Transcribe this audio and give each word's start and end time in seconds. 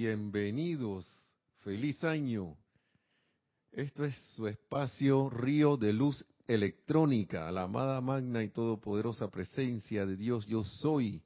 Bienvenidos, 0.00 1.08
feliz 1.64 2.04
año. 2.04 2.56
Esto 3.72 4.04
es 4.04 4.14
su 4.36 4.46
espacio 4.46 5.28
Río 5.28 5.76
de 5.76 5.92
Luz 5.92 6.24
Electrónica, 6.46 7.50
la 7.50 7.64
amada 7.64 8.00
magna 8.00 8.44
y 8.44 8.48
todopoderosa 8.48 9.28
presencia 9.28 10.06
de 10.06 10.14
Dios 10.14 10.46
yo 10.46 10.62
soy. 10.62 11.20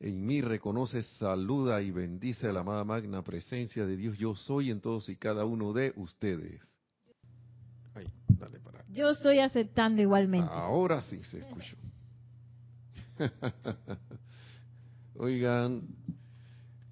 En 0.00 0.26
mí 0.26 0.40
reconoce, 0.40 1.04
saluda 1.20 1.80
y 1.82 1.92
bendice 1.92 2.48
a 2.48 2.52
la 2.52 2.62
amada 2.62 2.82
magna 2.82 3.22
presencia 3.22 3.86
de 3.86 3.96
Dios 3.96 4.18
yo 4.18 4.34
soy 4.34 4.72
en 4.72 4.80
todos 4.80 5.08
y 5.08 5.14
cada 5.14 5.44
uno 5.44 5.72
de 5.72 5.92
ustedes. 5.94 6.60
Ay, 7.94 8.06
dale 8.26 8.58
para. 8.58 8.84
Yo 8.88 9.10
estoy 9.10 9.38
aceptando 9.38 10.02
igualmente. 10.02 10.50
Ahora 10.50 11.00
sí 11.02 11.22
se 11.22 11.38
escuchó. 11.38 11.76
Oigan, 15.14 15.86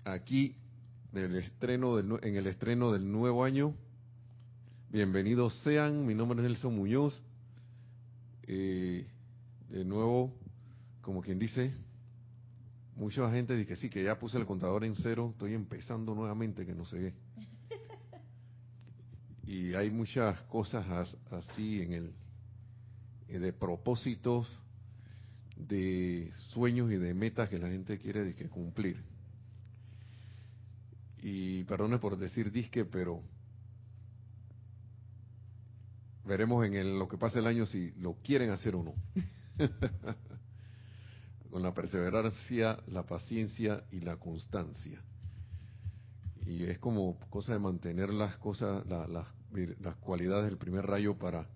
aquí 0.05 0.55
del 1.13 1.37
estreno 1.37 1.97
del, 1.97 2.19
en 2.23 2.37
el 2.37 2.47
estreno 2.47 2.93
del 2.93 3.11
nuevo 3.11 3.45
año, 3.45 3.75
bienvenidos 4.91 5.59
sean. 5.63 6.07
Mi 6.07 6.15
nombre 6.15 6.39
es 6.39 6.45
Nelson 6.45 6.77
Muñoz. 6.77 7.23
Eh, 8.43 9.07
de 9.71 9.85
nuevo, 9.85 10.35
como 11.01 11.23
quien 11.23 11.39
dice, 11.39 11.73
mucha 12.95 13.31
gente 13.31 13.55
dice 13.55 13.69
que 13.69 13.77
sí, 13.77 13.89
que 13.89 14.05
ya 14.05 14.19
puse 14.19 14.39
el 14.39 14.47
contador 14.47 14.85
en 14.85 14.95
cero. 14.97 15.31
Estoy 15.33 15.55
empezando 15.55 16.15
nuevamente, 16.15 16.67
que 16.67 16.75
no 16.75 16.85
sé 16.85 16.99
qué. 16.99 17.15
Y 19.51 19.73
hay 19.73 19.91
muchas 19.91 20.39
cosas 20.43 21.17
así 21.31 21.81
en 21.81 21.93
el 21.93 22.13
eh, 23.29 23.39
de 23.39 23.55
propósitos 23.55 24.63
de 25.57 26.31
sueños 26.53 26.93
y 26.93 26.97
de 26.97 27.15
metas 27.15 27.49
que 27.49 27.59
la 27.59 27.69
gente 27.69 27.99
quiere 27.99 28.35
que 28.35 28.49
cumplir. 28.51 29.03
Y 31.23 31.65
perdone 31.65 31.99
por 31.99 32.17
decir 32.17 32.53
disque, 32.53 32.85
pero 32.85 33.23
veremos 36.25 36.65
en 36.65 36.99
lo 36.99 37.09
que 37.09 37.19
pase 37.19 37.39
el 37.41 37.47
año 37.47 37.67
si 37.67 37.91
lo 37.93 38.15
quieren 38.23 38.51
hacer 38.51 38.77
o 38.77 38.83
no. 38.83 38.95
Con 41.51 41.63
la 41.63 41.73
perseverancia, 41.73 42.79
la 42.87 43.05
paciencia 43.05 43.85
y 43.91 44.01
la 44.01 44.17
constancia. 44.17 45.03
Y 46.45 46.65
es 46.65 46.79
como 46.79 47.19
cosa 47.31 47.53
de 47.53 47.59
mantener 47.59 48.11
las 48.11 48.37
cosas, 48.37 48.85
las 48.87 49.97
cualidades 49.97 50.47
del 50.47 50.59
primer 50.59 50.87
rayo 50.87 51.19
para 51.19 51.49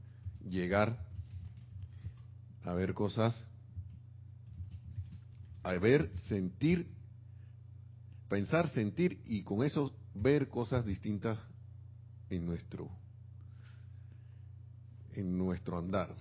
llegar 0.49 0.99
a 2.65 2.75
ver 2.75 2.95
cosas 2.95 3.47
a 5.63 5.73
ver, 5.75 6.11
sentir, 6.29 6.89
pensar, 8.33 8.67
sentir 8.71 9.21
y 9.27 9.43
con 9.43 9.63
eso 9.63 9.95
ver 10.15 10.49
cosas 10.49 10.87
distintas 10.87 11.39
en 12.31 12.47
nuestro 12.47 12.89
en 15.11 15.37
nuestro 15.37 15.77
andar. 15.77 16.17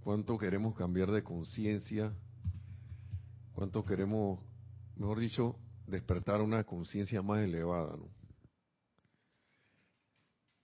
¿Cuánto 0.00 0.38
queremos 0.38 0.74
cambiar 0.76 1.10
de 1.10 1.22
conciencia? 1.22 2.10
¿Cuánto 3.52 3.84
queremos, 3.84 4.40
mejor 4.96 5.18
dicho, 5.18 5.58
despertar 5.86 6.40
una 6.40 6.64
conciencia 6.64 7.20
más 7.20 7.40
elevada? 7.40 7.94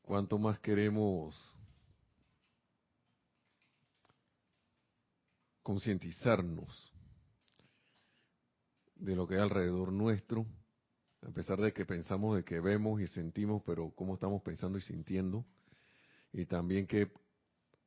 ¿Cuánto 0.00 0.38
más 0.38 0.58
queremos 0.60 1.36
concientizarnos 5.62 6.89
de 9.00 9.16
lo 9.16 9.26
que 9.26 9.34
hay 9.34 9.40
alrededor 9.40 9.92
nuestro, 9.92 10.46
a 11.22 11.30
pesar 11.30 11.60
de 11.60 11.72
que 11.72 11.84
pensamos 11.84 12.36
de 12.36 12.44
que 12.44 12.60
vemos 12.60 13.00
y 13.00 13.06
sentimos, 13.06 13.62
pero 13.66 13.90
cómo 13.90 14.14
estamos 14.14 14.42
pensando 14.42 14.78
y 14.78 14.82
sintiendo, 14.82 15.44
y 16.32 16.46
también 16.46 16.86
que 16.86 17.10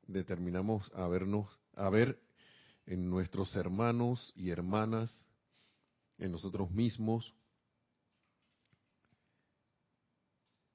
determinamos 0.08 0.92
a 0.94 1.08
vernos, 1.08 1.48
a 1.76 1.90
ver 1.90 2.20
en 2.86 3.10
nuestros 3.10 3.56
hermanos 3.56 4.34
y 4.36 4.50
hermanas, 4.50 5.12
en 6.18 6.32
nosotros 6.32 6.70
mismos, 6.72 7.34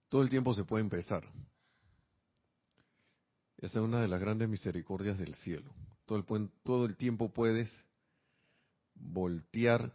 todo 0.09 0.23
el 0.23 0.29
tiempo 0.29 0.55
se 0.55 0.65
puede 0.65 0.83
empezar. 0.83 1.25
Esa 3.59 3.81
es 3.81 3.85
una 3.85 4.01
de 4.01 4.09
las 4.09 4.21
grandes 4.21 4.49
misericordias 4.49 5.19
del 5.19 5.35
cielo. 5.35 5.75
Todo 6.07 6.19
el, 6.19 6.51
todo 6.63 6.87
el 6.87 6.97
tiempo 6.97 7.29
puedes 7.29 7.71
voltear, 8.95 9.93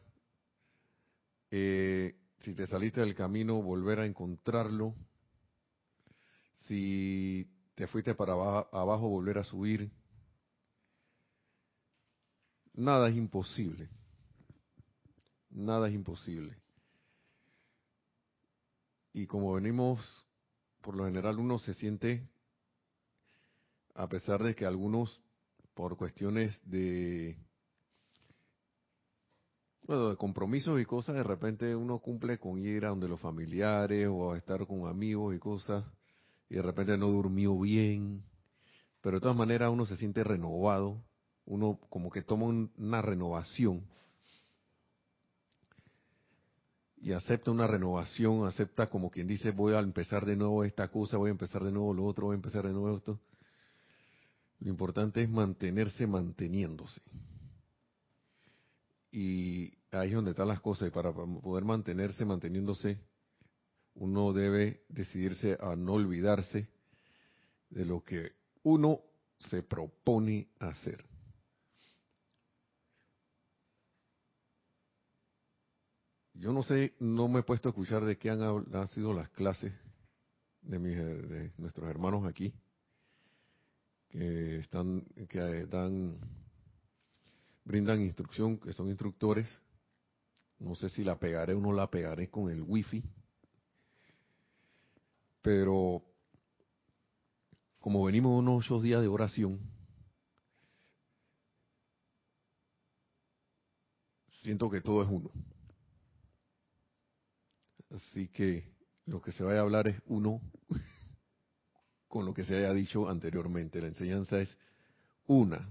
eh, 1.55 2.15
si 2.39 2.55
te 2.55 2.65
saliste 2.65 3.01
del 3.01 3.13
camino, 3.13 3.61
volver 3.61 3.99
a 3.99 4.07
encontrarlo, 4.07 4.95
si 6.65 7.47
te 7.75 7.85
fuiste 7.85 8.15
para 8.15 8.33
abajo, 8.33 9.07
volver 9.07 9.37
a 9.37 9.43
subir. 9.43 9.91
Nada 12.73 13.07
es 13.07 13.15
imposible. 13.15 13.87
Nada 15.51 15.89
es 15.89 15.93
imposible. 15.93 16.57
Y 19.13 19.27
como 19.27 19.53
venimos, 19.53 20.25
por 20.81 20.95
lo 20.95 21.05
general 21.05 21.37
uno 21.37 21.59
se 21.59 21.75
siente, 21.75 22.27
a 23.93 24.09
pesar 24.09 24.41
de 24.41 24.55
que 24.55 24.65
algunos 24.65 25.21
por 25.75 25.97
cuestiones 25.97 26.59
de 26.63 27.37
bueno, 29.85 30.09
de 30.09 30.15
compromisos 30.15 30.79
y 30.79 30.85
cosas, 30.85 31.15
de 31.15 31.23
repente 31.23 31.75
uno 31.75 31.99
cumple 31.99 32.37
con 32.37 32.57
ir 32.59 32.85
a 32.85 32.89
donde 32.89 33.07
los 33.07 33.19
familiares 33.19 34.07
o 34.09 34.31
a 34.31 34.37
estar 34.37 34.65
con 34.65 34.87
amigos 34.87 35.35
y 35.35 35.39
cosas, 35.39 35.83
y 36.49 36.55
de 36.55 36.61
repente 36.61 36.97
no 36.97 37.07
durmió 37.07 37.59
bien, 37.59 38.23
pero 39.01 39.17
de 39.17 39.21
todas 39.21 39.35
maneras 39.35 39.71
uno 39.71 39.85
se 39.85 39.97
siente 39.97 40.23
renovado, 40.23 41.03
uno 41.45 41.79
como 41.89 42.09
que 42.09 42.21
toma 42.21 42.45
una 42.77 43.01
renovación 43.01 43.83
y 47.03 47.11
acepta 47.11 47.51
una 47.51 47.67
renovación, 47.67 48.47
acepta 48.47 48.89
como 48.89 49.11
quien 49.11 49.27
dice 49.27 49.51
voy 49.51 49.73
a 49.73 49.79
empezar 49.79 50.25
de 50.25 50.37
nuevo 50.37 50.63
esta 50.63 50.87
cosa, 50.87 51.17
voy 51.17 51.27
a 51.27 51.31
empezar 51.31 51.61
de 51.61 51.71
nuevo 51.73 51.93
lo 51.93 52.05
otro, 52.05 52.27
voy 52.27 52.35
a 52.35 52.35
empezar 52.35 52.65
de 52.65 52.71
nuevo 52.71 52.95
esto. 52.95 53.19
Lo 54.61 54.69
importante 54.69 55.21
es 55.21 55.29
mantenerse 55.29 56.07
manteniéndose. 56.07 57.01
Y 59.13 59.71
ahí 59.91 60.09
es 60.09 60.15
donde 60.15 60.31
están 60.31 60.47
las 60.47 60.59
cosas. 60.59 60.87
Y 60.87 60.91
para 60.91 61.13
poder 61.13 61.63
mantenerse 61.63 62.25
manteniéndose, 62.25 62.97
uno 63.93 64.33
debe 64.33 64.83
decidirse 64.89 65.55
a 65.61 65.75
no 65.75 65.93
olvidarse 65.93 66.67
de 67.69 67.85
lo 67.85 68.03
que 68.03 68.31
uno 68.63 69.01
se 69.37 69.61
propone 69.61 70.49
hacer. 70.59 71.05
Yo 76.33 76.51
no 76.51 76.63
sé, 76.63 76.95
no 76.99 77.27
me 77.27 77.41
he 77.41 77.43
puesto 77.43 77.69
a 77.69 77.71
escuchar 77.71 78.03
de 78.03 78.17
qué 78.17 78.31
han, 78.31 78.41
han 78.41 78.87
sido 78.87 79.13
las 79.13 79.29
clases 79.29 79.71
de, 80.63 80.79
mis, 80.79 80.97
de 80.97 81.53
nuestros 81.57 81.87
hermanos 81.87 82.25
aquí 82.25 82.51
que 84.13 84.59
están, 84.59 85.01
que 85.27 85.65
dan, 85.65 86.19
brindan 87.63 88.01
instrucción, 88.01 88.59
que 88.59 88.73
son 88.73 88.87
instructores. 88.87 89.47
No 90.59 90.75
sé 90.75 90.89
si 90.89 91.03
la 91.03 91.19
pegaré 91.19 91.53
o 91.53 91.59
no 91.59 91.73
la 91.73 91.89
pegaré 91.89 92.29
con 92.29 92.49
el 92.49 92.61
wifi. 92.61 93.03
Pero 95.41 96.03
como 97.79 98.05
venimos 98.05 98.39
unos 98.39 98.65
ocho 98.65 98.81
días 98.81 99.01
de 99.01 99.07
oración, 99.07 99.59
siento 104.41 104.69
que 104.69 104.81
todo 104.81 105.03
es 105.03 105.09
uno. 105.09 105.31
Así 107.89 108.29
que 108.29 108.73
lo 109.05 109.21
que 109.21 109.31
se 109.31 109.43
vaya 109.43 109.59
a 109.59 109.63
hablar 109.63 109.87
es 109.87 110.01
uno 110.05 110.41
con 112.07 112.25
lo 112.25 112.33
que 112.33 112.43
se 112.43 112.55
haya 112.55 112.73
dicho 112.73 113.09
anteriormente. 113.09 113.81
La 113.81 113.87
enseñanza 113.87 114.39
es 114.39 114.57
una. 115.27 115.69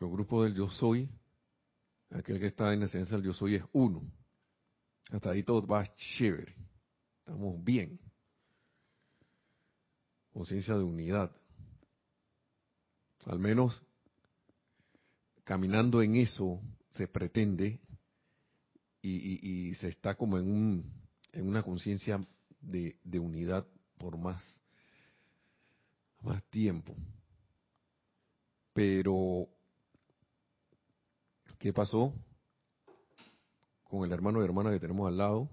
El 0.00 0.08
grupo 0.08 0.44
del 0.44 0.54
yo 0.54 0.68
soy, 0.68 1.08
aquel 2.10 2.38
que 2.38 2.46
está 2.46 2.72
en 2.72 2.80
la 2.80 2.86
enseñanza 2.86 3.16
del 3.16 3.24
yo 3.24 3.32
soy 3.32 3.56
es 3.56 3.64
uno. 3.72 4.02
Hasta 5.10 5.30
ahí 5.30 5.42
todo 5.42 5.66
va 5.66 5.86
chévere. 5.96 6.54
Estamos 7.20 7.62
bien. 7.62 7.98
Conciencia 10.32 10.76
de 10.76 10.84
unidad. 10.84 11.30
Al 13.24 13.38
menos 13.38 13.82
caminando 15.44 16.02
en 16.02 16.16
eso 16.16 16.60
se 16.90 17.08
pretende 17.08 17.80
y, 19.02 19.72
se 19.76 19.88
está 19.88 20.16
como 20.16 20.36
en, 20.38 20.50
un, 20.50 20.92
en 21.32 21.46
una 21.46 21.62
conciencia 21.62 22.26
de, 22.60 22.96
unidad 23.18 23.66
por 23.98 24.18
más 24.18 24.42
tiempo. 26.50 26.96
Pero, 28.72 29.48
¿qué 31.58 31.72
pasó? 31.72 32.14
con 33.88 34.04
el 34.04 34.12
hermano 34.12 34.40
y 34.40 34.44
hermana 34.44 34.70
que 34.70 34.80
tenemos 34.80 35.08
al 35.08 35.16
lado, 35.16 35.48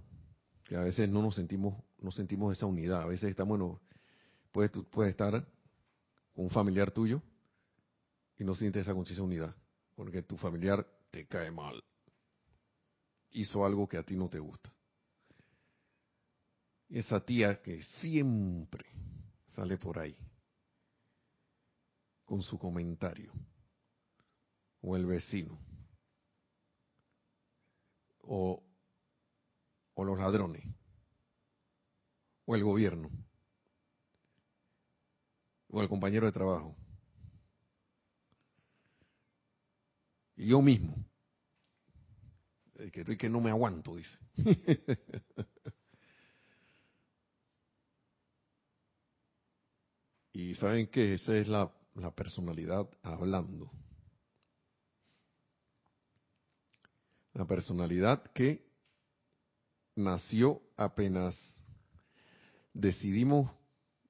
que 0.65 0.75
a 0.75 0.81
veces 0.81 1.09
no 1.09 1.21
nos 1.21 1.35
sentimos, 1.35 1.81
no 1.99 2.11
sentimos 2.11 2.55
esa 2.57 2.65
unidad. 2.65 3.03
A 3.03 3.05
veces 3.05 3.29
estamos, 3.29 3.57
bueno, 3.57 3.81
puedes, 4.51 4.71
puedes 4.91 5.11
estar 5.11 5.45
con 6.33 6.45
un 6.45 6.49
familiar 6.49 6.91
tuyo 6.91 7.21
y 8.37 8.43
no 8.43 8.55
sientes 8.55 8.81
esa 8.81 8.93
conciencia 8.93 9.23
unidad, 9.23 9.55
porque 9.95 10.23
tu 10.23 10.37
familiar 10.37 10.85
te 11.11 11.27
cae 11.27 11.51
mal. 11.51 11.83
Hizo 13.31 13.65
algo 13.65 13.87
que 13.87 13.97
a 13.97 14.03
ti 14.03 14.15
no 14.15 14.29
te 14.29 14.39
gusta. 14.39 14.71
Esa 16.89 17.19
tía 17.19 17.61
que 17.61 17.81
siempre 18.01 18.85
sale 19.47 19.77
por 19.77 19.99
ahí 19.99 20.15
con 22.25 22.41
su 22.41 22.57
comentario. 22.57 23.31
O 24.81 24.95
el 24.95 25.05
vecino. 25.05 25.57
O, 28.23 28.63
los 29.97 30.17
ladrones. 30.17 30.63
O 32.45 32.55
el 32.55 32.63
gobierno. 32.63 33.09
O 35.69 35.81
el 35.81 35.89
compañero 35.89 36.25
de 36.25 36.31
trabajo. 36.31 36.75
Y 40.35 40.47
yo 40.47 40.61
mismo. 40.61 40.95
Que 42.91 43.01
estoy 43.01 43.17
que 43.17 43.29
no 43.29 43.39
me 43.39 43.49
aguanto, 43.49 43.95
dice. 43.95 44.17
y 50.33 50.55
saben 50.55 50.87
que 50.87 51.13
esa 51.13 51.35
es 51.35 51.47
la 51.47 51.71
personalidad 52.15 52.89
hablando. 53.01 53.71
La 57.33 57.45
personalidad 57.45 58.23
que 58.31 58.63
nació 59.95 60.61
apenas 60.77 61.35
decidimos 62.73 63.51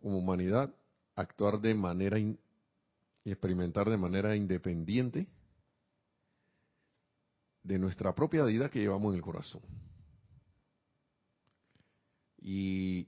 como 0.02 0.18
humanidad 0.18 0.74
actuar 1.16 1.60
de 1.60 1.74
manera 1.74 2.20
y 2.20 2.38
experimentar 3.24 3.90
de 3.90 3.98
manera 3.98 4.36
independiente 4.36 5.28
de 7.64 7.80
nuestra 7.80 8.14
propia 8.14 8.44
vida 8.44 8.70
que 8.70 8.80
llevamos 8.80 9.14
en 9.14 9.18
el 9.18 9.22
corazón. 9.22 9.62
Y, 12.42 13.08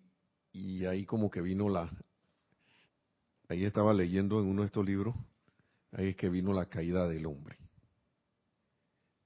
y 0.53 0.85
ahí 0.85 1.05
como 1.05 1.29
que 1.29 1.41
vino 1.41 1.67
la, 1.67 1.91
ahí 3.49 3.65
estaba 3.65 3.93
leyendo 3.93 4.39
en 4.39 4.47
uno 4.47 4.61
de 4.61 4.67
estos 4.67 4.85
libros, 4.85 5.13
ahí 5.91 6.09
es 6.09 6.15
que 6.15 6.29
vino 6.29 6.53
la 6.53 6.67
caída 6.67 7.07
del 7.07 7.25
hombre. 7.25 7.57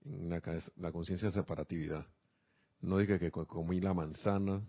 La, 0.06 0.42
la 0.78 0.92
conciencia 0.92 1.28
de 1.28 1.34
separatividad. 1.34 2.06
No 2.82 2.98
dije 2.98 3.20
que 3.20 3.32
comí 3.32 3.82
la 3.82 3.94
manzana, 3.94 4.66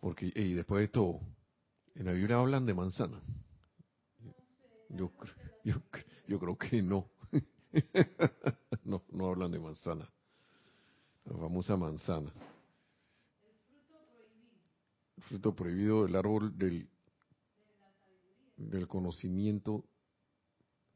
porque 0.00 0.32
y 0.34 0.54
después 0.54 0.80
de 0.80 0.84
esto, 0.86 1.20
en 1.94 2.06
la 2.06 2.12
Biblia 2.12 2.38
hablan 2.38 2.66
de 2.66 2.74
manzana. 2.74 3.22
Yo, 4.88 5.12
yo, 5.64 5.74
yo 6.26 6.38
creo 6.40 6.58
que 6.58 6.82
no. 6.82 7.08
no, 8.84 9.04
no 9.10 9.26
hablan 9.26 9.52
de 9.52 9.60
manzana. 9.60 10.10
La 11.24 11.36
famosa 11.36 11.76
manzana 11.76 12.32
fruto 15.20 15.54
prohibido, 15.54 16.06
el 16.06 16.16
árbol 16.16 16.56
del, 16.56 16.88
del 18.56 18.88
conocimiento, 18.88 19.84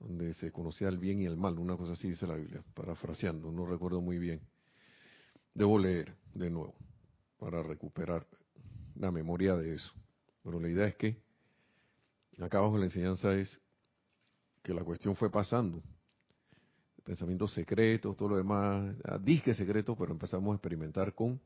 donde 0.02 0.34
se 0.34 0.50
conocía 0.50 0.88
el 0.88 0.98
bien 0.98 1.20
y 1.20 1.26
el 1.26 1.36
mal, 1.36 1.58
una 1.58 1.76
cosa 1.76 1.92
así 1.92 2.08
dice 2.08 2.26
la 2.26 2.34
Biblia, 2.34 2.62
parafraseando, 2.74 3.52
no 3.52 3.66
recuerdo 3.66 4.00
muy 4.00 4.18
bien. 4.18 4.40
Debo 5.54 5.78
leer 5.78 6.16
de 6.34 6.50
nuevo 6.50 6.74
para 7.38 7.62
recuperar 7.62 8.26
la 8.96 9.10
memoria 9.10 9.54
de 9.56 9.74
eso. 9.74 9.92
Pero 10.42 10.58
la 10.58 10.68
idea 10.68 10.86
es 10.86 10.96
que 10.96 11.22
acá 12.40 12.58
abajo 12.58 12.78
la 12.78 12.86
enseñanza 12.86 13.32
es 13.34 13.60
que 14.62 14.74
la 14.74 14.82
cuestión 14.82 15.14
fue 15.14 15.30
pasando. 15.30 15.82
Pensamientos 17.04 17.52
secretos, 17.52 18.16
todo 18.16 18.30
lo 18.30 18.36
demás, 18.36 18.96
disque 19.20 19.54
secretos, 19.54 19.96
pero 19.98 20.12
empezamos 20.12 20.52
a 20.52 20.56
experimentar 20.56 21.14
con 21.14 21.40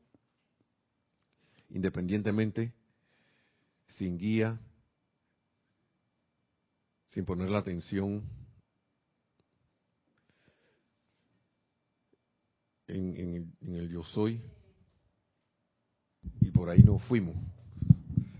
independientemente, 1.69 2.73
sin 3.89 4.17
guía, 4.17 4.57
sin 7.07 7.25
poner 7.25 7.49
la 7.49 7.59
atención 7.59 8.23
en, 12.87 13.53
el, 13.61 13.89
yo 13.89 14.03
soy, 14.03 14.41
y 16.41 16.51
por 16.51 16.69
ahí 16.69 16.83
nos 16.83 17.03
fuimos. 17.03 17.35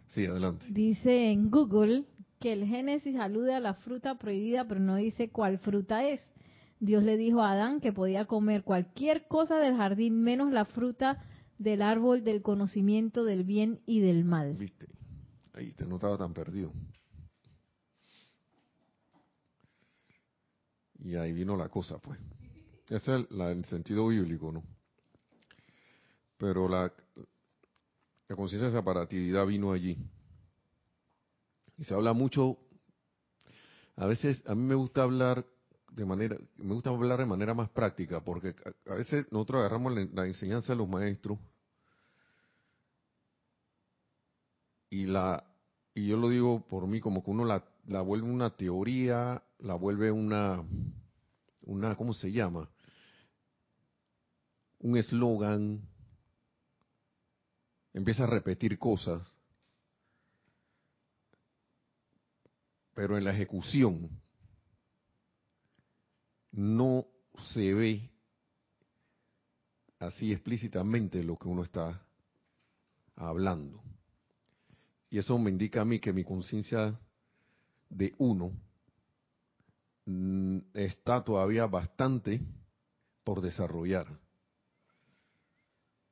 Sí, 0.08 0.26
adelante. 0.26 0.66
Dice 0.70 1.32
en 1.32 1.50
Google 1.50 2.06
que 2.40 2.54
el 2.54 2.66
Génesis 2.66 3.16
alude 3.18 3.54
a 3.54 3.60
la 3.60 3.74
fruta 3.76 4.16
prohibida, 4.16 4.68
pero 4.68 4.80
no 4.80 4.96
dice 4.96 5.30
cuál 5.30 5.60
fruta 5.60 6.08
es. 6.08 6.22
Dios 6.80 7.04
le 7.04 7.18
dijo 7.18 7.42
a 7.42 7.52
Adán 7.52 7.82
que 7.82 7.92
podía 7.92 8.26
comer 8.26 8.64
cualquier 8.64 9.28
cosa 9.28 9.58
del 9.58 9.76
jardín 9.76 10.22
menos 10.22 10.52
la 10.52 10.66
fruta 10.66 11.24
del 11.58 11.82
árbol 11.82 12.24
del 12.24 12.42
conocimiento 12.42 13.24
del 13.24 13.44
bien 13.44 13.82
y 13.86 14.00
del 14.00 14.24
mal. 14.24 14.56
Viste, 14.56 14.88
ahí 15.54 15.72
te 15.74 15.86
no 15.86 15.96
estaba 15.96 16.18
tan 16.18 16.34
perdido. 16.34 16.72
Y 21.00 21.16
ahí 21.16 21.32
vino 21.32 21.56
la 21.56 21.70
cosa, 21.70 21.98
pues. 22.00 22.20
Ese 22.90 23.16
es 23.16 23.28
el, 23.30 23.66
sentido 23.66 24.08
bíblico, 24.08 24.52
¿no? 24.52 24.64
Pero 26.38 26.70
la, 26.70 26.94
la 28.30 28.36
conciencia 28.36 28.70
de 28.70 28.78
separatividad 28.78 29.46
vino 29.46 29.74
allí. 29.74 29.98
Y 31.78 31.84
se 31.84 31.94
habla 31.94 32.14
mucho, 32.14 32.58
a 33.98 34.06
veces 34.06 34.42
a 34.48 34.56
mí 34.56 34.64
me 34.64 34.76
gusta 34.76 35.04
hablar 35.04 35.46
de 35.92 36.06
manera, 36.06 36.38
me 36.58 36.74
gusta 36.74 36.90
hablar 36.90 37.20
de 37.20 37.26
manera 37.26 37.54
más 37.54 37.70
práctica, 37.70 38.24
porque 38.24 38.56
a, 38.86 38.96
veces 38.96 39.26
nosotros 39.32 39.60
agarramos 39.60 39.94
la, 40.14 40.26
enseñanza 40.26 40.74
de 40.74 40.78
los 40.78 40.88
maestros 40.88 41.40
y 44.90 45.06
la 45.06 45.44
y 45.94 46.08
yo 46.08 46.18
lo 46.18 46.30
digo 46.30 46.62
por 46.68 46.88
mí 46.88 47.02
como 47.02 47.24
que 47.24 47.32
uno 47.32 47.44
la, 47.44 47.64
la 47.88 48.02
vuelve 48.02 48.30
una 48.30 48.56
teoría, 48.56 49.44
la 49.60 49.74
vuelve 49.74 50.12
una 50.12 50.64
una 51.62 51.96
¿cómo 51.96 52.14
se 52.14 52.32
llama? 52.32 52.70
Un 54.80 54.98
eslogan, 54.98 55.82
empieza 57.94 58.24
a 58.24 58.28
repetir 58.28 58.78
cosas, 58.78 59.22
pero 62.94 63.18
en 63.18 63.24
la 63.24 63.32
ejecución 63.32 64.10
no 66.52 67.06
se 67.54 67.74
ve 67.74 68.10
así 70.00 70.32
explícitamente 70.32 71.24
lo 71.24 71.36
que 71.38 71.48
uno 71.48 71.64
está 71.64 72.02
hablando. 73.16 73.84
Y 75.10 75.20
eso 75.20 75.38
me 75.38 75.50
indica 75.50 75.82
a 75.82 75.86
mí 75.86 76.00
que 76.00 76.14
mi 76.14 76.24
conciencia 76.24 77.00
de 77.90 78.14
uno 78.18 78.52
mm, 80.06 80.58
está 80.74 81.24
todavía 81.24 81.66
bastante 81.66 82.42
por 83.24 83.42
desarrollar. 83.42 84.08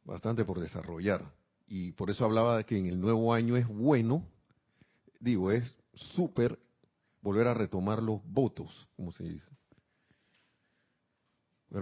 Bastante 0.06 0.46
por 0.46 0.60
desarrollar. 0.60 1.34
Y 1.68 1.92
por 1.92 2.10
eso 2.10 2.24
hablaba 2.24 2.58
de 2.58 2.64
que 2.64 2.78
en 2.78 2.86
el 2.86 3.02
nuevo 3.02 3.34
año 3.34 3.58
es 3.58 3.68
bueno, 3.68 4.26
digo, 5.20 5.52
es 5.52 5.76
súper 5.94 6.58
volver 7.22 7.48
a 7.48 7.54
retomar 7.54 8.02
los 8.02 8.22
votos, 8.24 8.88
como 8.96 9.12
se 9.12 9.24
dice 9.24 9.56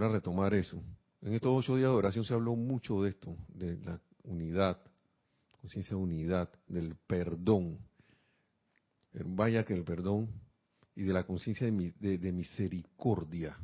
a 0.02 0.08
retomar 0.08 0.54
eso. 0.54 0.82
En 1.22 1.34
estos 1.34 1.52
ocho 1.52 1.76
días 1.76 1.90
de 1.90 1.96
oración 1.96 2.24
se 2.24 2.34
habló 2.34 2.56
mucho 2.56 3.02
de 3.02 3.10
esto, 3.10 3.36
de 3.48 3.78
la 3.78 4.00
unidad, 4.24 4.78
conciencia 5.60 5.96
de 5.96 6.02
unidad, 6.02 6.50
del 6.66 6.96
perdón. 7.06 7.78
Vaya 9.12 9.64
que 9.64 9.74
el 9.74 9.84
perdón 9.84 10.28
y 10.96 11.02
de 11.02 11.12
la 11.12 11.24
conciencia 11.24 11.70
de, 11.70 12.18
de, 12.18 12.32
misericordia. 12.32 13.56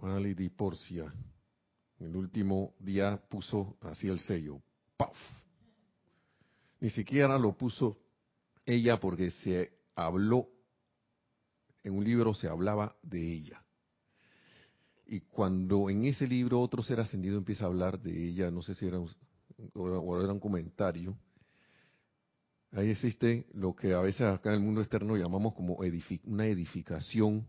y 0.00 0.48
Porcia. 0.50 1.12
El 2.04 2.16
último 2.16 2.74
día 2.78 3.16
puso 3.28 3.76
así 3.80 4.08
el 4.08 4.20
sello. 4.20 4.60
¡Paf! 4.96 5.16
Ni 6.80 6.90
siquiera 6.90 7.38
lo 7.38 7.56
puso 7.56 7.98
ella 8.66 9.00
porque 9.00 9.30
se 9.30 9.72
habló, 9.94 10.48
en 11.82 11.94
un 11.94 12.04
libro 12.04 12.34
se 12.34 12.46
hablaba 12.46 12.94
de 13.02 13.32
ella. 13.32 13.62
Y 15.06 15.20
cuando 15.20 15.88
en 15.88 16.04
ese 16.04 16.26
libro 16.26 16.60
otro 16.60 16.82
ser 16.82 17.00
ascendido 17.00 17.38
empieza 17.38 17.64
a 17.64 17.68
hablar 17.68 17.98
de 17.98 18.28
ella, 18.28 18.50
no 18.50 18.60
sé 18.60 18.74
si 18.74 18.86
era 18.86 18.98
un, 18.98 19.10
o 19.72 20.20
era 20.22 20.32
un 20.32 20.40
comentario, 20.40 21.16
ahí 22.72 22.90
existe 22.90 23.46
lo 23.54 23.74
que 23.74 23.94
a 23.94 24.00
veces 24.00 24.22
acá 24.22 24.50
en 24.50 24.56
el 24.56 24.62
mundo 24.62 24.82
externo 24.82 25.16
llamamos 25.16 25.54
como 25.54 25.78
una 26.24 26.46
edificación 26.46 27.48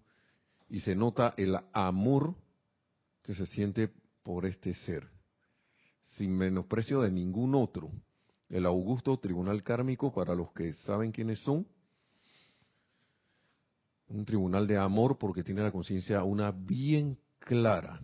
y 0.69 0.79
se 0.79 0.95
nota 0.95 1.33
el 1.35 1.57
amor 1.73 2.35
que 3.21 3.35
se 3.35 3.45
siente 3.45 3.91
por 4.25 4.47
este 4.47 4.73
ser, 4.73 5.07
sin 6.17 6.35
menosprecio 6.35 7.01
de 7.01 7.11
ningún 7.11 7.53
otro. 7.53 7.91
El 8.49 8.65
augusto 8.65 9.17
tribunal 9.19 9.61
kármico, 9.61 10.11
para 10.11 10.33
los 10.33 10.51
que 10.51 10.73
saben 10.73 11.11
quiénes 11.11 11.39
son, 11.39 11.67
un 14.07 14.25
tribunal 14.25 14.65
de 14.65 14.77
amor 14.77 15.19
porque 15.19 15.43
tiene 15.43 15.61
la 15.61 15.71
conciencia 15.71 16.23
una 16.23 16.51
bien 16.51 17.19
clara. 17.37 18.01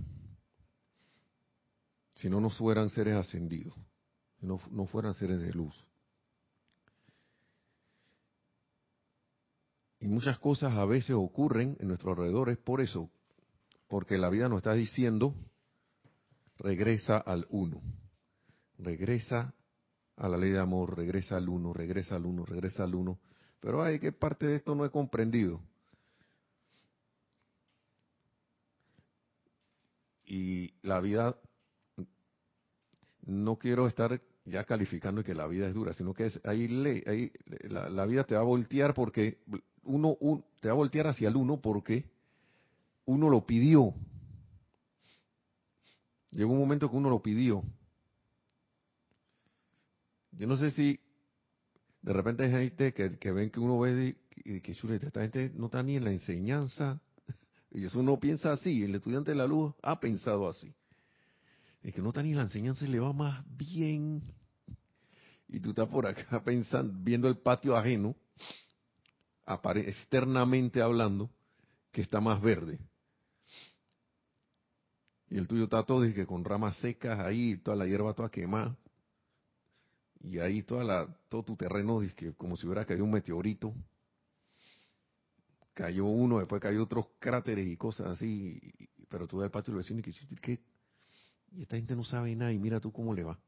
Si 2.14 2.30
no, 2.30 2.40
no 2.40 2.52
fueran 2.52 2.90
seres 2.90 3.16
ascendidos, 3.16 3.74
no, 4.42 4.60
no 4.70 4.86
fueran 4.86 5.16
seres 5.16 5.42
de 5.42 5.52
luz. 5.52 5.74
Y 10.00 10.08
muchas 10.08 10.38
cosas 10.38 10.78
a 10.78 10.86
veces 10.86 11.16
ocurren 11.16 11.78
en 11.80 11.88
nuestro 11.88 12.12
alrededor 12.12 12.50
es 12.50 12.60
por 12.60 12.80
eso, 12.80 13.10
porque 13.88 14.20
la 14.20 14.30
vida 14.30 14.50
nos 14.50 14.58
está 14.58 14.74
diciendo, 14.74 15.34
regresa 16.62 17.18
al 17.18 17.48
uno, 17.50 17.82
regresa 18.78 19.54
a 20.18 20.30
la 20.30 20.38
ley 20.38 20.52
de 20.52 20.60
amor, 20.60 20.96
regresa 20.96 21.38
al 21.38 21.50
uno, 21.50 21.74
regresa 21.74 22.16
al 22.16 22.26
uno, 22.26 22.46
regresa 22.46 22.84
al 22.84 22.96
uno. 22.96 23.20
Pero 23.60 23.84
hay 23.84 24.00
que 24.00 24.12
parte 24.12 24.48
de 24.48 24.56
esto 24.56 24.76
no 24.76 24.86
he 24.86 24.90
comprendido. 24.90 25.62
Y 30.26 30.74
la 30.82 31.00
vida, 31.02 31.36
no 33.26 33.58
quiero 33.58 33.88
estar 33.88 34.22
ya 34.46 34.64
calificando 34.64 35.24
que 35.24 35.36
la 35.36 35.48
vida 35.48 35.68
es 35.68 35.74
dura, 35.74 35.94
sino 35.94 36.14
que 36.14 36.28
es, 36.28 36.40
ahí, 36.46 37.04
ahí 37.06 37.32
la, 37.70 37.90
la, 37.90 38.06
vida 38.06 38.24
te 38.24 38.36
va 38.36 38.42
a 38.42 38.46
voltear 38.46 38.94
porque 38.94 39.40
uno 39.84 40.18
te 40.60 40.70
va 40.70 40.74
a 40.74 40.78
voltear 40.78 41.08
hacia 41.08 41.30
el 41.30 41.36
uno 41.36 41.60
porque 41.60 42.06
uno 43.06 43.30
lo 43.30 43.46
pidió. 43.46 43.94
Llegó 46.32 46.54
un 46.54 46.60
momento 46.60 46.90
que 46.90 46.96
uno 46.96 47.10
lo 47.10 47.22
pidió. 47.22 47.64
Yo 50.32 50.48
no 50.48 50.58
sé 50.58 50.72
si 50.72 51.00
de 52.02 52.14
repente 52.14 52.44
hay 52.44 52.52
gente 52.52 52.94
que, 52.94 53.18
que 53.18 53.32
ven 53.32 53.50
que 53.50 53.60
uno 53.60 53.80
ve 53.80 54.18
que, 54.30 54.62
que 54.62 54.76
chuleta, 54.76 55.08
esta 55.08 55.22
gente 55.22 55.52
no 55.56 55.66
está 55.66 55.84
ni 55.84 55.98
en 55.98 56.04
la 56.04 56.12
enseñanza. 56.12 57.00
Y 57.74 57.86
eso 57.86 58.02
uno 58.02 58.20
piensa 58.20 58.52
así, 58.52 58.84
el 58.84 58.96
estudiante 58.96 59.32
de 59.32 59.38
la 59.38 59.48
luz 59.48 59.74
ha 59.82 59.98
pensado 59.98 60.50
así. 60.50 60.74
Es 61.82 61.94
que 61.94 62.02
no 62.02 62.10
está 62.10 62.22
ni 62.22 62.32
en 62.32 62.36
la 62.36 62.44
enseñanza 62.44 62.84
y 62.84 62.90
le 62.90 63.00
va 63.00 63.14
más 63.14 63.46
bien. 63.56 64.22
Y 65.48 65.62
tú 65.62 65.70
estás 65.70 65.88
por 65.88 66.06
acá 66.06 66.44
pensando, 66.46 66.94
viendo 67.02 67.30
el 67.30 67.38
patio 67.38 67.78
ajeno 67.78 68.14
externamente 69.76 70.82
hablando, 70.82 71.30
que 71.92 72.02
está 72.02 72.22
más 72.22 72.42
verde. 72.42 72.80
Y 75.32 75.38
el 75.40 75.48
tuyo 75.48 75.64
está 75.64 75.84
todo 75.84 76.02
que 76.14 76.28
con 76.28 76.46
ramas 76.46 76.78
secas 76.78 77.18
ahí, 77.20 77.58
toda 77.58 77.76
la 77.76 77.88
hierba 77.88 78.14
toda 78.14 78.30
quemada. 78.30 78.78
Y 80.20 80.38
ahí 80.38 80.62
toda 80.62 80.84
la, 80.84 81.08
todo 81.30 81.42
tu 81.42 81.56
terreno 81.56 82.00
que 82.16 82.34
como 82.34 82.56
si 82.56 82.68
hubiera 82.68 82.86
caído 82.86 83.04
un 83.04 83.12
meteorito. 83.12 83.74
Cayó 85.74 86.06
uno, 86.06 86.38
después 86.38 86.62
cayó 86.62 86.84
otros 86.84 87.08
cráteres 87.18 87.68
y 87.68 87.76
cosas 87.78 88.08
así. 88.08 88.62
Pero 89.10 89.26
tú 89.26 89.38
ves 89.38 89.46
el 89.46 89.52
patio 89.52 89.74
del 89.74 89.82
vecino 89.82 90.02
y 90.02 90.04
que, 90.04 90.14
¿qué? 90.40 90.60
Y 91.54 91.64
esta 91.64 91.78
gente 91.78 91.96
no 91.96 92.04
sabe 92.04 92.36
nada 92.36 92.54
y 92.54 92.60
mira 92.60 92.80
tú 92.80 92.92
cómo 92.92 93.14
le 93.14 93.24
va. 93.24 93.40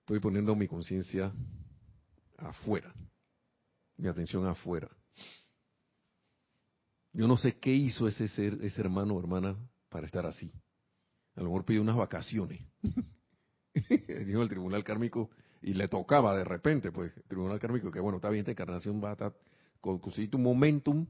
Estoy 0.00 0.20
poniendo 0.20 0.54
mi 0.54 0.68
conciencia 0.68 1.32
afuera 2.36 2.94
mi 3.96 4.08
atención 4.08 4.46
afuera. 4.46 4.88
Yo 7.12 7.26
no 7.26 7.36
sé 7.36 7.58
qué 7.58 7.72
hizo 7.72 8.06
ese 8.06 8.28
ser, 8.28 8.58
ese 8.62 8.80
hermano 8.80 9.14
o 9.14 9.20
hermana 9.20 9.56
para 9.96 10.04
estar 10.04 10.26
así. 10.26 10.52
A 11.36 11.40
lo 11.40 11.46
mejor 11.46 11.64
pidió 11.64 11.80
unas 11.80 11.96
vacaciones. 11.96 12.60
Dijo 14.26 14.42
el 14.42 14.48
tribunal 14.50 14.84
kármico 14.84 15.30
y 15.62 15.72
le 15.72 15.88
tocaba 15.88 16.36
de 16.36 16.44
repente, 16.44 16.92
pues, 16.92 17.16
el 17.16 17.22
tribunal 17.22 17.58
kármico, 17.58 17.90
que 17.90 17.98
bueno, 17.98 18.16
está 18.16 18.28
bien, 18.28 18.40
esta 18.40 18.50
encarnación 18.50 19.02
va 19.02 19.08
a 19.08 19.12
estar, 19.12 19.34
conseguiste 19.80 20.36
un 20.36 20.42
momentum, 20.42 21.06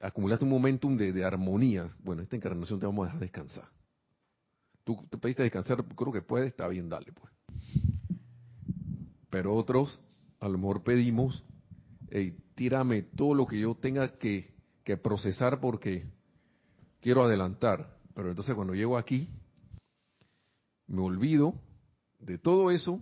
acumulaste 0.00 0.44
un 0.44 0.50
momentum 0.50 0.96
de, 0.96 1.24
armonía. 1.24 1.88
Bueno, 2.02 2.22
esta 2.22 2.34
encarnación 2.34 2.80
te 2.80 2.86
vamos 2.86 3.04
a 3.04 3.06
dejar 3.06 3.20
descansar. 3.20 3.68
Tú 4.82 5.06
te 5.08 5.16
pediste 5.16 5.44
descansar, 5.44 5.84
creo 5.84 6.12
que 6.12 6.22
puedes, 6.22 6.48
está 6.48 6.66
bien, 6.66 6.88
dale, 6.88 7.12
pues. 7.12 7.32
Pero 9.30 9.54
otros, 9.54 10.02
a 10.40 10.48
lo 10.48 10.58
mejor 10.58 10.82
pedimos 10.82 11.44
hey, 12.10 12.36
tírame 12.56 13.02
todo 13.02 13.32
lo 13.34 13.46
que 13.46 13.60
yo 13.60 13.76
tenga 13.76 14.18
que 14.18 14.50
procesar 15.04 15.60
porque 15.60 16.18
quiero 17.00 17.24
adelantar. 17.24 17.98
Pero 18.14 18.30
entonces 18.30 18.54
cuando 18.54 18.74
llego 18.74 18.96
aquí, 18.96 19.28
me 20.86 21.00
olvido 21.00 21.54
de 22.18 22.38
todo 22.38 22.70
eso, 22.70 23.00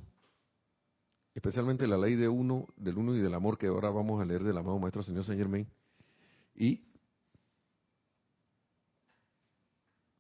especialmente 1.35 1.87
la 1.87 1.99
ley 1.99 2.15
de 2.15 2.29
uno, 2.29 2.67
del 2.77 2.99
uno 2.99 3.15
y 3.15 3.21
del 3.21 3.35
amor 3.35 3.59
que 3.59 3.67
ahora 3.67 3.91
vamos 3.91 4.21
a 4.21 4.25
leer 4.25 4.43
del 4.43 4.59
amado 4.59 4.79
Maestro 4.79 5.03
Señor 5.03 5.25
Saint 5.25 5.41
Germain, 5.41 5.67
y 6.55 6.85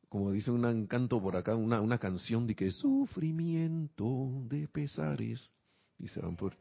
como 0.09 0.31
dice 0.33 0.51
un 0.51 0.87
canto 0.87 1.21
por 1.21 1.37
acá, 1.37 1.55
una, 1.55 1.81
una 1.81 1.99
canción 1.99 2.47
de 2.47 2.55
que 2.55 2.71
sufrimiento 2.71 4.43
de 4.49 4.67
pesares, 4.69 5.53
y 5.99 6.09
se 6.09 6.21
van 6.21 6.37
por 6.37 6.57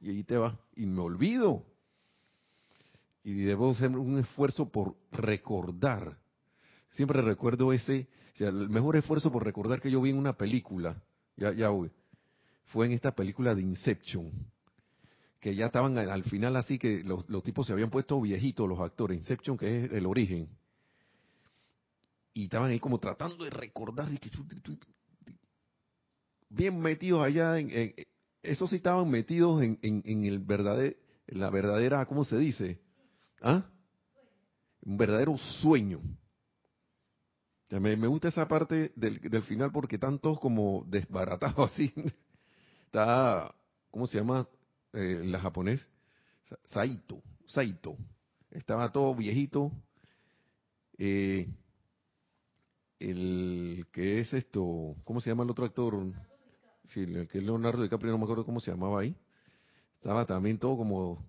y 0.00 0.10
ahí 0.10 0.24
te 0.24 0.36
va. 0.36 0.58
Y 0.74 0.86
me 0.86 1.00
olvido. 1.00 1.64
Y 3.22 3.34
debo 3.42 3.70
hacer 3.70 3.90
un 3.90 4.18
esfuerzo 4.18 4.70
por 4.70 4.96
recordar. 5.12 6.18
Siempre 6.90 7.22
recuerdo 7.22 7.72
ese, 7.72 8.08
el 8.36 8.68
mejor 8.68 8.96
esfuerzo 8.96 9.30
por 9.30 9.44
recordar 9.44 9.80
que 9.80 9.90
yo 9.90 10.00
vi 10.00 10.10
en 10.10 10.18
una 10.18 10.32
película, 10.32 11.02
ya, 11.36 11.52
ya 11.52 11.70
fue 12.66 12.86
en 12.86 12.92
esta 12.92 13.14
película 13.14 13.54
de 13.54 13.62
Inception, 13.62 14.30
que 15.38 15.54
ya 15.54 15.66
estaban 15.66 15.96
al 15.98 16.24
final 16.24 16.56
así 16.56 16.78
que 16.78 17.02
los, 17.04 17.26
tipos 17.42 17.66
se 17.66 17.72
habían 17.72 17.90
puesto 17.90 18.20
viejitos, 18.20 18.68
los 18.68 18.80
actores, 18.80 19.18
Inception 19.18 19.56
que 19.56 19.84
es 19.84 19.92
el 19.92 20.06
origen, 20.06 20.48
y 22.32 22.44
estaban 22.44 22.70
ahí 22.70 22.78
como 22.78 22.98
tratando 22.98 23.44
de 23.44 23.50
recordar, 23.50 24.08
bien 26.48 26.80
metidos 26.80 27.22
allá 27.22 27.58
en, 27.58 27.94
esos 28.42 28.70
sí 28.70 28.76
estaban 28.76 29.10
metidos 29.10 29.62
en, 29.62 29.78
en, 29.82 30.24
el 30.24 30.38
verdadero, 30.38 30.96
en 31.26 31.40
la 31.40 31.50
verdadera, 31.50 32.06
¿cómo 32.06 32.24
se 32.24 32.38
dice? 32.38 32.80
¿Ah? 33.40 33.64
Un 34.82 34.96
verdadero 34.96 35.36
sueño. 35.36 36.00
me, 37.70 37.96
me, 37.96 38.06
gusta 38.06 38.28
esa 38.28 38.48
parte 38.48 38.92
del, 38.96 39.20
del 39.20 39.42
final 39.42 39.70
porque 39.72 39.98
tantos 39.98 40.38
como 40.40 40.84
desbaratados 40.86 41.70
así. 41.72 41.92
Está, 42.86 43.54
¿cómo 43.90 44.06
se 44.06 44.18
llama 44.18 44.46
eh, 44.92 45.22
la 45.24 45.40
japonés? 45.40 45.86
Saito, 46.64 47.22
Saito. 47.46 47.96
Estaba 48.50 48.90
todo 48.90 49.14
viejito. 49.14 49.70
Eh, 50.98 51.48
el 52.98 53.86
que 53.92 54.20
es 54.20 54.32
esto, 54.34 54.94
¿cómo 55.04 55.20
se 55.20 55.30
llama 55.30 55.44
el 55.44 55.50
otro 55.50 55.64
actor? 55.64 56.12
sí, 56.84 57.06
que 57.28 57.38
es 57.38 57.44
Leonardo 57.44 57.82
DiCaprio, 57.82 58.12
no 58.12 58.18
me 58.18 58.24
acuerdo 58.24 58.44
cómo 58.44 58.60
se 58.60 58.70
llamaba 58.70 59.00
ahí, 59.00 59.16
estaba 59.96 60.26
también 60.26 60.58
todo 60.58 60.76
como, 60.76 61.24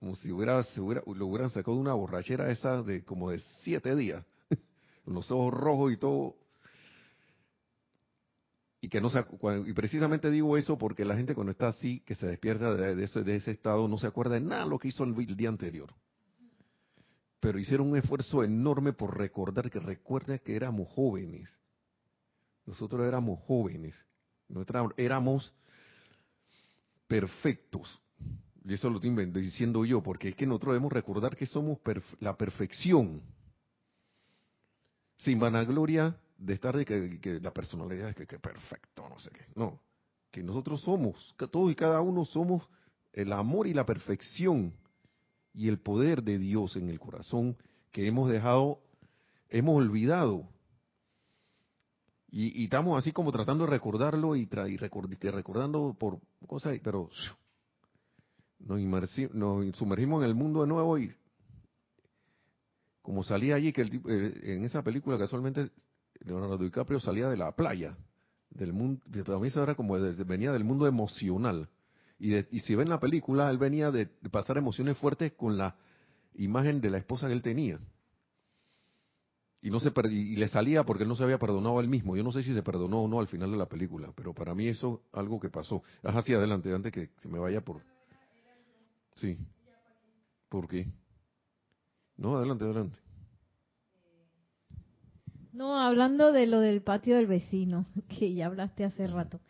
como 0.00 0.16
si 0.16 0.32
hubiera, 0.32 0.62
se 0.64 0.80
hubiera, 0.80 1.02
lo 1.06 1.26
hubieran 1.26 1.50
sacado 1.50 1.76
de 1.76 1.82
una 1.82 1.92
borrachera 1.92 2.50
esa 2.50 2.82
de 2.82 3.04
como 3.04 3.30
de 3.30 3.38
siete 3.62 3.94
días, 3.94 4.24
con 5.04 5.14
los 5.14 5.30
ojos 5.30 5.54
rojos 5.54 5.92
y 5.92 5.96
todo. 5.96 6.36
Y 8.80 8.88
que 8.88 9.00
no 9.00 9.10
se, 9.10 9.24
y 9.66 9.72
precisamente 9.74 10.30
digo 10.30 10.56
eso 10.56 10.78
porque 10.78 11.04
la 11.04 11.14
gente 11.14 11.34
cuando 11.34 11.52
está 11.52 11.68
así, 11.68 12.00
que 12.00 12.14
se 12.14 12.26
despierta 12.26 12.74
de, 12.74 13.04
ese, 13.04 13.22
de 13.22 13.36
ese 13.36 13.50
estado, 13.50 13.86
no 13.86 13.98
se 13.98 14.06
acuerda 14.06 14.34
de 14.34 14.40
nada 14.40 14.64
de 14.64 14.70
lo 14.70 14.78
que 14.78 14.88
hizo 14.88 15.04
el, 15.04 15.14
día 15.36 15.50
anterior. 15.50 15.94
Pero 17.40 17.58
hicieron 17.58 17.90
un 17.90 17.96
esfuerzo 17.98 18.42
enorme 18.42 18.94
por 18.94 19.16
recordar 19.16 19.70
que 19.70 19.78
recuerden 19.78 20.40
que 20.42 20.56
éramos 20.56 20.88
jóvenes. 20.88 21.60
Nosotros 22.64 23.06
éramos 23.06 23.38
jóvenes 23.40 23.94
éramos 24.96 25.52
perfectos. 27.06 28.00
Y 28.64 28.74
eso 28.74 28.90
lo 28.90 28.96
estoy 28.96 29.10
diciendo 29.42 29.84
yo, 29.84 30.02
porque 30.02 30.28
es 30.28 30.34
que 30.34 30.46
nosotros 30.46 30.74
debemos 30.74 30.92
recordar 30.92 31.36
que 31.36 31.46
somos 31.46 31.78
la 32.20 32.36
perfección. 32.36 33.22
Sin 35.18 35.38
vanagloria 35.38 36.16
de 36.38 36.54
estar 36.54 36.76
de 36.76 36.84
que, 36.84 37.40
la 37.40 37.52
personalidad 37.52 38.10
es 38.10 38.16
que, 38.16 38.26
que, 38.26 38.38
perfecto, 38.38 39.08
no 39.08 39.18
sé 39.18 39.30
qué. 39.30 39.46
No, 39.54 39.80
que 40.30 40.42
nosotros 40.42 40.80
somos, 40.82 41.34
que 41.38 41.46
todos 41.46 41.70
y 41.70 41.74
cada 41.74 42.00
uno 42.00 42.24
somos 42.24 42.68
el 43.12 43.32
amor 43.32 43.66
y 43.66 43.74
la 43.74 43.84
perfección 43.84 44.72
y 45.52 45.68
el 45.68 45.78
poder 45.78 46.22
de 46.22 46.38
Dios 46.38 46.76
en 46.76 46.88
el 46.88 47.00
corazón 47.00 47.56
que 47.90 48.06
hemos 48.06 48.30
dejado, 48.30 48.80
hemos 49.48 49.76
olvidado 49.76 50.48
y, 52.32 52.64
estamos 52.64 52.96
así 52.96 53.12
como 53.12 53.32
tratando 53.32 53.64
de 53.64 53.70
recordarlo 53.70 54.36
y, 54.36 54.46
recordando 54.46 55.96
por 55.98 56.20
cosas, 56.46 56.78
pero 56.82 57.10
nos, 58.60 59.76
sumergimos 59.76 60.22
en 60.22 60.28
el 60.28 60.34
mundo 60.34 60.62
de 60.62 60.68
nuevo 60.68 60.98
y, 60.98 61.12
como 63.02 63.22
salía 63.22 63.56
allí, 63.56 63.72
que 63.72 63.82
el, 63.82 64.02
eh, 64.08 64.54
en 64.54 64.64
esa 64.64 64.82
película 64.82 65.18
casualmente 65.18 65.70
Leonardo 66.20 66.58
DiCaprio 66.58 67.00
salía 67.00 67.28
de 67.28 67.36
la 67.36 67.52
playa, 67.52 67.96
del 68.50 68.72
mundo, 68.72 69.00
para 69.24 69.38
mí 69.38 69.48
eso 69.48 69.62
era 69.62 69.74
como 69.74 69.98
venía 70.26 70.52
del 70.52 70.64
mundo 70.64 70.86
emocional. 70.86 71.68
Y, 72.18 72.36
y 72.36 72.60
si 72.60 72.74
ven 72.74 72.88
la 72.88 73.00
película, 73.00 73.48
él 73.50 73.58
venía 73.58 73.90
de, 73.90 74.06
pasar 74.30 74.58
emociones 74.58 74.98
fuertes 74.98 75.32
con 75.32 75.56
la 75.56 75.76
imagen 76.34 76.80
de 76.80 76.90
la 76.90 76.98
esposa 76.98 77.26
que 77.26 77.32
él 77.32 77.42
tenía. 77.42 77.80
Y, 79.62 79.70
no 79.70 79.78
se 79.80 79.92
y 80.10 80.36
le 80.36 80.48
salía 80.48 80.84
porque 80.84 81.04
él 81.04 81.08
no 81.08 81.16
se 81.16 81.22
había 81.22 81.38
perdonado 81.38 81.78
a 81.78 81.82
él 81.82 81.88
mismo. 81.88 82.16
Yo 82.16 82.22
no 82.22 82.32
sé 82.32 82.42
si 82.42 82.54
se 82.54 82.62
perdonó 82.62 83.02
o 83.02 83.08
no 83.08 83.20
al 83.20 83.28
final 83.28 83.50
de 83.50 83.56
la 83.56 83.66
película, 83.66 84.12
pero 84.14 84.34
para 84.34 84.54
mí 84.54 84.68
eso 84.68 85.02
algo 85.12 85.40
que 85.40 85.48
pasó. 85.48 85.82
Haz 86.02 86.16
hacia 86.16 86.36
adelante, 86.36 86.72
antes 86.72 86.92
que 86.92 87.10
me 87.28 87.38
vaya 87.38 87.62
por... 87.62 87.82
Sí. 89.20 89.36
¿Por 90.48 90.66
qué? 90.66 90.86
No, 92.16 92.36
adelante, 92.36 92.64
adelante. 92.64 92.98
No, 95.52 95.78
hablando 95.78 96.32
de 96.32 96.46
lo 96.46 96.60
del 96.60 96.80
patio 96.80 97.16
del 97.16 97.26
vecino, 97.26 97.86
que 98.08 98.32
ya 98.32 98.46
hablaste 98.46 98.84
hace 98.84 99.06
rato, 99.06 99.40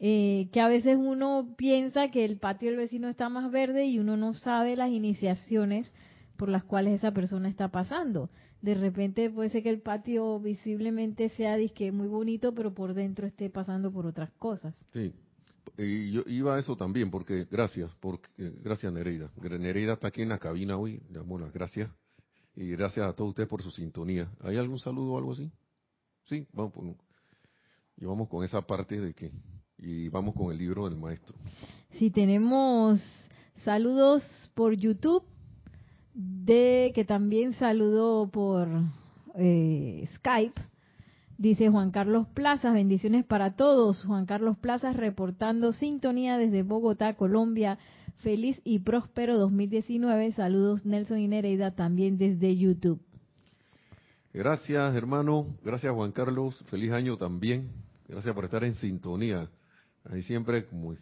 eh, 0.00 0.48
que 0.52 0.60
a 0.60 0.68
veces 0.68 0.96
uno 0.98 1.54
piensa 1.56 2.10
que 2.10 2.24
el 2.24 2.38
patio 2.38 2.70
del 2.70 2.78
vecino 2.78 3.08
está 3.08 3.28
más 3.28 3.50
verde 3.52 3.86
y 3.86 4.00
uno 4.00 4.16
no 4.16 4.34
sabe 4.34 4.74
las 4.74 4.90
iniciaciones 4.90 5.90
por 6.36 6.48
las 6.48 6.64
cuales 6.64 6.94
esa 6.94 7.12
persona 7.12 7.48
está 7.48 7.68
pasando. 7.68 8.28
De 8.60 8.74
repente 8.74 9.30
puede 9.30 9.50
ser 9.50 9.62
que 9.62 9.70
el 9.70 9.80
patio 9.80 10.40
visiblemente 10.40 11.28
sea 11.30 11.56
disque 11.56 11.92
muy 11.92 12.08
bonito, 12.08 12.54
pero 12.54 12.74
por 12.74 12.94
dentro 12.94 13.26
esté 13.26 13.50
pasando 13.50 13.92
por 13.92 14.06
otras 14.06 14.32
cosas. 14.32 14.74
Sí, 14.92 15.12
y 15.78 16.12
yo 16.12 16.22
iba 16.26 16.56
a 16.56 16.58
eso 16.58 16.76
también, 16.76 17.10
porque 17.10 17.46
gracias, 17.50 17.90
porque, 18.00 18.28
gracias 18.62 18.92
Nereida. 18.92 19.30
Nereida 19.40 19.94
está 19.94 20.08
aquí 20.08 20.22
en 20.22 20.28
la 20.28 20.38
cabina 20.38 20.76
hoy, 20.76 21.00
las 21.10 21.52
gracias. 21.52 21.90
Y 22.54 22.70
gracias 22.70 23.06
a 23.06 23.14
todos 23.14 23.30
ustedes 23.30 23.48
por 23.48 23.62
su 23.62 23.70
sintonía. 23.70 24.30
¿Hay 24.40 24.56
algún 24.58 24.78
saludo 24.78 25.12
o 25.12 25.18
algo 25.18 25.32
así? 25.32 25.50
Sí, 26.24 26.46
vamos, 26.52 26.72
y 27.96 28.04
vamos 28.04 28.28
con 28.28 28.44
esa 28.44 28.60
parte 28.62 29.00
de 29.00 29.14
que, 29.14 29.32
y 29.78 30.08
vamos 30.08 30.34
con 30.34 30.52
el 30.52 30.58
libro 30.58 30.88
del 30.88 30.98
maestro. 30.98 31.34
Sí, 31.98 32.10
tenemos 32.10 33.02
saludos 33.64 34.22
por 34.54 34.74
YouTube, 34.74 35.24
de 36.14 36.92
que 36.94 37.04
también 37.04 37.54
saludó 37.54 38.30
por 38.30 38.68
eh, 39.36 40.08
Skype. 40.16 40.60
Dice 41.38 41.68
Juan 41.70 41.90
Carlos 41.90 42.28
Plazas, 42.34 42.74
bendiciones 42.74 43.24
para 43.24 43.56
todos. 43.56 44.04
Juan 44.04 44.26
Carlos 44.26 44.56
Plazas 44.58 44.96
reportando 44.96 45.72
sintonía 45.72 46.38
desde 46.38 46.62
Bogotá, 46.62 47.14
Colombia. 47.14 47.78
Feliz 48.18 48.60
y 48.64 48.80
próspero 48.80 49.36
2019. 49.38 50.32
Saludos 50.32 50.86
Nelson 50.86 51.18
y 51.18 51.28
Nereida 51.28 51.72
también 51.72 52.18
desde 52.18 52.56
YouTube. 52.56 53.00
Gracias 54.32 54.94
hermano, 54.94 55.58
gracias 55.62 55.92
Juan 55.92 56.12
Carlos, 56.12 56.64
feliz 56.70 56.92
año 56.92 57.16
también. 57.16 57.70
Gracias 58.08 58.34
por 58.34 58.44
estar 58.44 58.62
en 58.64 58.74
sintonía. 58.74 59.48
Ahí 60.04 60.22
siempre 60.22 60.66
como 60.66 60.94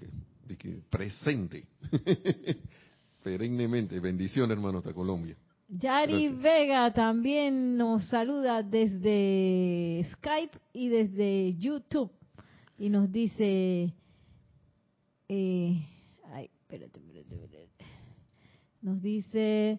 que, 0.59 0.81
presente. 0.91 1.67
Perennemente. 3.23 4.01
Bendición 4.01 4.51
hermano 4.51 4.79
hasta 4.79 4.95
Colombia. 4.95 5.37
Yari 5.73 6.31
Vega 6.31 6.93
también 6.93 7.77
nos 7.77 8.05
saluda 8.07 8.61
desde 8.63 10.05
Skype 10.15 10.59
y 10.73 10.89
desde 10.89 11.55
YouTube 11.59 12.11
y 12.77 12.89
nos 12.89 13.13
dice, 13.13 13.95
eh, 15.29 15.87
ay, 16.33 16.51
espérate, 16.63 16.99
espérate, 16.99 17.35
espérate. 17.35 17.69
nos 18.83 19.01
dice, 19.01 19.79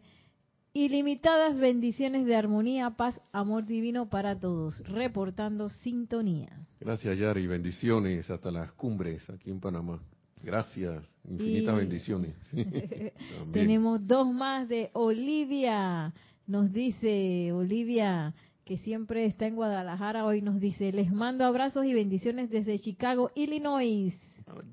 ilimitadas 0.71 1.57
bendiciones 1.57 2.25
de 2.25 2.37
armonía, 2.37 2.91
paz, 2.91 3.19
amor 3.33 3.65
divino 3.65 4.09
para 4.09 4.39
todos, 4.39 4.79
reportando 4.87 5.67
sintonía. 5.67 6.67
Gracias 6.79 7.17
Yari, 7.17 7.47
bendiciones 7.47 8.29
hasta 8.29 8.49
las 8.49 8.71
cumbres 8.73 9.29
aquí 9.29 9.49
en 9.49 9.59
Panamá. 9.59 9.99
Gracias, 10.43 11.17
infinitas 11.29 11.75
bendiciones. 11.75 12.35
Tenemos 13.53 14.05
dos 14.05 14.31
más 14.33 14.67
de 14.67 14.89
Olivia. 14.93 16.13
Nos 16.47 16.73
dice 16.73 17.51
Olivia 17.51 18.33
que 18.65 18.77
siempre 18.77 19.25
está 19.25 19.47
en 19.47 19.55
Guadalajara, 19.55 20.25
hoy 20.25 20.41
nos 20.41 20.59
dice, 20.59 20.91
les 20.91 21.11
mando 21.11 21.45
abrazos 21.45 21.85
y 21.85 21.93
bendiciones 21.93 22.49
desde 22.49 22.79
Chicago, 22.79 23.31
Illinois. 23.35 24.13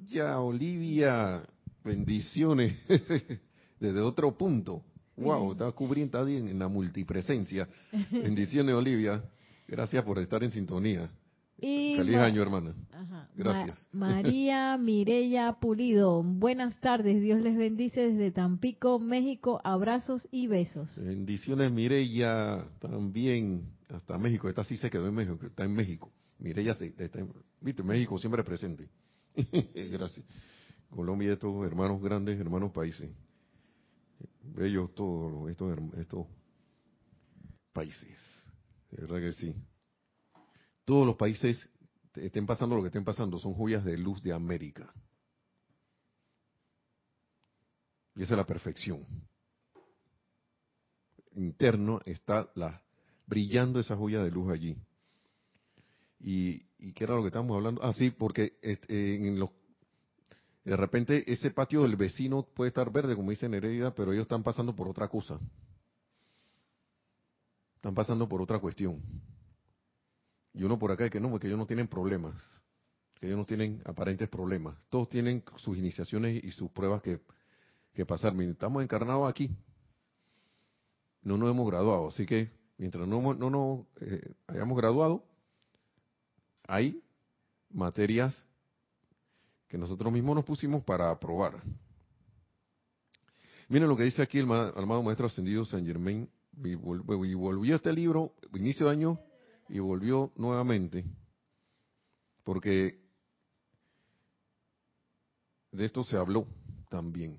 Ya, 0.07 0.41
Olivia, 0.41 1.43
bendiciones 1.85 2.75
desde 3.81 4.01
otro 4.01 4.37
punto. 4.37 4.83
Wow, 5.17 5.53
está 5.53 5.73
cubriendo 5.73 6.27
en, 6.29 6.49
en 6.49 6.59
la 6.59 6.69
multipresencia. 6.69 7.69
Bendiciones, 8.11 8.75
Olivia. 8.75 9.25
Gracias 9.67 10.05
por 10.05 10.19
estar 10.19 10.45
en 10.45 10.51
sintonía. 10.51 11.11
Feliz 11.61 12.17
año, 12.17 12.41
hermana. 12.41 12.75
Gracias. 13.35 13.85
María 13.93 14.77
Mireya 14.77 15.55
Pulido, 15.55 16.23
buenas 16.23 16.81
tardes. 16.81 17.21
Dios 17.21 17.41
les 17.41 17.57
bendice 17.57 18.13
desde 18.13 18.31
Tampico, 18.31 19.01
México. 19.01 19.61
Abrazos 19.65 20.29
y 20.31 20.47
besos. 20.47 20.89
Bendiciones, 21.05 21.73
Mireya, 21.73 22.65
también 22.79 23.73
hasta 23.89 24.19
México. 24.19 24.49
Esta 24.49 24.63
sí 24.63 24.77
se 24.77 24.89
quedó 24.89 25.09
en 25.09 25.15
México, 25.15 25.39
está 25.45 25.65
en 25.65 25.73
México. 25.73 26.13
Mireya 26.39 26.73
está 26.73 27.19
en, 27.19 27.33
viste, 27.61 27.83
México 27.83 28.19
siempre 28.19 28.45
presente. 28.45 28.89
Gracias. 29.91 30.25
Colombia, 30.91 31.33
estos 31.33 31.67
hermanos 31.67 32.01
grandes, 32.01 32.39
hermanos 32.39 32.71
países. 32.71 33.11
Bellos 34.43 34.95
todos 34.95 35.51
estos, 35.51 35.77
estos 35.97 36.27
países. 37.73 38.19
De 38.93 39.03
verdad 39.03 39.19
que 39.19 39.33
sí 39.33 39.55
todos 40.89 41.07
los 41.07 41.17
países 41.17 41.69
estén 42.15 42.47
pasando 42.47 42.75
lo 42.75 42.81
que 42.81 42.87
estén 42.87 43.05
pasando, 43.05 43.39
son 43.39 43.53
joyas 43.53 43.85
de 43.85 43.99
luz 43.99 44.23
de 44.23 44.33
América. 44.33 44.91
Y 48.17 48.23
esa 48.23 48.33
es 48.33 48.39
la 48.39 48.47
perfección. 48.47 49.05
Interno 51.35 52.01
está 52.07 52.51
la, 52.55 52.83
brillando 53.27 53.81
esa 53.81 53.99
joya 53.99 54.23
de 54.23 54.31
luz 54.31 54.51
allí. 54.51 54.79
Y, 56.21 56.63
y 56.79 56.95
qué 56.95 57.05
era 57.05 57.17
lo 57.17 57.21
que 57.21 57.29
estamos 57.29 57.55
hablando. 57.55 57.83
Ah, 57.83 57.93
sí, 57.93 58.11
porque 58.11 58.59
este, 58.63 59.17
en 59.17 59.39
los, 59.39 59.51
de 60.65 60.75
repente 60.75 61.31
ese 61.31 61.51
patio 61.51 61.83
del 61.83 61.97
vecino 61.97 62.49
puede 62.55 62.69
estar 62.69 62.91
verde, 62.91 63.15
como 63.15 63.31
dice 63.31 63.47
Nereida, 63.47 63.95
pero 63.95 64.15
ellos 64.15 64.23
están 64.23 64.43
pasando 64.43 64.75
por 64.75 64.89
otra 64.89 65.07
cosa. 65.09 65.39
Están 67.77 67.95
pasando 67.95 68.27
por 68.27 68.41
otra 68.41 68.59
cuestión. 68.59 69.03
Y 70.55 70.65
uno 70.65 70.79
por 70.79 70.91
acá 70.91 71.09
que 71.11 71.21
no, 71.21 71.31
porque 71.31 71.47
ellos 71.47 71.59
no 71.59 71.67
tienen 71.67 71.89
problemas, 71.89 72.35
que 73.15 73.27
ellos 73.27 73.39
no 73.39 73.45
tienen 73.45 73.83
aparentes 73.85 74.29
problemas. 74.29 74.77
Todos 74.89 75.09
tienen 75.09 75.45
sus 75.57 75.77
iniciaciones 75.77 76.43
y 76.43 76.51
sus 76.51 76.71
pruebas 76.71 77.03
que, 77.03 77.21
que 77.93 78.07
pasar. 78.07 78.35
Estamos 78.41 78.83
encarnados 78.83 79.29
aquí. 79.29 79.51
No 81.23 81.37
nos 81.37 81.51
hemos 81.51 81.67
graduado, 81.67 82.09
así 82.09 82.27
que 82.27 82.51
mientras 82.79 83.07
no, 83.07 83.35
no 83.35 83.51
nos 83.51 83.87
eh, 84.01 84.35
hayamos 84.47 84.77
graduado, 84.79 85.25
hay 86.67 87.03
materias 87.71 88.45
que 89.69 89.77
nosotros 89.77 90.13
mismos 90.13 90.37
nos 90.37 90.45
pusimos 90.45 90.83
para 90.85 91.11
aprobar. 91.11 91.63
Miren 93.69 93.89
lo 93.89 93.97
que 93.97 94.05
dice 94.05 94.23
aquí 94.23 94.39
el 94.39 94.51
amado 94.51 95.03
Maestro 95.03 95.27
Ascendido 95.27 95.65
San 95.67 95.85
Germain, 95.85 96.31
y 96.65 96.75
volvió 96.75 97.77
este 97.77 97.93
libro, 97.93 98.35
inicio 98.55 98.87
de 98.87 98.93
año 98.93 99.21
y 99.69 99.79
volvió 99.79 100.33
nuevamente, 100.37 101.05
porque 102.45 102.99
de 105.73 105.85
esto 105.85 106.03
se 106.05 106.17
habló 106.17 106.47
también. 106.89 107.37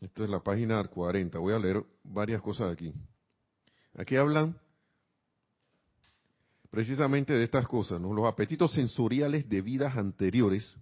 Esto 0.00 0.24
es 0.24 0.30
la 0.30 0.40
página 0.40 0.82
40. 0.84 1.38
Voy 1.38 1.54
a 1.54 1.58
leer 1.58 1.82
varias 2.02 2.42
cosas 2.42 2.72
aquí. 2.72 2.92
Aquí 3.94 4.16
hablan 4.16 4.58
precisamente 6.70 7.32
de 7.32 7.44
estas 7.44 7.66
cosas, 7.68 8.00
¿no? 8.00 8.12
Los 8.12 8.26
apetitos 8.26 8.72
sensoriales 8.72 9.48
de 9.48 9.62
vidas 9.62 9.96
anteriores 9.96 10.76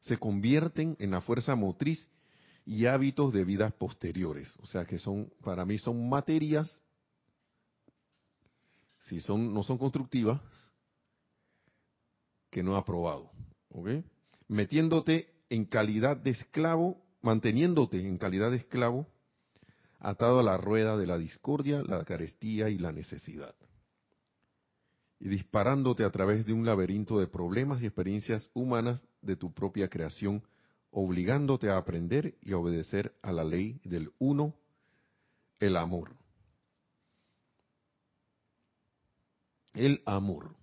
se 0.00 0.16
convierten 0.16 0.96
en 0.98 1.10
la 1.10 1.20
fuerza 1.20 1.54
motriz 1.54 2.08
y 2.64 2.86
hábitos 2.86 3.32
de 3.32 3.44
vidas 3.44 3.72
posteriores. 3.74 4.56
O 4.62 4.66
sea 4.66 4.84
que 4.84 4.98
son, 4.98 5.30
para 5.44 5.64
mí 5.64 5.78
son 5.78 6.08
materias 6.08 6.82
si 9.06 9.20
son, 9.20 9.54
no 9.54 9.62
son 9.62 9.78
constructivas, 9.78 10.40
que 12.50 12.62
no 12.62 12.74
ha 12.74 12.78
aprobado. 12.78 13.30
Metiéndote 14.48 15.32
en 15.48 15.64
calidad 15.64 16.16
de 16.16 16.30
esclavo, 16.30 17.00
manteniéndote 17.22 18.00
en 18.00 18.18
calidad 18.18 18.50
de 18.50 18.58
esclavo, 18.58 19.06
atado 20.00 20.40
a 20.40 20.42
la 20.42 20.56
rueda 20.56 20.96
de 20.96 21.06
la 21.06 21.18
discordia, 21.18 21.82
la 21.82 22.04
carestía 22.04 22.68
y 22.68 22.78
la 22.78 22.92
necesidad. 22.92 23.54
Y 25.20 25.28
disparándote 25.28 26.04
a 26.04 26.10
través 26.10 26.44
de 26.44 26.52
un 26.52 26.66
laberinto 26.66 27.18
de 27.18 27.26
problemas 27.26 27.82
y 27.82 27.86
experiencias 27.86 28.50
humanas 28.54 29.02
de 29.22 29.36
tu 29.36 29.52
propia 29.52 29.88
creación, 29.88 30.42
obligándote 30.90 31.70
a 31.70 31.76
aprender 31.76 32.36
y 32.42 32.52
obedecer 32.54 33.14
a 33.22 33.32
la 33.32 33.44
ley 33.44 33.80
del 33.84 34.12
uno, 34.18 34.54
el 35.60 35.76
amor 35.76 36.25
El 39.76 40.02
amor. 40.06 40.56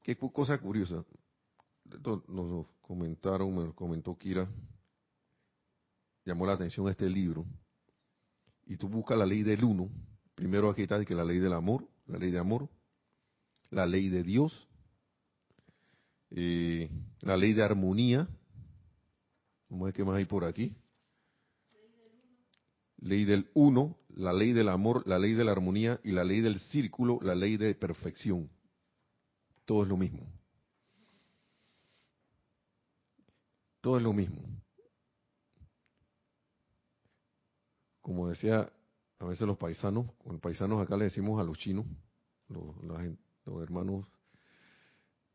Qué 0.00 0.16
cosa 0.16 0.56
curiosa. 0.58 1.04
nos 2.28 2.66
comentaron, 2.82 3.56
me 3.56 3.74
comentó 3.74 4.16
Kira, 4.16 4.48
llamó 6.24 6.46
la 6.46 6.52
atención 6.52 6.88
este 6.88 7.10
libro. 7.10 7.44
Y 8.64 8.76
tú 8.76 8.88
buscas 8.88 9.18
la 9.18 9.26
ley 9.26 9.42
del 9.42 9.64
uno. 9.64 9.90
Primero 10.36 10.70
aquí 10.70 10.82
está 10.82 11.04
que 11.04 11.16
la 11.16 11.24
ley 11.24 11.38
del 11.38 11.52
amor, 11.52 11.88
la 12.06 12.18
ley 12.18 12.30
de 12.30 12.38
amor, 12.38 12.68
la 13.70 13.84
ley 13.84 14.08
de 14.08 14.22
Dios, 14.22 14.68
eh, 16.30 16.90
la 17.22 17.36
ley 17.36 17.54
de 17.54 17.64
armonía. 17.64 18.28
Vamos 19.68 19.82
a 19.82 19.86
ver 19.86 19.94
qué 19.94 20.04
más 20.04 20.16
hay 20.16 20.26
por 20.26 20.44
aquí. 20.44 20.76
Ley 23.04 23.26
del 23.26 23.50
uno, 23.52 23.98
la 24.16 24.32
ley 24.32 24.54
del 24.54 24.70
amor, 24.70 25.06
la 25.06 25.18
ley 25.18 25.34
de 25.34 25.44
la 25.44 25.52
armonía 25.52 26.00
y 26.02 26.12
la 26.12 26.24
ley 26.24 26.40
del 26.40 26.58
círculo, 26.58 27.18
la 27.20 27.34
ley 27.34 27.58
de 27.58 27.74
perfección. 27.74 28.48
Todo 29.66 29.82
es 29.82 29.90
lo 29.90 29.98
mismo. 29.98 30.26
Todo 33.82 33.98
es 33.98 34.02
lo 34.02 34.14
mismo. 34.14 34.42
Como 38.00 38.30
decía 38.30 38.72
a 39.18 39.24
veces 39.26 39.46
los 39.46 39.58
paisanos, 39.58 40.10
con 40.24 40.40
paisanos 40.40 40.82
acá 40.82 40.96
le 40.96 41.04
decimos 41.04 41.38
a 41.38 41.44
los 41.44 41.58
chinos, 41.58 41.84
los, 42.48 43.62
hermanos 43.62 44.06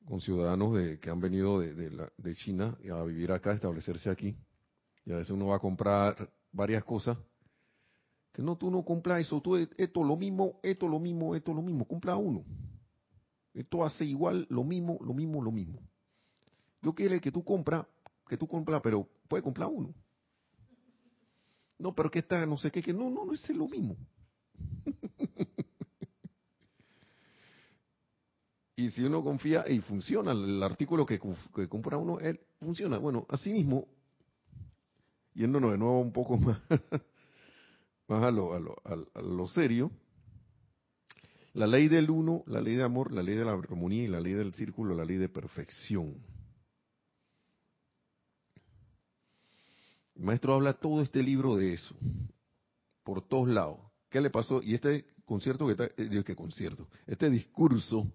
con 0.06 0.22
ciudadanos 0.22 0.76
de, 0.76 1.00
que 1.00 1.12
han 1.12 1.20
venido 1.20 1.60
de, 1.60 1.74
de, 2.18 2.36
China 2.36 2.76
a 2.92 3.04
vivir 3.04 3.32
acá, 3.32 3.52
a 3.52 3.54
establecerse 3.54 4.10
aquí. 4.10 4.36
Y 5.06 5.12
a 5.12 5.18
veces 5.18 5.30
uno 5.30 5.48
va 5.48 5.58
a 5.58 5.60
comprar 5.60 6.32
varias 6.52 6.84
cosas. 6.84 7.16
Que 8.40 8.46
no, 8.46 8.56
tú 8.56 8.72
no 8.72 8.86
compras 8.86 9.20
eso, 9.20 9.42
tú 9.42 9.58
esto 9.58 10.02
lo 10.02 10.16
mismo, 10.16 10.62
esto 10.64 10.88
lo 10.88 10.98
mismo, 10.98 11.36
esto 11.36 11.54
lo 11.54 11.62
mismo, 11.62 11.84
compra 11.84 12.16
uno. 12.16 12.46
Esto 13.54 13.84
hace 13.84 14.06
igual 14.06 14.48
lo 14.50 14.64
mismo, 14.64 14.98
lo 15.02 15.14
mismo, 15.14 15.42
lo 15.42 15.52
mismo. 15.52 15.82
Yo 16.82 16.96
quiero 16.96 17.20
que 17.20 17.34
tú 17.34 17.44
compras, 17.44 17.86
que 18.26 18.38
tú 18.38 18.48
compras, 18.48 18.80
pero 18.82 19.06
puedes 19.28 19.44
comprar 19.44 19.68
uno. 19.68 19.94
No, 21.80 21.94
pero 21.94 22.10
que 22.10 22.20
está, 22.20 22.46
no 22.46 22.58
sé 22.58 22.72
qué, 22.72 22.82
que 22.82 22.94
no, 22.94 23.10
no, 23.10 23.26
no 23.26 23.34
es 23.34 23.50
lo 23.50 23.68
mismo. 23.68 23.98
y 28.78 28.90
si 28.92 29.04
uno 29.04 29.22
confía 29.22 29.66
y 29.70 29.82
funciona, 29.82 30.32
el 30.32 30.64
artículo 30.64 31.06
que, 31.06 31.20
compra 31.68 31.98
uno, 31.98 32.22
él 32.22 32.40
funciona. 32.62 33.00
Bueno, 33.00 33.26
así 33.28 33.52
mismo, 33.52 33.86
yéndonos 35.34 35.74
de 35.74 35.78
nuevo 35.78 36.00
un 36.00 36.14
poco 36.14 36.38
más, 36.38 36.62
más 38.10 38.24
a, 38.24 38.32
lo, 38.32 39.48
serio, 39.50 39.92
la 41.54 41.68
ley 41.68 41.88
del 41.88 42.10
uno, 42.10 42.44
la 42.48 42.60
ley 42.60 42.76
de 42.76 42.84
amor, 42.84 43.14
la 43.14 43.22
ley 43.22 43.36
de 43.36 43.46
la 43.46 43.52
armonía 43.52 44.04
y 44.04 44.08
la 44.08 44.20
ley 44.20 44.34
del 44.34 44.54
círculo, 44.56 44.96
la 44.96 45.06
ley 45.06 45.18
de 45.18 45.30
perfección. 45.30 46.18
El 50.16 50.24
maestro 50.24 50.56
habla 50.56 50.74
todo 50.74 51.04
este 51.04 51.22
libro 51.22 51.56
de 51.56 51.74
eso, 51.74 51.96
por 53.04 53.22
todos 53.28 53.48
lados. 53.48 53.80
¿Qué 54.10 54.20
le 54.20 54.32
pasó? 54.32 54.62
Y 54.64 54.74
este 54.74 55.06
concierto 55.24 55.68
que 55.68 55.74
está, 55.74 55.86
eh, 55.86 56.24
¿qué 56.26 56.36
concierto? 56.36 56.88
Este 57.06 57.30
discurso, 57.30 58.12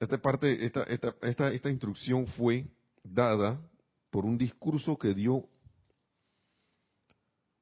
esta 0.00 0.16
parte, 0.16 0.64
esta, 0.64 0.82
esta, 0.84 1.14
esta, 1.20 1.52
esta 1.52 1.70
instrucción 1.70 2.26
fue 2.26 2.66
dada 3.04 3.60
por 4.10 4.24
un 4.24 4.38
discurso 4.38 4.96
que 4.96 5.12
dio 5.12 5.46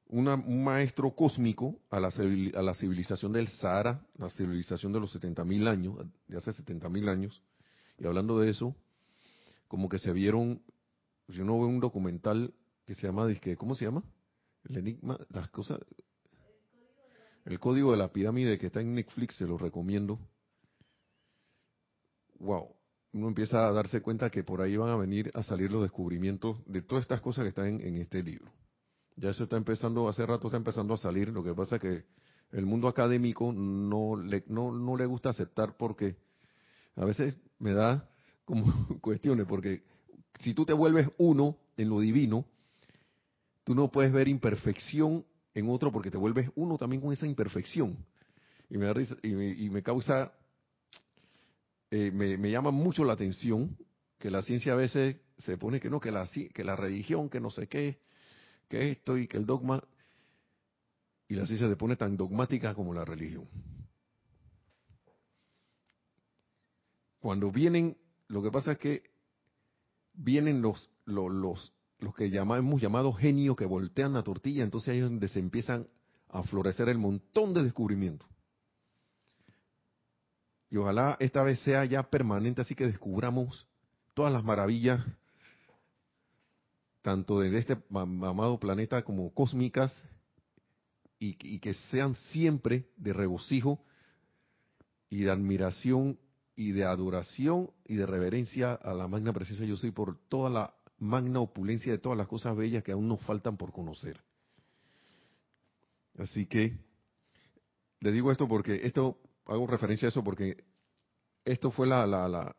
un 0.09 0.65
maestro 0.65 1.11
cósmico 1.15 1.81
a 1.91 1.99
la, 1.99 2.09
a 2.09 2.63
la, 2.63 2.75
civilización 2.75 3.33
del 3.33 3.49
Sahara, 3.49 4.01
la 4.17 4.31
civilización 4.31 4.93
de 4.93 5.01
los 5.01 5.15
70.000 5.15 5.69
años, 5.69 5.97
de 6.29 6.37
hace 6.37 6.53
70.000 6.53 7.09
años, 7.09 7.43
y 7.99 8.07
hablando 8.07 8.39
de 8.39 8.51
eso, 8.51 8.77
como 9.69 9.89
que 9.89 9.99
se 9.99 10.13
vieron, 10.13 10.63
yo 11.29 11.45
no 11.45 11.59
veo 11.59 11.67
un 11.67 11.81
documental 11.81 12.55
que 12.85 12.95
se 12.95 13.07
llama, 13.07 13.27
¿cómo 13.57 13.75
se 13.75 13.85
llama? 13.85 14.05
El 14.69 14.79
enigma, 14.79 15.19
las 15.31 15.49
cosas, 15.51 15.81
el 17.45 17.59
código 17.59 17.93
de 17.93 17.99
la 17.99 18.13
pirámide 18.13 18.59
que 18.59 18.67
está 18.67 18.81
en 18.81 18.95
Netflix, 18.95 19.37
se 19.37 19.47
lo 19.47 19.59
recomiendo. 19.59 20.21
Wow, 22.39 22.77
uno 23.13 23.29
empieza 23.29 23.67
a 23.67 23.73
darse 23.73 24.03
cuenta 24.03 24.31
que 24.31 24.45
por 24.45 24.61
ahí 24.61 24.77
van 24.77 24.91
a 24.91 24.97
venir 24.97 25.31
a 25.35 25.43
salir 25.43 25.71
los 25.71 25.83
descubrimientos 25.83 26.59
de 26.67 26.83
todas 26.83 27.03
estas 27.03 27.21
cosas 27.21 27.45
que 27.45 27.49
están 27.49 27.81
en 27.81 27.97
este 27.97 28.23
libro. 28.23 28.53
Ya 29.17 29.31
eso 29.31 29.45
está 29.45 29.57
empezando, 29.57 30.09
hace 30.09 30.27
rato 30.27 30.49
está 30.49 30.59
empezando 30.59 30.95
a 30.95 30.99
salir. 30.99 31.29
Lo 31.31 31.43
que 31.43 31.55
pasa 31.55 31.77
es 31.77 31.83
que 31.83 32.05
el 32.53 32.67
mundo 32.67 32.89
académico 32.89 33.53
no 33.53 34.17
le, 34.17 34.45
no, 34.47 34.73
no 34.73 34.97
le 34.97 35.07
gusta 35.07 35.31
aceptar 35.31 35.77
porque 35.77 36.17
a 36.95 37.05
veces 37.05 37.37
me 37.59 37.73
da 37.73 38.09
como 38.45 38.67
cuestiones, 39.01 39.47
porque 39.47 39.83
si 40.41 40.55
tú 40.55 40.65
te 40.65 40.73
vuelves 40.73 41.09
uno 41.19 41.57
en 41.77 41.89
lo 41.89 42.01
divino, 42.01 42.45
tú 43.65 43.75
no 43.75 43.91
puedes 43.91 44.13
ver 44.13 44.29
imperfección 44.29 45.25
en 45.55 45.71
otro 45.71 45.91
porque 45.91 46.11
te 46.11 46.19
vuelves 46.19 46.51
uno 46.55 46.77
también 46.77 47.01
con 47.01 47.13
esa 47.13 47.27
imperfección. 47.27 47.97
Y 48.69 48.79
me, 48.79 48.93
y 49.23 49.71
me, 49.71 49.83
causa, 49.83 50.33
eh, 51.91 52.11
me, 52.13 52.37
me, 52.37 52.51
llama 52.51 52.71
mucho 52.71 53.05
la 53.05 53.13
atención 53.13 53.77
que 54.19 54.31
la 54.31 54.43
ciencia 54.43 54.73
a 54.73 54.77
veces 54.77 55.17
se 55.39 55.57
pone 55.57 55.81
que 55.81 55.89
no, 55.89 56.01
que 56.01 56.11
la, 56.11 56.29
que 56.53 56.65
la 56.65 56.75
religión, 56.75 57.29
que 57.29 57.41
no 57.41 57.51
sé 57.51 57.69
qué, 57.69 58.01
que 58.69 58.91
esto 58.91 59.17
y 59.17 59.29
que 59.29 59.37
el 59.37 59.47
dogma, 59.47 59.83
y 61.29 61.35
la 61.35 61.47
ciencia 61.47 61.69
se 61.69 61.77
pone 61.77 61.97
tan 61.97 62.17
dogmática 62.17 62.75
como 62.75 62.95
la 62.95 63.05
religión. 63.05 63.49
Cuando 67.19 67.51
vienen, 67.51 67.97
lo 68.29 68.43
que 68.43 68.51
pasa 68.51 68.73
es 68.73 68.79
que 68.79 69.11
vienen 70.13 70.63
los, 70.63 70.91
los, 71.05 71.31
los, 71.33 71.75
los 71.99 72.15
que 72.15 72.31
llamamos 72.31 72.81
llamados 72.81 73.19
genios 73.19 73.57
que 73.57 73.67
voltean 73.67 74.13
la 74.13 74.23
tortilla, 74.23 74.63
entonces 74.63 74.91
ahí 74.91 74.99
es 74.99 75.05
donde 75.05 75.29
se 75.29 75.41
empiezan 75.41 75.89
a 76.29 76.43
florecer 76.43 76.89
el 76.89 76.99
montón 76.99 77.55
de 77.55 77.65
descubrimientos. 77.65 78.29
Y 80.71 80.77
ojalá 80.77 81.17
esta 81.21 81.43
vez 81.43 81.61
sea 81.61 81.85
ya 81.85 82.03
permanente, 82.11 82.61
así 82.61 82.75
que 82.75 82.87
descubramos 82.87 83.67
todas 84.15 84.33
las 84.33 84.45
maravillas 84.45 85.05
tanto 87.07 87.39
de 87.39 87.57
este 87.57 87.79
amado 87.93 88.59
planeta 88.59 89.05
como 89.05 89.33
cósmicas, 89.33 89.95
y, 91.21 91.61
que 91.61 91.73
sean 91.93 92.17
siempre 92.33 92.89
de 92.97 93.13
regocijo 93.13 93.81
y 95.09 95.23
de 95.23 95.31
admiración 95.31 96.19
y 96.57 96.73
de 96.73 96.83
adoración 96.83 97.71
y 97.85 97.95
de 97.95 98.07
reverencia 98.07 98.73
a 98.73 98.93
la 98.93 99.07
magna 99.07 99.33
presencia 99.33 99.65
yo 99.65 99.77
soy 99.77 99.93
por 99.93 100.19
toda 100.29 100.51
la 100.51 100.75
magna 100.99 101.39
opulencia 101.39 101.93
de 101.93 101.99
todas 101.99 102.19
las 102.19 102.27
cosas 102.27 102.57
bellas 102.57 102.83
que 102.83 102.91
aún 102.91 103.07
nos 103.07 103.21
faltan 103.21 103.57
por 103.57 103.71
conocer. 103.71 104.21
Así 106.19 106.47
que 106.47 106.77
le 108.01 108.11
digo 108.11 108.33
esto 108.33 108.49
porque 108.49 108.81
esto 108.83 109.21
hago 109.47 109.69
referencia 109.69 110.07
a 110.07 110.11
eso 110.11 110.25
porque 110.25 110.65
esto 111.45 111.71
fue 111.71 111.87
la, 111.87 112.05
la, 112.05 112.57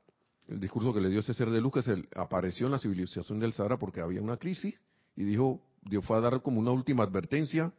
el 0.47 0.59
discurso 0.59 0.93
que 0.93 1.01
le 1.01 1.09
dio 1.09 1.21
ser 1.21 1.49
de 1.49 1.61
luz 1.61 1.73
que 1.73 1.81
se 1.81 2.07
apareció 2.15 2.67
en 2.67 2.71
la 2.71 2.79
civilización 2.79 3.39
del 3.39 3.53
Sahara 3.53 3.77
porque 3.77 4.01
había 4.01 4.21
una 4.21 4.37
crisis 4.37 4.75
y 5.15 5.23
dijo, 5.23 5.61
Dios 5.81 6.05
fue 6.05 6.17
a 6.17 6.21
dar 6.21 6.41
como 6.41 6.59
una 6.59 6.71
última 6.71 7.03
advertencia 7.03 7.73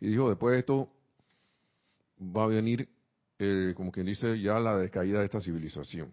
y 0.00 0.08
dijo, 0.08 0.28
después 0.28 0.52
de 0.54 0.60
esto 0.60 0.92
va 2.20 2.44
a 2.44 2.48
venir, 2.48 2.88
eh, 3.38 3.72
como 3.76 3.92
quien 3.92 4.06
dice, 4.06 4.40
ya 4.40 4.58
la 4.58 4.76
descaída 4.76 5.20
de 5.20 5.26
esta 5.26 5.40
civilización. 5.40 6.12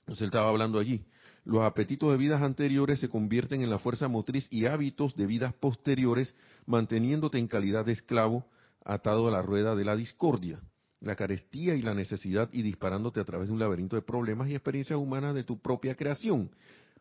Entonces 0.00 0.22
él 0.22 0.28
estaba 0.28 0.48
hablando 0.48 0.78
allí. 0.78 1.04
Los 1.44 1.62
apetitos 1.62 2.10
de 2.10 2.16
vidas 2.16 2.42
anteriores 2.42 3.00
se 3.00 3.08
convierten 3.08 3.62
en 3.62 3.68
la 3.68 3.78
fuerza 3.78 4.08
motriz 4.08 4.48
y 4.50 4.64
hábitos 4.64 5.14
de 5.16 5.26
vidas 5.26 5.52
posteriores, 5.54 6.34
manteniéndote 6.64 7.38
en 7.38 7.48
calidad 7.48 7.84
de 7.84 7.92
esclavo 7.92 8.46
atado 8.84 9.28
a 9.28 9.30
la 9.30 9.42
rueda 9.42 9.74
de 9.74 9.84
la 9.84 9.96
discordia 9.96 10.60
la 11.04 11.16
carestía 11.16 11.74
y 11.74 11.82
la 11.82 11.94
necesidad 11.94 12.48
y 12.52 12.62
disparándote 12.62 13.20
a 13.20 13.24
través 13.24 13.48
de 13.48 13.52
un 13.52 13.60
laberinto 13.60 13.94
de 13.94 14.02
problemas 14.02 14.48
y 14.48 14.54
experiencias 14.54 14.98
humanas 14.98 15.34
de 15.34 15.44
tu 15.44 15.58
propia 15.58 15.94
creación, 15.94 16.50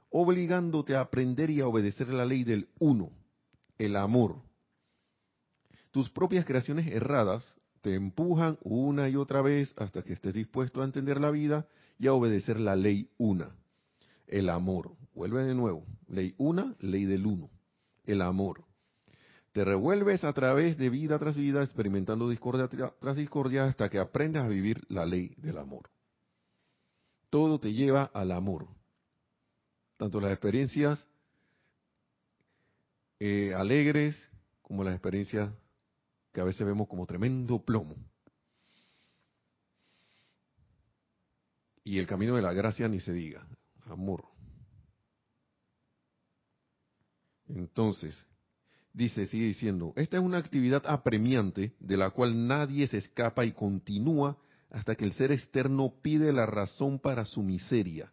obligándote 0.09 0.95
a 0.95 1.01
aprender 1.01 1.49
y 1.49 1.61
a 1.61 1.67
obedecer 1.67 2.09
la 2.09 2.25
ley 2.25 2.43
del 2.43 2.67
uno, 2.79 3.11
el 3.77 3.95
amor. 3.95 4.41
Tus 5.91 6.09
propias 6.09 6.45
creaciones 6.45 6.87
erradas 6.91 7.55
te 7.81 7.95
empujan 7.95 8.57
una 8.61 9.07
y 9.09 9.15
otra 9.15 9.41
vez 9.41 9.73
hasta 9.77 10.03
que 10.03 10.13
estés 10.13 10.33
dispuesto 10.33 10.81
a 10.81 10.85
entender 10.85 11.19
la 11.21 11.31
vida 11.31 11.67
y 11.97 12.07
a 12.07 12.13
obedecer 12.13 12.59
la 12.59 12.75
ley 12.75 13.09
una, 13.17 13.55
el 14.27 14.49
amor. 14.49 14.95
Vuelve 15.15 15.43
de 15.43 15.53
nuevo, 15.53 15.85
ley 16.07 16.33
una, 16.37 16.75
ley 16.79 17.05
del 17.05 17.25
uno, 17.25 17.49
el 18.05 18.21
amor. 18.21 18.65
Te 19.53 19.63
revuelves 19.63 20.23
a 20.23 20.33
través 20.33 20.79
de 20.79 20.89
vida 20.89 21.19
tras 21.19 21.35
vida, 21.35 21.63
experimentando 21.63 22.27
discordia 22.27 22.67
tras 22.99 23.15
discordia, 23.15 23.65
hasta 23.65 23.87
que 23.87 23.99
aprendas 23.99 24.45
a 24.45 24.47
vivir 24.47 24.83
la 24.89 25.05
ley 25.05 25.35
del 25.37 25.59
amor. 25.59 25.91
Todo 27.29 27.59
te 27.59 27.71
lleva 27.71 28.09
al 28.15 28.31
amor. 28.31 28.67
Tanto 29.97 30.19
las 30.19 30.31
experiencias 30.31 31.07
eh, 33.19 33.53
alegres 33.53 34.29
como 34.63 34.83
las 34.83 34.95
experiencias 34.95 35.53
que 36.31 36.41
a 36.41 36.45
veces 36.45 36.65
vemos 36.65 36.87
como 36.87 37.05
tremendo 37.05 37.63
plomo. 37.63 37.95
Y 41.83 41.99
el 41.99 42.07
camino 42.07 42.35
de 42.35 42.41
la 42.41 42.53
gracia 42.53 42.87
ni 42.87 42.99
se 42.99 43.13
diga, 43.13 43.45
amor. 43.85 44.25
Entonces, 47.49 48.25
dice, 48.93 49.25
sigue 49.25 49.45
diciendo, 49.45 49.93
esta 49.95 50.17
es 50.17 50.23
una 50.23 50.37
actividad 50.37 50.83
apremiante 50.85 51.73
de 51.79 51.97
la 51.97 52.11
cual 52.11 52.47
nadie 52.47 52.87
se 52.87 52.97
escapa 52.97 53.45
y 53.45 53.51
continúa 53.51 54.37
hasta 54.69 54.95
que 54.95 55.05
el 55.05 55.13
ser 55.13 55.31
externo 55.31 55.93
pide 56.01 56.31
la 56.31 56.45
razón 56.45 56.99
para 56.99 57.25
su 57.25 57.43
miseria 57.43 58.11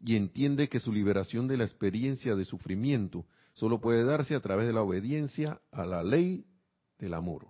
y 0.00 0.16
entiende 0.16 0.68
que 0.68 0.80
su 0.80 0.92
liberación 0.92 1.48
de 1.48 1.56
la 1.56 1.64
experiencia 1.64 2.34
de 2.34 2.44
sufrimiento 2.44 3.26
solo 3.54 3.80
puede 3.80 4.04
darse 4.04 4.34
a 4.34 4.40
través 4.40 4.66
de 4.66 4.72
la 4.72 4.82
obediencia 4.82 5.60
a 5.70 5.86
la 5.86 6.02
ley 6.02 6.44
del 6.98 7.14
amor. 7.14 7.46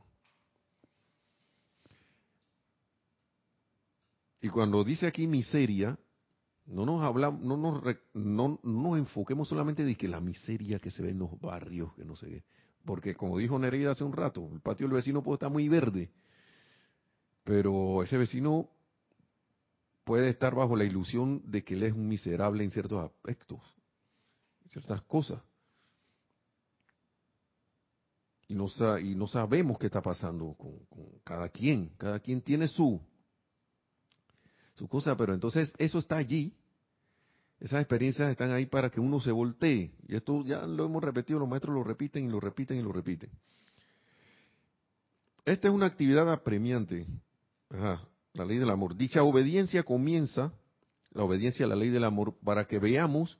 Y 4.40 4.48
cuando 4.50 4.84
dice 4.84 5.06
aquí 5.06 5.26
miseria, 5.26 5.98
no 6.66 6.86
nos 6.86 7.02
hablamos, 7.02 7.42
no 7.42 7.56
nos, 7.56 7.82
no, 8.14 8.58
nos 8.62 8.98
enfoquemos 8.98 9.48
solamente 9.48 9.84
de 9.84 9.96
que 9.96 10.08
la 10.08 10.20
miseria 10.20 10.78
que 10.78 10.90
se 10.90 11.02
ve 11.02 11.10
en 11.10 11.18
los 11.18 11.38
barrios, 11.40 11.94
que 11.94 12.04
no 12.04 12.16
sé 12.16 12.28
qué. 12.28 12.44
Porque 12.84 13.14
como 13.14 13.38
dijo 13.38 13.58
Nereida 13.58 13.92
hace 13.92 14.04
un 14.04 14.12
rato, 14.12 14.48
el 14.52 14.60
patio 14.60 14.86
del 14.86 14.96
vecino 14.96 15.22
puede 15.22 15.36
estar 15.36 15.50
muy 15.50 15.68
verde, 15.68 16.10
pero 17.44 18.02
ese 18.02 18.16
vecino 18.16 18.68
puede 20.04 20.30
estar 20.30 20.54
bajo 20.54 20.76
la 20.76 20.84
ilusión 20.84 21.42
de 21.44 21.64
que 21.64 21.74
él 21.74 21.82
es 21.82 21.92
un 21.92 22.08
miserable 22.08 22.64
en 22.64 22.70
ciertos 22.70 23.04
aspectos, 23.04 23.60
en 24.64 24.70
ciertas 24.70 25.02
cosas. 25.02 25.42
Y 28.48 28.54
no, 28.54 28.68
y 28.98 29.14
no 29.14 29.26
sabemos 29.26 29.78
qué 29.78 29.86
está 29.86 30.02
pasando 30.02 30.54
con 30.54 30.78
cada 31.24 31.48
quien. 31.48 31.92
Cada 31.96 32.20
quien 32.20 32.42
tiene 32.42 32.68
su, 32.68 33.00
su 34.74 34.88
cosa, 34.88 35.16
pero 35.16 35.34
entonces 35.34 35.72
eso 35.78 35.98
está 35.98 36.16
allí. 36.16 36.52
Esas 37.60 37.80
experiencias 37.80 38.30
están 38.30 38.50
ahí 38.50 38.66
para 38.66 38.90
que 38.90 39.00
uno 39.00 39.20
se 39.20 39.30
voltee. 39.30 39.92
Y 40.08 40.16
esto 40.16 40.44
ya 40.44 40.66
lo 40.66 40.86
hemos 40.86 41.02
repetido, 41.02 41.38
los 41.38 41.48
maestros 41.48 41.74
lo 41.74 41.84
repiten 41.84 42.26
y 42.26 42.28
lo 42.28 42.40
repiten 42.40 42.78
y 42.78 42.82
lo 42.82 42.92
repiten. 42.92 43.30
Esta 45.44 45.68
es 45.68 45.74
una 45.74 45.86
actividad 45.86 46.30
apremiante. 46.30 47.06
La 47.70 48.44
ley 48.44 48.58
del 48.58 48.70
amor. 48.70 48.96
Dicha 48.96 49.22
obediencia 49.22 49.82
comienza, 49.82 50.52
la 51.12 51.22
obediencia 51.22 51.66
a 51.66 51.68
la 51.68 51.76
ley 51.76 51.90
del 51.90 52.04
amor, 52.04 52.34
para 52.42 52.66
que 52.66 52.78
veamos, 52.78 53.38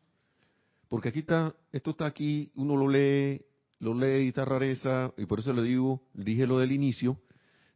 porque 0.89 1.09
aquí 1.09 1.21
está, 1.21 1.55
esto 1.73 1.91
está 1.91 2.07
aquí, 2.07 2.53
uno 2.55 2.77
lo 2.77 2.89
lee, 2.89 3.43
lo 3.81 3.95
lee 3.95 4.25
y 4.25 4.29
está 4.29 4.45
rareza, 4.45 5.13
y 5.17 5.27
por 5.27 5.41
eso 5.41 5.53
le 5.53 5.63
digo, 5.63 6.03
dije 6.13 6.47
lo 6.47 6.59
del 6.59 6.73
inicio, 6.73 7.19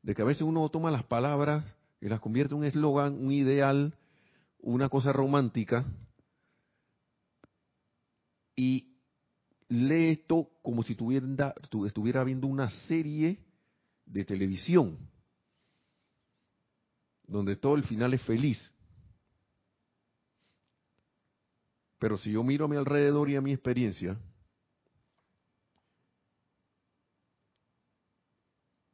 de 0.03 0.15
que 0.15 0.23
a 0.23 0.27
veces 0.27 0.43
uno 0.43 0.69
toma 0.69 0.91
las 0.91 1.05
palabras 1.05 1.65
y 2.01 2.09
las 2.09 2.21
convierte 2.21 2.55
en 2.55 2.61
un 2.61 2.67
eslogan, 2.67 3.15
un 3.15 3.33
ideal, 3.33 3.95
una 4.61 4.89
cosa 4.89 5.13
romántica, 5.13 5.85
y 8.57 8.97
lee 9.69 10.11
esto 10.11 10.51
como 10.63 10.83
si 10.83 10.95
tuviera, 10.95 11.55
estuviera 11.87 12.25
viendo 12.25 12.47
una 12.47 12.69
serie 12.87 13.39
de 14.05 14.25
televisión, 14.25 14.99
donde 17.25 17.57
todo 17.57 17.77
el 17.77 17.85
final 17.85 18.15
es 18.15 18.23
feliz. 18.23 18.73
Pero 21.99 22.17
si 22.17 22.33
yo 22.33 22.43
miro 22.43 22.65
a 22.65 22.69
mi 22.69 22.77
alrededor 22.77 23.29
y 23.29 23.37
a 23.37 23.41
mi 23.41 23.53
experiencia, 23.53 24.19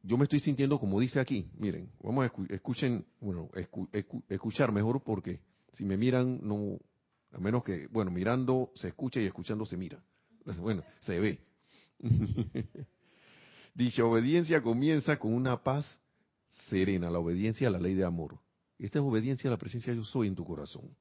yo 0.05 0.19
me 0.19 0.25
estoy 0.25 0.41
sintiendo 0.41 0.79
como 0.79 1.01
dice 1.01 1.19
aquí. 1.19 1.49
Miren, 1.59 1.91
vamos 2.03 2.27
a 2.27 2.55
escuchen, 2.55 3.07
bueno, 3.21 3.49
escuchar 4.29 4.71
mejor 4.71 5.03
porque 5.03 5.41
si 5.73 5.85
me 5.85 5.97
miran, 5.97 6.41
no, 6.43 6.79
a 7.33 7.39
menos 7.39 7.65
que, 7.65 7.87
bueno, 7.89 8.11
mirando 8.11 8.71
se 8.75 8.89
escucha 8.89 9.21
y 9.21 9.27
escuchando 9.27 9.65
se 9.67 9.77
mira. 9.77 10.03
Bueno, 10.61 10.85
se 11.01 11.19
ve. 11.19 11.41
Dicha 13.75 14.05
obediencia 14.05 14.63
comienza 14.63 15.19
con 15.19 15.33
una 15.33 15.63
paz 15.63 15.87
serena, 16.69 17.11
la 17.11 17.19
obediencia 17.19 17.69
a 17.69 17.71
la 17.71 17.81
ley 17.81 17.95
de 17.95 18.05
amor. 18.05 18.39
Esta 18.79 18.99
es 18.99 19.05
obediencia 19.05 19.49
a 19.49 19.53
la 19.53 19.57
presencia 19.57 19.95
yo 19.95 20.05
soy 20.05 20.29
en 20.29 20.35
tu 20.35 20.45
corazón. 20.45 20.95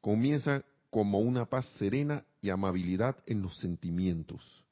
Comienza 0.00 0.64
como 0.90 1.20
una 1.20 1.46
paz 1.46 1.66
serena 1.78 2.24
y 2.42 2.50
amabilidad 2.50 3.16
en 3.26 3.40
los 3.40 3.56
sentimientos 3.58 4.63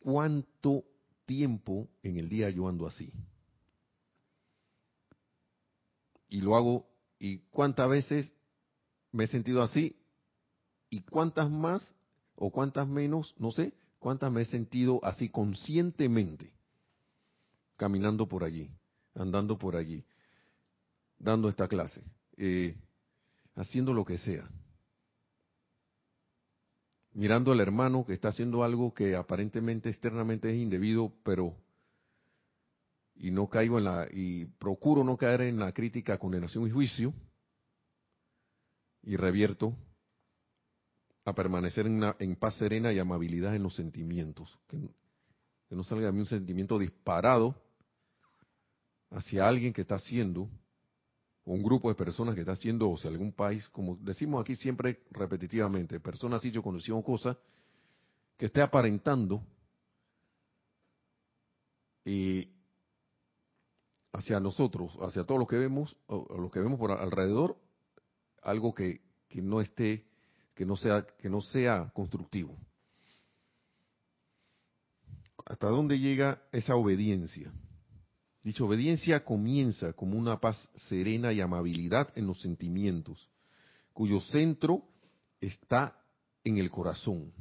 ¿Cuánto 0.00 0.84
tiempo 1.26 1.88
en 2.02 2.16
el 2.16 2.28
día 2.28 2.50
yo 2.50 2.68
ando 2.68 2.86
así? 2.86 3.12
Y 6.28 6.40
lo 6.40 6.56
hago, 6.56 6.86
y 7.18 7.38
cuántas 7.50 7.88
veces 7.88 8.32
me 9.12 9.24
he 9.24 9.26
sentido 9.26 9.62
así, 9.62 9.96
y 10.88 11.02
cuántas 11.02 11.50
más 11.50 11.94
o 12.34 12.50
cuántas 12.50 12.88
menos, 12.88 13.34
no 13.38 13.50
sé, 13.50 13.74
cuántas 13.98 14.32
me 14.32 14.42
he 14.42 14.44
sentido 14.46 15.00
así 15.04 15.28
conscientemente, 15.28 16.52
caminando 17.76 18.26
por 18.26 18.44
allí, 18.44 18.70
andando 19.14 19.58
por 19.58 19.76
allí, 19.76 20.04
dando 21.18 21.48
esta 21.48 21.68
clase, 21.68 22.02
eh, 22.36 22.74
haciendo 23.54 23.92
lo 23.92 24.04
que 24.04 24.18
sea 24.18 24.48
mirando 27.12 27.52
al 27.52 27.60
hermano 27.60 28.04
que 28.04 28.12
está 28.12 28.28
haciendo 28.28 28.62
algo 28.62 28.94
que 28.94 29.16
aparentemente 29.16 29.88
externamente 29.88 30.50
es 30.50 30.56
indebido, 30.56 31.12
pero 31.24 31.56
y 33.16 33.30
no 33.30 33.48
caigo 33.48 33.78
en 33.78 33.84
la 33.84 34.06
y 34.10 34.46
procuro 34.46 35.04
no 35.04 35.16
caer 35.16 35.42
en 35.42 35.58
la 35.58 35.72
crítica, 35.72 36.18
condenación 36.18 36.66
y 36.66 36.70
juicio 36.70 37.12
y 39.02 39.16
revierto 39.16 39.76
a 41.24 41.34
permanecer 41.34 41.86
en, 41.86 42.36
paz 42.36 42.54
serena 42.54 42.92
y 42.92 42.98
amabilidad 42.98 43.54
en 43.54 43.62
los 43.62 43.74
sentimientos, 43.74 44.58
que, 44.66 44.78
que 45.68 45.76
no 45.76 45.84
salga 45.84 46.08
a 46.08 46.12
mí 46.12 46.20
un 46.20 46.26
sentimiento 46.26 46.78
disparado 46.78 47.54
hacia 49.10 49.46
alguien 49.46 49.72
que 49.72 49.82
está 49.82 49.96
haciendo 49.96 50.48
un 51.52 51.62
grupo 51.62 51.88
de 51.88 51.96
personas 51.96 52.34
que 52.34 52.42
está 52.42 52.52
haciendo, 52.52 52.88
o 52.88 52.96
sea, 52.96 53.10
algún 53.10 53.32
país, 53.32 53.68
como 53.70 53.96
decimos 53.96 54.40
aquí 54.40 54.54
siempre 54.54 55.00
repetitivamente, 55.10 55.98
personas 55.98 56.44
y 56.44 56.50
yo 56.52 56.62
conocíamos 56.62 57.04
cosas, 57.04 57.36
que 58.36 58.46
esté 58.46 58.62
aparentando 58.62 59.42
y 62.04 62.48
hacia 64.12 64.38
nosotros, 64.38 64.96
hacia 65.00 65.24
todos 65.24 65.40
los 65.40 65.48
que 65.48 65.56
vemos, 65.56 65.96
o 66.06 66.38
los 66.38 66.52
que 66.52 66.60
vemos 66.60 66.78
por 66.78 66.92
alrededor, 66.92 67.56
algo 68.42 68.72
que, 68.72 69.00
que 69.28 69.42
no 69.42 69.60
esté, 69.60 70.06
que 70.54 70.64
no 70.64 70.76
sea, 70.76 71.04
que 71.18 71.28
no 71.28 71.40
sea 71.40 71.90
constructivo. 71.92 72.56
¿Hasta 75.46 75.66
dónde 75.66 75.98
llega 75.98 76.42
esa 76.52 76.76
obediencia? 76.76 77.52
Dicha 78.42 78.64
obediencia 78.64 79.22
comienza 79.22 79.92
como 79.92 80.16
una 80.16 80.40
paz 80.40 80.70
serena 80.88 81.32
y 81.32 81.40
amabilidad 81.40 82.10
en 82.16 82.26
los 82.26 82.40
sentimientos, 82.40 83.28
cuyo 83.92 84.20
centro 84.20 84.84
está 85.40 86.02
en 86.42 86.56
el 86.56 86.70
corazón. 86.70 87.32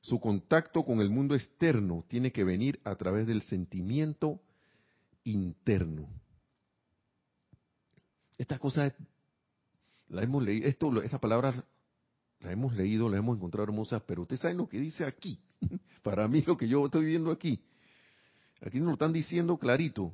Su 0.00 0.18
contacto 0.18 0.84
con 0.84 1.00
el 1.00 1.10
mundo 1.10 1.36
externo 1.36 2.04
tiene 2.08 2.32
que 2.32 2.42
venir 2.42 2.80
a 2.82 2.96
través 2.96 3.28
del 3.28 3.42
sentimiento 3.42 4.40
interno. 5.22 6.08
Esta 8.36 8.58
cosa 8.58 8.92
la 10.08 10.22
hemos 10.24 10.42
leído, 10.42 10.66
esto, 10.66 11.02
esta 11.02 11.20
palabra 11.20 11.64
la 12.40 12.50
hemos 12.50 12.74
leído, 12.74 13.08
la 13.08 13.18
hemos 13.18 13.36
encontrado 13.36 13.62
hermosas, 13.62 14.02
pero 14.08 14.22
usted 14.22 14.38
sabe 14.38 14.54
lo 14.54 14.68
que 14.68 14.80
dice 14.80 15.04
aquí. 15.04 15.38
Para 16.02 16.26
mí 16.26 16.42
lo 16.44 16.56
que 16.56 16.66
yo 16.66 16.84
estoy 16.84 17.04
viendo 17.04 17.30
aquí 17.30 17.62
Aquí 18.64 18.78
nos 18.78 18.86
lo 18.86 18.92
están 18.92 19.12
diciendo 19.12 19.56
clarito. 19.58 20.12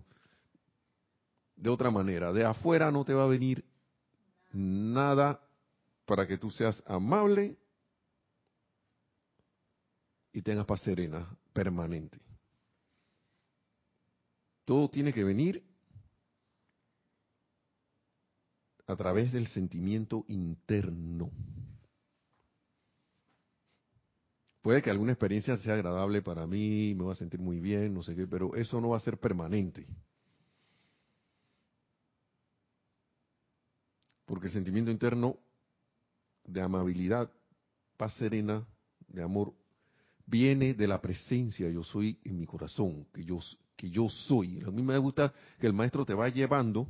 De 1.54 1.70
otra 1.70 1.90
manera, 1.90 2.32
de 2.32 2.44
afuera 2.44 2.90
no 2.90 3.04
te 3.04 3.12
va 3.12 3.24
a 3.24 3.28
venir 3.28 3.64
nada 4.52 5.40
para 6.06 6.26
que 6.26 6.38
tú 6.38 6.50
seas 6.50 6.82
amable 6.86 7.58
y 10.32 10.40
tengas 10.40 10.66
paz 10.66 10.80
serena, 10.80 11.28
permanente. 11.52 12.18
Todo 14.64 14.88
tiene 14.88 15.12
que 15.12 15.24
venir 15.24 15.62
a 18.86 18.96
través 18.96 19.32
del 19.32 19.48
sentimiento 19.48 20.24
interno. 20.28 21.30
Puede 24.62 24.82
que 24.82 24.90
alguna 24.90 25.12
experiencia 25.12 25.56
sea 25.56 25.74
agradable 25.74 26.20
para 26.20 26.46
mí, 26.46 26.94
me 26.94 27.04
va 27.04 27.12
a 27.12 27.16
sentir 27.16 27.40
muy 27.40 27.60
bien, 27.60 27.94
no 27.94 28.02
sé 28.02 28.14
qué, 28.14 28.26
pero 28.26 28.54
eso 28.54 28.80
no 28.80 28.90
va 28.90 28.96
a 28.96 29.00
ser 29.00 29.18
permanente. 29.18 29.86
Porque 34.24 34.48
el 34.48 34.52
sentimiento 34.52 34.90
interno 34.90 35.38
de 36.44 36.60
amabilidad, 36.60 37.30
paz 37.96 38.14
serena, 38.14 38.66
de 39.06 39.22
amor 39.22 39.54
viene 40.26 40.74
de 40.74 40.86
la 40.86 41.00
presencia 41.00 41.70
yo 41.70 41.82
soy 41.82 42.18
en 42.24 42.38
mi 42.38 42.46
corazón, 42.46 43.06
que 43.14 43.24
yo, 43.24 43.38
que 43.76 43.90
yo 43.90 44.08
soy. 44.08 44.60
A 44.60 44.70
mí 44.70 44.82
me 44.82 44.98
gusta 44.98 45.32
que 45.58 45.66
el 45.66 45.72
maestro 45.72 46.04
te 46.04 46.14
va 46.14 46.28
llevando. 46.28 46.86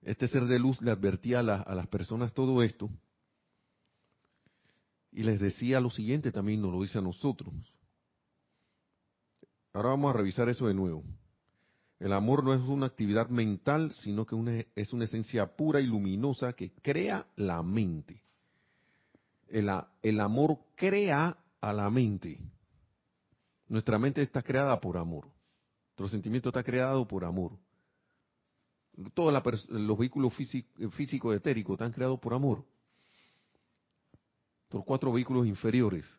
Este 0.00 0.26
ser 0.26 0.44
de 0.46 0.58
luz 0.58 0.80
le 0.80 0.90
advertía 0.90 1.40
a, 1.40 1.62
a 1.62 1.74
las 1.74 1.86
personas 1.88 2.32
todo 2.32 2.62
esto. 2.62 2.88
Y 5.12 5.24
les 5.24 5.38
decía 5.38 5.80
lo 5.80 5.90
siguiente 5.90 6.32
también, 6.32 6.62
nos 6.62 6.72
lo 6.72 6.80
dice 6.80 6.98
a 6.98 7.02
nosotros. 7.02 7.52
Ahora 9.74 9.90
vamos 9.90 10.14
a 10.14 10.18
revisar 10.18 10.48
eso 10.48 10.66
de 10.66 10.74
nuevo. 10.74 11.04
El 11.98 12.12
amor 12.12 12.42
no 12.42 12.52
es 12.52 12.60
una 12.62 12.86
actividad 12.86 13.28
mental, 13.28 13.92
sino 13.92 14.26
que 14.26 14.66
es 14.74 14.92
una 14.92 15.04
esencia 15.04 15.54
pura 15.54 15.80
y 15.80 15.86
luminosa 15.86 16.52
que 16.54 16.72
crea 16.82 17.26
la 17.36 17.62
mente. 17.62 18.22
El, 19.48 19.70
el, 20.02 20.20
amor 20.20 20.58
crea 20.74 21.36
a 21.60 21.72
la 21.72 21.88
mente. 21.90 22.40
Nuestra 23.68 23.98
mente 23.98 24.22
está 24.22 24.42
creada 24.42 24.80
por 24.80 24.96
amor. 24.96 25.28
Nuestro 25.90 26.08
sentimiento 26.08 26.48
está 26.48 26.64
creado 26.64 27.06
por 27.06 27.24
amor. 27.24 27.52
Todos 29.14 29.32
los 29.68 29.98
vehículos 29.98 30.34
físicos 30.34 31.36
etéricos 31.36 31.74
están 31.74 31.92
creados 31.92 32.18
por 32.18 32.34
amor. 32.34 32.64
Los 34.72 34.84
cuatro 34.84 35.12
vehículos 35.12 35.46
inferiores. 35.46 36.18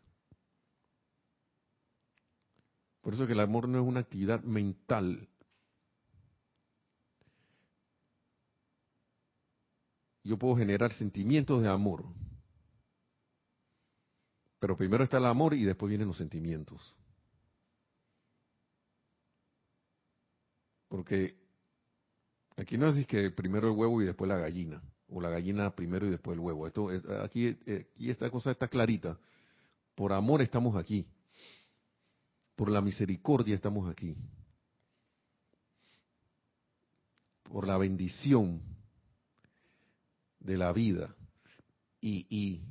Por 3.01 3.13
eso 3.13 3.27
que 3.27 3.33
el 3.33 3.39
amor 3.39 3.67
no 3.67 3.79
es 3.79 3.85
una 3.85 3.99
actividad 3.99 4.41
mental, 4.43 5.27
yo 10.23 10.37
puedo 10.37 10.55
generar 10.55 10.93
sentimientos 10.93 11.61
de 11.61 11.67
amor. 11.67 12.05
Pero 14.59 14.77
primero 14.77 15.03
está 15.03 15.17
el 15.17 15.25
amor 15.25 15.53
y 15.53 15.65
después 15.65 15.89
vienen 15.89 16.07
los 16.07 16.15
sentimientos. 16.15 16.95
Porque 20.87 21.35
aquí 22.55 22.77
no 22.77 22.87
es 22.87 23.05
que 23.05 23.31
primero 23.31 23.67
el 23.67 23.77
huevo 23.77 24.01
y 24.01 24.05
después 24.05 24.29
la 24.29 24.37
gallina, 24.37 24.81
o 25.13 25.21
la 25.21 25.29
gallina 25.29 25.69
primero 25.75 26.07
y 26.07 26.09
después 26.09 26.35
el 26.35 26.39
huevo. 26.39 26.67
Esto 26.67 26.89
aquí, 27.23 27.47
aquí 27.47 28.09
esta 28.09 28.29
cosa 28.29 28.51
está 28.51 28.67
clarita. 28.67 29.17
Por 29.95 30.11
amor 30.11 30.41
estamos 30.41 30.75
aquí. 30.75 31.05
Por 32.55 32.69
la 32.69 32.81
misericordia 32.81 33.55
estamos 33.55 33.89
aquí. 33.89 34.15
Por 37.43 37.67
la 37.67 37.77
bendición 37.77 38.61
de 40.39 40.57
la 40.57 40.71
vida. 40.73 41.15
Y, 42.01 42.61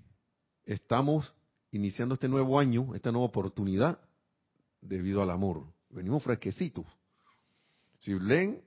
estamos 0.64 1.34
iniciando 1.70 2.14
este 2.14 2.28
nuevo 2.28 2.58
año, 2.58 2.94
esta 2.94 3.10
nueva 3.10 3.26
oportunidad, 3.26 3.98
debido 4.80 5.22
al 5.22 5.30
amor. 5.30 5.64
Venimos 5.90 6.22
fresquecitos. 6.22 6.84
Si 8.00 8.18
leen 8.18 8.62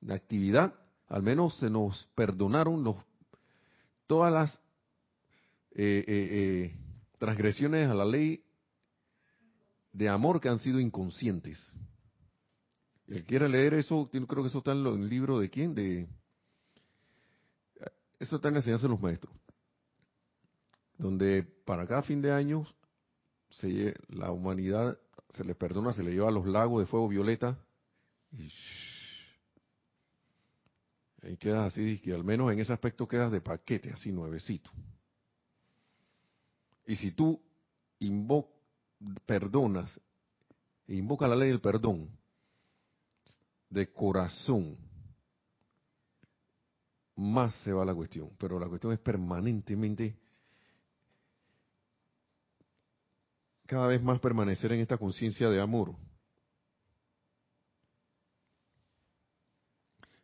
la 0.00 0.14
actividad, 0.14 0.74
al 1.12 1.22
menos 1.22 1.58
se 1.58 1.68
nos 1.68 2.08
perdonaron 2.14 2.96
todas 4.06 4.32
las 4.32 4.54
eh, 5.72 6.04
eh, 6.06 6.06
eh, 6.08 6.76
transgresiones 7.18 7.86
a 7.90 7.92
la 7.92 8.06
ley 8.06 8.42
de 9.92 10.08
amor 10.08 10.40
que 10.40 10.48
han 10.48 10.58
sido 10.58 10.80
inconscientes. 10.80 11.60
El 13.06 13.24
quiera 13.24 13.46
leer 13.46 13.74
eso, 13.74 14.08
creo 14.10 14.42
que 14.42 14.48
eso 14.48 14.58
está 14.58 14.72
en 14.72 14.86
el 14.86 15.06
libro 15.10 15.38
de 15.38 15.50
quién, 15.50 15.74
de 15.74 16.08
eso 18.18 18.36
está 18.36 18.48
en 18.48 18.54
la 18.54 18.60
enseñanza 18.60 18.84
de 18.84 18.92
los 18.92 19.00
maestros. 19.02 19.34
Donde 20.96 21.42
para 21.42 21.86
cada 21.86 22.02
fin 22.02 22.22
de 22.22 22.32
año 22.32 22.66
se, 23.50 23.94
la 24.08 24.30
humanidad 24.30 24.96
se 25.28 25.44
le 25.44 25.54
perdona, 25.54 25.92
se 25.92 26.02
le 26.02 26.12
lleva 26.12 26.28
a 26.28 26.32
los 26.32 26.46
lagos 26.46 26.80
de 26.80 26.86
fuego 26.86 27.06
violeta 27.06 27.58
y 28.32 28.50
ahí 31.22 31.36
quedas 31.36 31.72
así, 31.72 31.98
que 31.98 32.12
al 32.12 32.24
menos 32.24 32.52
en 32.52 32.58
ese 32.58 32.72
aspecto 32.72 33.06
quedas 33.06 33.30
de 33.32 33.40
paquete, 33.40 33.92
así 33.92 34.10
nuevecito. 34.12 34.70
Y 36.86 36.96
si 36.96 37.12
tú 37.12 37.40
invo 38.00 38.48
perdonas, 39.26 40.00
e 40.86 40.96
invoca 40.96 41.28
la 41.28 41.36
ley 41.36 41.48
del 41.48 41.60
perdón 41.60 42.08
de 43.70 43.90
corazón, 43.92 44.76
más 47.16 47.54
se 47.62 47.72
va 47.72 47.84
la 47.84 47.94
cuestión. 47.94 48.30
Pero 48.38 48.58
la 48.58 48.68
cuestión 48.68 48.92
es 48.92 48.98
permanentemente, 48.98 50.16
cada 53.66 53.86
vez 53.86 54.02
más 54.02 54.20
permanecer 54.20 54.72
en 54.72 54.80
esta 54.80 54.98
conciencia 54.98 55.48
de 55.48 55.60
amor. 55.60 55.94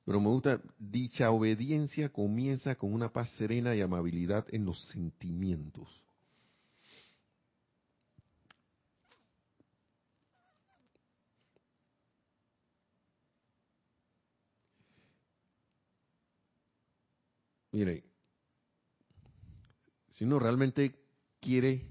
Pero 0.09 0.23
me 0.23 0.29
gusta, 0.29 0.59
dicha 0.79 1.31
obediencia 1.31 2.09
comienza 2.09 2.77
con 2.77 2.95
una 2.95 3.13
paz 3.13 3.29
serena 3.33 3.77
y 3.77 3.83
amabilidad 3.83 4.47
en 4.49 4.65
los 4.65 4.83
sentimientos. 4.87 5.87
Mire, 17.71 18.03
si 20.13 20.25
uno 20.25 20.39
realmente 20.39 20.99
quiere 21.39 21.87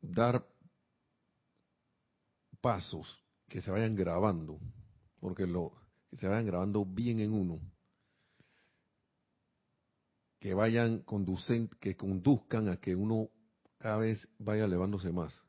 dar 0.00 0.42
pasos 2.62 3.22
que 3.46 3.60
se 3.60 3.70
vayan 3.70 3.94
grabando, 3.94 4.58
porque 5.20 5.46
lo 5.46 5.72
que 6.10 6.16
se 6.16 6.26
vayan 6.26 6.46
grabando 6.46 6.84
bien 6.84 7.20
en 7.20 7.32
uno, 7.32 7.60
que 10.40 10.54
vayan 10.54 11.00
conducen, 11.00 11.68
que 11.80 11.96
conduzcan 11.96 12.68
a 12.68 12.78
que 12.78 12.96
uno 12.96 13.28
cada 13.78 13.98
vez 13.98 14.28
vaya 14.38 14.64
elevándose 14.64 15.12
más, 15.12 15.40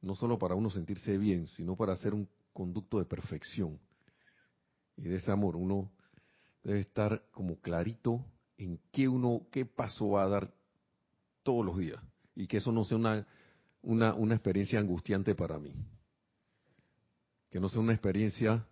no 0.00 0.14
solo 0.14 0.38
para 0.38 0.54
uno 0.54 0.70
sentirse 0.70 1.16
bien, 1.16 1.46
sino 1.46 1.76
para 1.76 1.92
hacer 1.92 2.12
un 2.12 2.28
conducto 2.52 2.98
de 2.98 3.04
perfección 3.04 3.80
y 4.96 5.08
de 5.08 5.16
ese 5.16 5.32
amor, 5.32 5.56
uno 5.56 5.90
debe 6.62 6.80
estar 6.80 7.24
como 7.30 7.60
clarito 7.60 8.24
en 8.56 8.80
qué 8.92 9.08
uno, 9.08 9.46
qué 9.50 9.66
paso 9.66 10.10
va 10.10 10.24
a 10.24 10.28
dar 10.28 10.54
todos 11.42 11.64
los 11.64 11.78
días. 11.78 12.00
Y 12.34 12.46
que 12.46 12.58
eso 12.58 12.72
no 12.72 12.84
sea 12.84 12.96
una, 12.96 13.26
una, 13.82 14.14
una 14.14 14.34
experiencia 14.34 14.78
angustiante 14.78 15.34
para 15.34 15.58
mí. 15.58 15.74
Que 17.50 17.60
no 17.60 17.68
sea 17.68 17.80
una 17.80 17.92
experiencia 17.92 18.66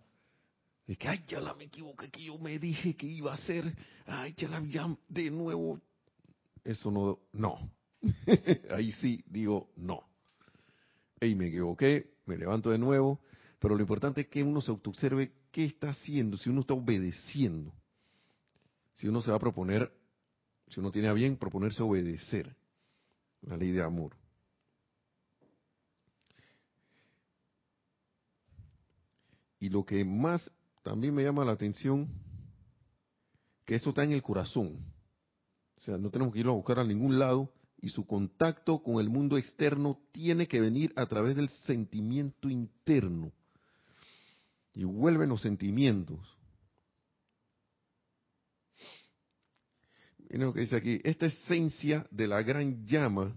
de 0.87 0.95
que, 0.95 1.07
ay, 1.07 1.23
ya 1.27 1.39
la 1.39 1.53
me 1.53 1.65
equivoqué, 1.65 2.09
que 2.09 2.25
yo 2.25 2.37
me 2.37 2.59
dije 2.59 2.95
que 2.95 3.05
iba 3.05 3.31
a 3.31 3.35
hacer, 3.35 3.73
ay, 4.05 4.33
ya 4.37 4.49
la 4.49 4.61
ya 4.63 4.95
de 5.07 5.31
nuevo. 5.31 5.79
Eso 6.63 6.91
no, 6.91 7.19
no. 7.31 7.71
Ahí 8.71 8.91
sí 8.93 9.23
digo 9.27 9.69
no. 9.77 10.03
Ey, 11.19 11.35
me 11.35 11.47
equivoqué, 11.47 12.15
me 12.25 12.37
levanto 12.37 12.69
de 12.69 12.77
nuevo, 12.77 13.21
pero 13.59 13.75
lo 13.75 13.81
importante 13.81 14.21
es 14.21 14.27
que 14.27 14.43
uno 14.43 14.61
se 14.61 14.71
autoobserve 14.71 15.31
qué 15.51 15.65
está 15.65 15.89
haciendo, 15.89 16.35
si 16.37 16.49
uno 16.49 16.61
está 16.61 16.73
obedeciendo 16.73 17.73
si 18.93 19.07
uno 19.07 19.21
se 19.21 19.31
va 19.31 19.37
a 19.37 19.39
proponer, 19.39 19.91
si 20.67 20.79
uno 20.79 20.91
tiene 20.91 21.07
a 21.07 21.13
bien 21.13 21.37
proponerse 21.37 21.81
obedecer 21.83 22.55
la 23.41 23.57
ley 23.57 23.71
de 23.71 23.81
amor. 23.81 24.15
Y 29.59 29.69
lo 29.69 29.85
que 29.85 30.03
más 30.03 30.51
también 30.83 31.15
me 31.15 31.23
llama 31.23 31.45
la 31.45 31.53
atención, 31.53 32.07
que 33.65 33.75
eso 33.75 33.89
está 33.89 34.03
en 34.03 34.11
el 34.11 34.21
corazón. 34.21 34.77
O 35.77 35.79
sea, 35.79 35.97
no 35.97 36.09
tenemos 36.11 36.33
que 36.33 36.41
irlo 36.41 36.51
a 36.51 36.55
buscar 36.55 36.79
a 36.79 36.83
ningún 36.83 37.17
lado 37.17 37.51
y 37.81 37.89
su 37.89 38.05
contacto 38.05 38.83
con 38.83 38.99
el 38.99 39.09
mundo 39.09 39.37
externo 39.37 39.99
tiene 40.11 40.47
que 40.47 40.61
venir 40.61 40.93
a 40.95 41.05
través 41.05 41.35
del 41.35 41.49
sentimiento 41.65 42.49
interno. 42.49 43.31
Y 44.73 44.83
vuelven 44.83 45.29
los 45.29 45.41
sentimientos. 45.41 46.19
Miren 50.17 50.47
lo 50.47 50.53
que 50.53 50.61
dice 50.61 50.75
aquí, 50.75 50.99
esta 51.03 51.27
esencia 51.27 52.07
de 52.09 52.27
la 52.27 52.41
gran 52.41 52.85
llama 52.85 53.35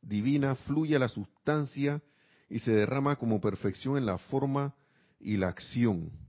divina 0.00 0.54
fluye 0.54 0.96
a 0.96 0.98
la 0.98 1.08
sustancia 1.08 2.02
y 2.48 2.58
se 2.60 2.72
derrama 2.72 3.16
como 3.16 3.40
perfección 3.40 3.96
en 3.96 4.06
la 4.06 4.18
forma 4.18 4.74
y 5.18 5.36
la 5.36 5.48
acción. 5.48 6.27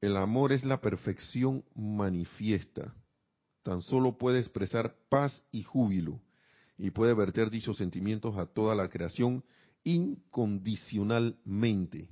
El 0.00 0.16
amor 0.16 0.52
es 0.52 0.64
la 0.64 0.80
perfección 0.80 1.62
manifiesta. 1.74 2.94
Tan 3.62 3.82
solo 3.82 4.16
puede 4.16 4.40
expresar 4.40 4.96
paz 5.10 5.44
y 5.52 5.62
júbilo 5.62 6.18
y 6.78 6.90
puede 6.90 7.12
verter 7.12 7.50
dichos 7.50 7.76
sentimientos 7.76 8.38
a 8.38 8.46
toda 8.46 8.74
la 8.74 8.88
creación 8.88 9.44
incondicionalmente. 9.84 12.08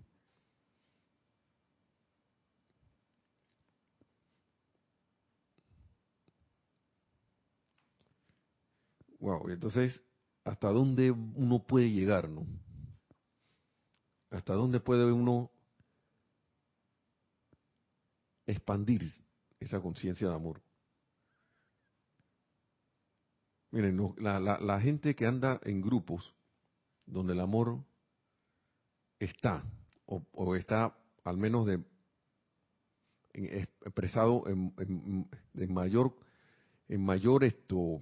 Wow, 9.20 9.48
entonces, 9.48 10.04
¿hasta 10.44 10.68
dónde 10.68 11.10
uno 11.10 11.66
puede 11.66 11.90
llegar, 11.90 12.28
no? 12.28 12.46
¿Hasta 14.30 14.52
dónde 14.52 14.80
puede 14.80 15.10
uno 15.10 15.50
expandir 18.48 19.02
esa 19.60 19.80
conciencia 19.80 20.28
de 20.28 20.34
amor? 20.34 20.60
Miren, 23.70 24.00
la, 24.18 24.40
la, 24.40 24.80
gente 24.80 25.14
que 25.14 25.26
anda 25.26 25.60
en 25.62 25.82
grupos 25.82 26.34
donde 27.04 27.34
el 27.34 27.40
amor 27.40 27.84
está, 29.18 29.62
o, 30.06 30.56
está 30.56 30.96
al 31.24 31.36
menos 31.36 31.66
de 31.66 31.84
expresado 33.34 34.48
en, 34.48 34.74
en, 34.78 35.72
mayor 35.72 36.16
en 36.88 37.04
mayor 37.04 37.44
esto 37.44 38.00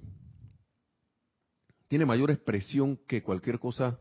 tiene 1.88 2.06
mayor 2.06 2.30
expresión 2.30 2.96
que 3.08 3.22
cualquier 3.22 3.58
cosa 3.58 3.98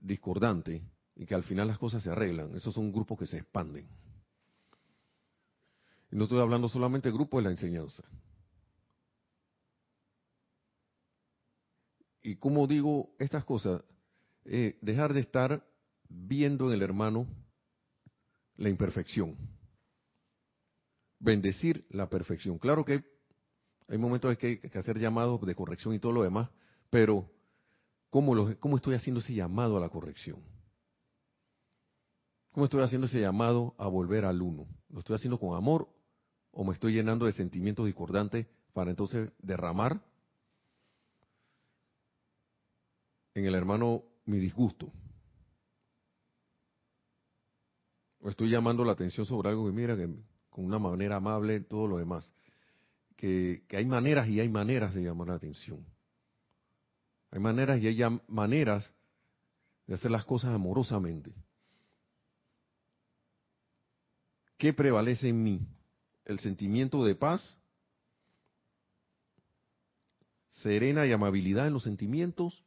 discordante 0.00 0.82
y 1.14 1.26
que 1.26 1.34
al 1.34 1.44
final 1.44 1.68
las 1.68 1.78
cosas 1.78 2.02
se 2.02 2.10
arreglan. 2.10 2.54
Esos 2.54 2.74
son 2.74 2.92
grupos 2.92 3.18
que 3.18 3.26
se 3.26 3.38
expanden. 3.38 3.88
No 6.10 6.24
estoy 6.24 6.40
hablando 6.40 6.68
solamente 6.68 7.08
de 7.08 7.14
grupos 7.14 7.38
de 7.38 7.44
la 7.44 7.50
enseñanza. 7.50 8.04
Y 12.22 12.36
como 12.36 12.66
digo 12.66 13.14
estas 13.18 13.44
cosas, 13.44 13.82
eh, 14.44 14.78
dejar 14.80 15.12
de 15.12 15.20
estar 15.20 15.64
viendo 16.08 16.68
en 16.68 16.74
el 16.74 16.82
hermano 16.82 17.26
la 18.56 18.68
imperfección. 18.68 19.36
Bendecir 21.18 21.86
la 21.90 22.08
perfección. 22.08 22.58
Claro 22.58 22.84
que 22.84 23.04
hay 23.88 23.98
momentos 23.98 24.36
que 24.38 24.46
hay 24.46 24.58
que 24.58 24.78
hacer 24.78 24.98
llamados 24.98 25.40
de 25.42 25.54
corrección 25.54 25.94
y 25.94 25.98
todo 25.98 26.12
lo 26.12 26.22
demás, 26.22 26.50
pero 26.90 27.30
¿cómo, 28.10 28.56
¿cómo 28.58 28.76
estoy 28.76 28.94
haciendo 28.94 29.20
ese 29.20 29.34
llamado 29.34 29.76
a 29.76 29.80
la 29.80 29.88
corrección? 29.88 30.40
¿Cómo 32.50 32.64
estoy 32.64 32.82
haciendo 32.82 33.06
ese 33.06 33.20
llamado 33.20 33.74
a 33.78 33.86
volver 33.86 34.24
al 34.24 34.40
uno? 34.42 34.66
¿Lo 34.88 35.00
estoy 35.00 35.14
haciendo 35.16 35.38
con 35.38 35.54
amor 35.56 35.95
o 36.58 36.64
me 36.64 36.72
estoy 36.72 36.94
llenando 36.94 37.26
de 37.26 37.32
sentimientos 37.32 37.84
discordantes 37.84 38.46
para 38.72 38.90
entonces 38.90 39.30
derramar 39.38 40.00
en 43.34 43.44
el 43.44 43.54
hermano 43.54 44.04
mi 44.24 44.38
disgusto? 44.38 44.90
¿O 48.20 48.30
estoy 48.30 48.48
llamando 48.48 48.84
la 48.86 48.92
atención 48.92 49.26
sobre 49.26 49.50
algo 49.50 49.66
que 49.66 49.72
mira, 49.72 49.96
que 49.96 50.08
con 50.48 50.64
una 50.64 50.78
manera 50.78 51.16
amable, 51.16 51.60
todo 51.60 51.86
lo 51.86 51.98
demás? 51.98 52.32
Que, 53.16 53.64
que 53.68 53.76
hay 53.76 53.84
maneras 53.84 54.26
y 54.26 54.40
hay 54.40 54.48
maneras 54.48 54.94
de 54.94 55.02
llamar 55.02 55.28
la 55.28 55.34
atención. 55.34 55.84
Hay 57.32 57.38
maneras 57.38 57.82
y 57.82 57.88
hay 57.88 58.20
maneras 58.28 58.90
de 59.86 59.94
hacer 59.94 60.10
las 60.10 60.24
cosas 60.24 60.54
amorosamente. 60.54 61.34
¿Qué 64.56 64.72
prevalece 64.72 65.28
en 65.28 65.42
mí? 65.42 65.75
¿El 66.26 66.40
sentimiento 66.40 67.04
de 67.04 67.14
paz? 67.14 67.56
¿Serena 70.50 71.06
y 71.06 71.12
amabilidad 71.12 71.68
en 71.68 71.72
los 71.72 71.84
sentimientos? 71.84 72.64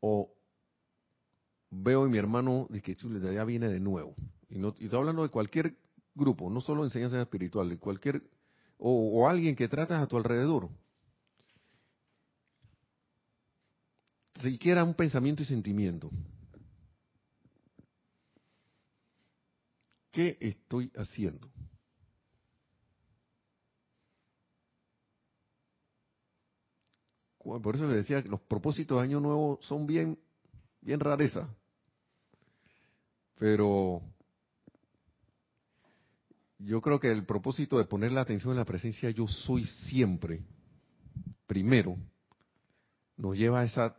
¿O 0.00 0.34
veo 1.70 2.04
en 2.04 2.10
mi 2.10 2.18
hermano 2.18 2.66
de 2.70 2.80
que 2.80 2.96
ya 2.96 3.44
viene 3.44 3.68
de 3.68 3.80
nuevo? 3.80 4.14
Y, 4.48 4.58
no, 4.58 4.68
estoy 4.68 4.98
hablando 4.98 5.22
de 5.22 5.28
cualquier 5.28 5.76
grupo, 6.14 6.48
no 6.48 6.60
solo 6.60 6.84
enseñanza 6.84 7.20
espiritual, 7.20 7.68
de 7.68 7.78
cualquier, 7.78 8.22
o, 8.78 9.20
o 9.20 9.28
alguien 9.28 9.56
que 9.56 9.68
tratas 9.68 10.02
a 10.02 10.06
tu 10.06 10.16
alrededor. 10.16 10.70
siquiera 14.50 14.84
un 14.84 14.94
pensamiento 14.94 15.42
y 15.42 15.46
sentimiento. 15.46 16.10
¿Qué 20.14 20.38
estoy 20.40 20.92
haciendo? 20.94 21.50
Por 27.40 27.74
eso 27.74 27.88
le 27.88 27.96
decía 27.96 28.22
que 28.22 28.28
los 28.28 28.40
propósitos 28.42 28.96
de 28.96 29.02
Año 29.02 29.18
Nuevo 29.18 29.58
son 29.62 29.86
bien, 29.86 30.16
bien 30.80 31.00
rareza. 31.00 31.52
Pero 33.34 34.02
yo 36.58 36.80
creo 36.80 37.00
que 37.00 37.10
el 37.10 37.26
propósito 37.26 37.76
de 37.76 37.84
poner 37.84 38.12
la 38.12 38.20
atención 38.20 38.52
en 38.52 38.58
la 38.58 38.64
presencia 38.64 39.10
yo 39.10 39.26
soy 39.26 39.64
siempre, 39.64 40.44
primero, 41.48 41.96
nos 43.16 43.36
lleva 43.36 43.60
a 43.60 43.64
esa 43.64 43.96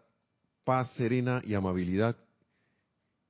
paz 0.64 0.94
serena 0.94 1.42
y 1.46 1.56
amabilidad 1.56 2.16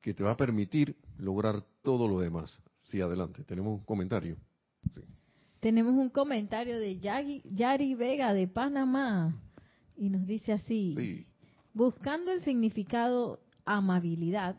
que 0.02 0.14
te 0.14 0.24
va 0.24 0.34
a 0.34 0.38
permitir 0.38 0.96
lograr 1.18 1.64
todo 1.82 2.08
lo 2.08 2.20
demás. 2.20 2.56
Sí, 2.86 3.02
adelante. 3.02 3.44
Tenemos 3.44 3.80
un 3.80 3.86
comentario. 3.86 4.38
Tenemos 5.60 5.96
un 5.96 6.10
comentario 6.10 6.80
de 6.80 7.00
Yari, 7.00 7.42
Yari 7.46 7.96
Vega 7.96 8.34
de 8.34 8.48
Panamá 8.48 9.36
y 9.98 10.10
nos 10.10 10.28
dice 10.28 10.54
así, 10.54 11.26
buscando 11.74 12.32
el 12.32 12.42
significado 12.42 13.40
amabilidad, 13.66 14.56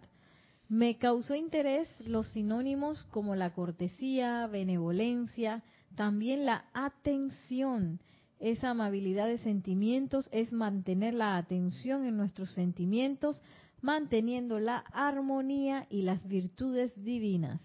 me 0.69 0.99
causó 0.99 1.37
interés 1.37 1.89
los 2.01 2.27
sinónimos 2.29 3.05
como 3.05 3.37
la 3.37 3.55
cortesía, 3.55 4.49
benevolencia, 4.49 5.63
también 5.95 6.45
la 6.45 6.65
atención 6.75 8.01
esa 8.39 8.71
amabilidad 8.71 9.29
de 9.29 9.39
sentimientos 9.39 10.29
es 10.31 10.53
mantener 10.53 11.15
la 11.15 11.37
atención 11.37 12.05
en 12.05 12.17
nuestros 12.17 12.51
sentimientos, 12.51 13.43
manteniendo 13.81 14.61
la 14.61 14.79
armonía 14.93 15.87
y 15.89 16.03
las 16.03 16.27
virtudes 16.27 16.93
divinas. 17.03 17.61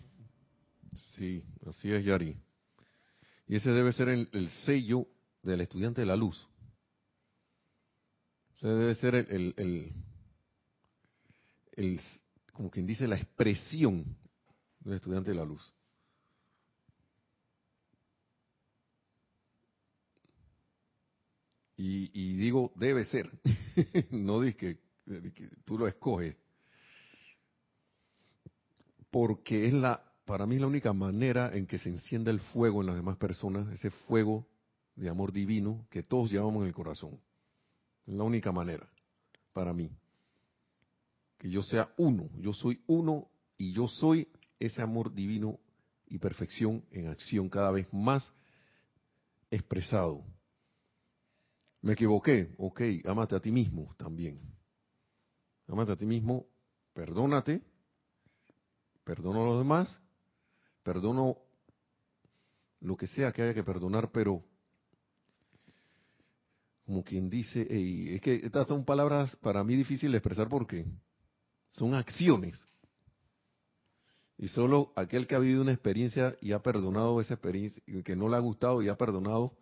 Sí, 1.16 1.44
así 1.68 1.92
es, 1.92 2.04
Yari. 2.04 2.38
Y 3.48 3.56
ese 3.56 3.72
debe 3.72 3.94
ser 3.94 4.10
el, 4.10 4.50
sello 4.66 5.08
del 5.44 5.62
estudiante 5.62 6.02
de 6.02 6.08
la 6.08 6.16
luz. 6.16 6.48
Ese 8.56 8.68
debe 8.68 8.96
ser 8.96 9.16
el, 9.16 9.54
el, 9.58 9.94
el, 11.74 12.02
como 12.54 12.70
quien 12.70 12.86
dice, 12.86 13.08
la 13.08 13.18
expresión 13.18 14.18
del 14.80 14.94
estudiante 14.94 15.32
de 15.32 15.38
la 15.38 15.46
luz. 15.46 15.74
Y, 21.84 22.34
digo, 22.34 22.72
debe 22.76 23.06
ser. 23.06 23.30
no 24.12 24.42
dice 24.42 24.58
que, 24.58 25.50
tú 25.66 25.80
lo 25.80 25.88
escoges. 25.88 26.36
Porque 29.10 29.68
es 29.68 29.74
la, 29.74 30.11
para 30.26 30.46
mí 30.46 30.58
la 30.58 30.68
única 30.68 30.94
manera 30.94 31.56
en 31.56 31.68
que 31.68 31.78
se 31.78 31.90
encienda 31.90 32.32
el 32.32 32.40
fuego 32.40 32.82
en 32.82 32.88
las 32.88 32.96
demás 32.96 33.18
personas, 33.18 33.72
ese 33.74 33.92
fuego 33.92 34.48
de 34.96 35.10
amor 35.10 35.32
divino 35.32 35.86
que 35.90 36.04
todos 36.04 36.32
llevamos 36.32 36.62
en 36.62 36.68
el 36.68 36.74
corazón. 36.74 37.20
Es 38.06 38.14
la 38.14 38.24
única 38.24 38.52
manera, 38.52 38.88
para 39.54 39.74
mí. 39.74 39.90
Que 41.38 41.50
yo 41.50 41.64
sea 41.64 41.92
uno, 41.98 42.30
yo 42.40 42.54
soy 42.54 42.82
uno 42.88 43.30
y 43.58 43.74
yo 43.74 43.88
soy 43.88 44.28
ese 44.60 44.82
amor 44.82 45.14
divino 45.14 45.60
y 46.08 46.20
perfección 46.20 46.84
en 46.92 47.08
acción 47.08 47.50
cada 47.50 47.72
vez 47.72 47.88
más 47.92 48.34
expresado 49.50 50.24
me 51.82 51.94
equivoqué, 51.94 52.54
ok, 52.58 52.82
ámate 53.06 53.36
a 53.36 53.40
ti 53.40 53.52
mismo 53.52 53.96
también. 53.98 54.40
Ámate 55.68 55.94
a 55.94 55.96
ti 55.96 56.06
mismo, 56.06 56.46
perdónate, 56.94 57.62
perdono 59.04 59.42
a 59.42 59.46
los 59.46 59.58
demás, 59.58 60.00
perdono 60.84 61.38
lo 62.82 62.98
que 62.98 63.08
sea 63.08 63.32
que 63.32 63.44
haya 63.44 63.54
que 63.54 63.64
perdonar, 63.64 64.12
pero 64.12 64.44
como 66.86 67.04
quien 67.04 67.30
dice, 67.30 67.66
es 68.16 68.22
que 68.22 68.36
estas 68.44 68.68
son 68.68 68.84
palabras 68.84 69.36
para 69.38 69.64
mí 69.64 69.76
difíciles 69.76 70.12
de 70.12 70.18
expresar 70.18 70.50
porque 70.50 70.86
son 71.72 71.94
acciones. 71.94 72.66
Y 74.38 74.48
solo 74.48 74.92
aquel 74.96 75.28
que 75.28 75.36
ha 75.36 75.40
vivido 75.40 75.62
una 75.62 75.72
experiencia 75.72 76.36
y 76.42 76.52
ha 76.52 76.64
perdonado 76.64 77.22
esa 77.22 77.36
experiencia, 77.36 77.82
que 78.04 78.16
no 78.16 78.28
le 78.28 78.36
ha 78.36 78.40
gustado 78.40 78.82
y 78.82 78.90
ha 78.90 78.98
perdonado, 78.98 79.56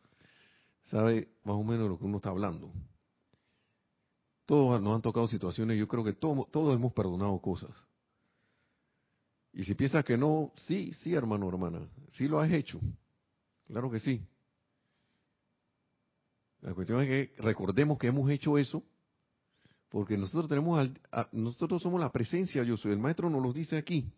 sabe 0.85 1.27
más 1.43 1.55
o 1.55 1.63
menos 1.63 1.89
lo 1.89 1.99
que 1.99 2.05
uno 2.05 2.17
está 2.17 2.29
hablando. 2.29 2.71
Todos 4.45 4.81
nos 4.81 4.95
han 4.95 5.01
tocado 5.01 5.27
situaciones, 5.27 5.77
yo 5.77 5.87
creo 5.87 6.03
que 6.03 6.13
todos 6.13 6.75
hemos 6.75 6.93
perdonado 6.93 7.37
cosas. 7.39 7.75
Y 9.59 9.65
si 9.65 9.75
piensas 9.75 10.05
que 10.05 10.17
no, 10.17 10.53
sí, 10.67 10.93
sí, 11.03 11.13
hermano, 11.13 11.49
hermana, 11.49 11.85
sí 12.11 12.29
lo 12.29 12.39
has 12.39 12.49
hecho. 12.49 12.79
Claro 13.67 13.91
que 13.91 13.99
sí. 13.99 14.25
La 16.61 16.73
cuestión 16.73 17.01
es 17.01 17.07
que 17.09 17.41
recordemos 17.41 17.97
que 17.97 18.07
hemos 18.07 18.31
hecho 18.31 18.57
eso, 18.57 18.81
porque 19.89 20.17
nosotros 20.17 20.47
tenemos, 20.47 20.89
nosotros 21.33 21.81
somos 21.81 21.99
la 21.99 22.09
presencia, 22.09 22.63
yo 22.63 22.77
soy. 22.77 22.93
El 22.93 22.99
maestro 22.99 23.29
nos 23.29 23.43
lo 23.43 23.51
dice 23.51 23.75
aquí. 23.75 24.09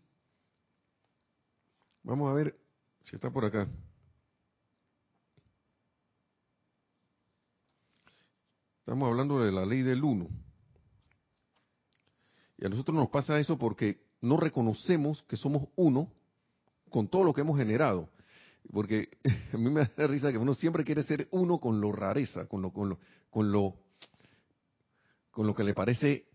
Vamos 2.04 2.30
a 2.30 2.34
ver 2.34 2.56
si 3.02 3.16
está 3.16 3.28
por 3.28 3.44
acá. 3.44 3.68
Estamos 8.78 9.08
hablando 9.08 9.40
de 9.40 9.50
la 9.50 9.66
ley 9.66 9.82
del 9.82 10.04
uno. 10.04 10.28
Y 12.58 12.64
a 12.64 12.68
nosotros 12.68 12.94
nos 12.94 13.08
pasa 13.08 13.40
eso 13.40 13.58
porque 13.58 14.11
no 14.22 14.38
reconocemos 14.38 15.22
que 15.24 15.36
somos 15.36 15.68
uno 15.76 16.10
con 16.88 17.08
todo 17.08 17.24
lo 17.24 17.34
que 17.34 17.42
hemos 17.42 17.58
generado. 17.58 18.08
Porque 18.72 19.08
a 19.52 19.56
mí 19.58 19.68
me 19.68 19.84
da 19.96 20.06
risa 20.06 20.30
que 20.30 20.38
uno 20.38 20.54
siempre 20.54 20.84
quiere 20.84 21.02
ser 21.02 21.28
uno 21.32 21.58
con 21.58 21.80
lo 21.80 21.92
rareza, 21.92 22.46
con 22.46 22.62
lo, 22.62 22.72
con 22.72 22.88
lo, 22.88 22.98
con 23.28 23.52
lo, 23.52 23.74
con 25.30 25.46
lo 25.46 25.54
que 25.54 25.64
le 25.64 25.74
parece 25.74 26.26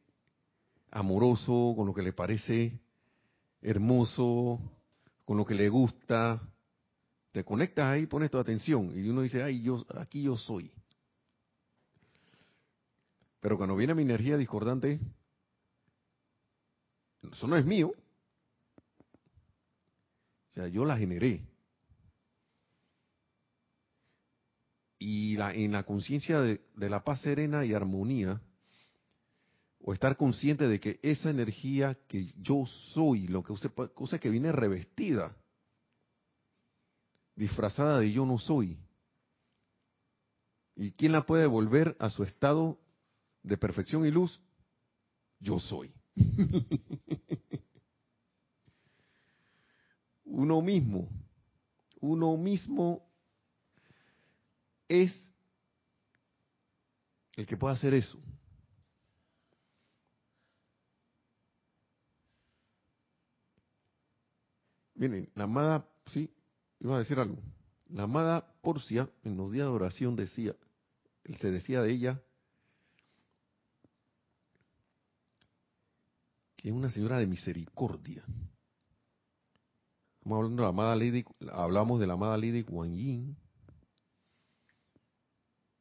amoroso, 0.92 1.74
con 1.76 1.88
lo 1.88 1.94
que 1.94 2.04
le 2.04 2.14
parece 2.14 2.80
hermoso, 3.62 4.60
con 5.26 5.38
lo 5.38 5.46
que 5.46 5.56
le 5.56 5.70
gusta. 5.70 6.42
Te 7.32 7.46
conectas 7.46 7.86
ahí, 7.86 8.06
pones 8.06 8.30
tu 8.30 8.38
atención 8.38 8.92
y 8.96 9.08
uno 9.10 9.22
dice, 9.22 9.44
ay, 9.44 9.62
yo, 9.62 9.86
aquí 9.96 10.24
yo 10.24 10.36
soy. 10.36 10.72
Pero 13.40 13.56
cuando 13.56 13.76
viene 13.76 13.96
mi 13.96 14.02
energía 14.02 14.36
discordante, 14.36 15.00
eso 17.32 17.48
no 17.48 17.58
es 17.58 17.66
mío. 17.66 17.94
O 20.50 20.54
sea, 20.54 20.68
yo 20.68 20.86
la 20.86 20.98
generé. 20.98 21.46
Y 25.00 25.36
la, 25.36 25.54
en 25.54 25.72
la 25.72 25.84
conciencia 25.84 26.42
de, 26.42 26.62
de, 26.76 26.90
la 26.90 27.04
paz 27.04 27.22
serena 27.22 27.64
y 27.64 27.74
armonía, 27.74 28.42
o 29.80 29.94
estar 29.94 30.18
consciente 30.18 30.68
de 30.68 30.80
que 30.80 31.00
esa 31.04 31.30
energía 31.30 31.98
que 32.08 32.26
yo 32.42 32.66
soy, 32.94 33.28
lo 33.28 33.44
que 33.44 33.54
usted, 33.54 33.72
cosa 33.94 34.20
que 34.20 34.30
viene 34.30 34.52
revestida, 34.52 35.36
disfrazada 37.36 38.00
de 38.00 38.12
yo 38.12 38.26
no 38.26 38.40
soy. 38.40 38.78
¿Y 40.76 40.92
quién 40.92 41.12
la 41.12 41.26
puede 41.26 41.46
volver 41.46 41.96
a 42.00 42.10
su 42.10 42.24
estado 42.24 42.80
de 43.44 43.58
perfección 43.58 44.06
y 44.06 44.12
luz? 44.12 44.42
Yo 45.40 45.60
soy. 45.60 45.94
uno 50.26 50.62
mismo, 50.62 51.10
uno 52.00 52.38
mismo 52.38 53.04
es 54.88 55.14
el 57.36 57.46
que 57.46 57.58
puede 57.58 57.76
hacer 57.76 57.94
eso. 57.94 58.20
Miren, 64.96 65.30
la 65.36 65.44
amada, 65.44 65.88
sí, 66.08 66.30
iba 66.80 66.96
a 66.96 67.00
decir 67.00 67.20
algo. 67.20 67.38
La 67.90 68.04
amada 68.04 68.54
Porcia, 68.62 69.10
en 69.24 69.38
los 69.38 69.52
días 69.52 69.68
de 69.68 69.72
oración, 69.72 70.16
decía, 70.16 70.56
se 71.40 71.52
decía 71.52 71.82
de 71.84 71.92
ella, 71.92 72.22
es 76.68 76.74
una 76.74 76.90
señora 76.90 77.18
de 77.18 77.28
misericordia. 77.28 78.24
Estamos 80.18 80.38
hablando 80.38 80.62
de 80.62 80.64
la 80.64 80.70
amada 80.70 80.96
Lady, 80.96 81.24
hablamos 81.52 82.00
de 82.00 82.08
la 82.08 82.14
amada 82.14 82.38
Lady 82.38 82.64
Kuan 82.64 82.94
Yin, 82.94 83.38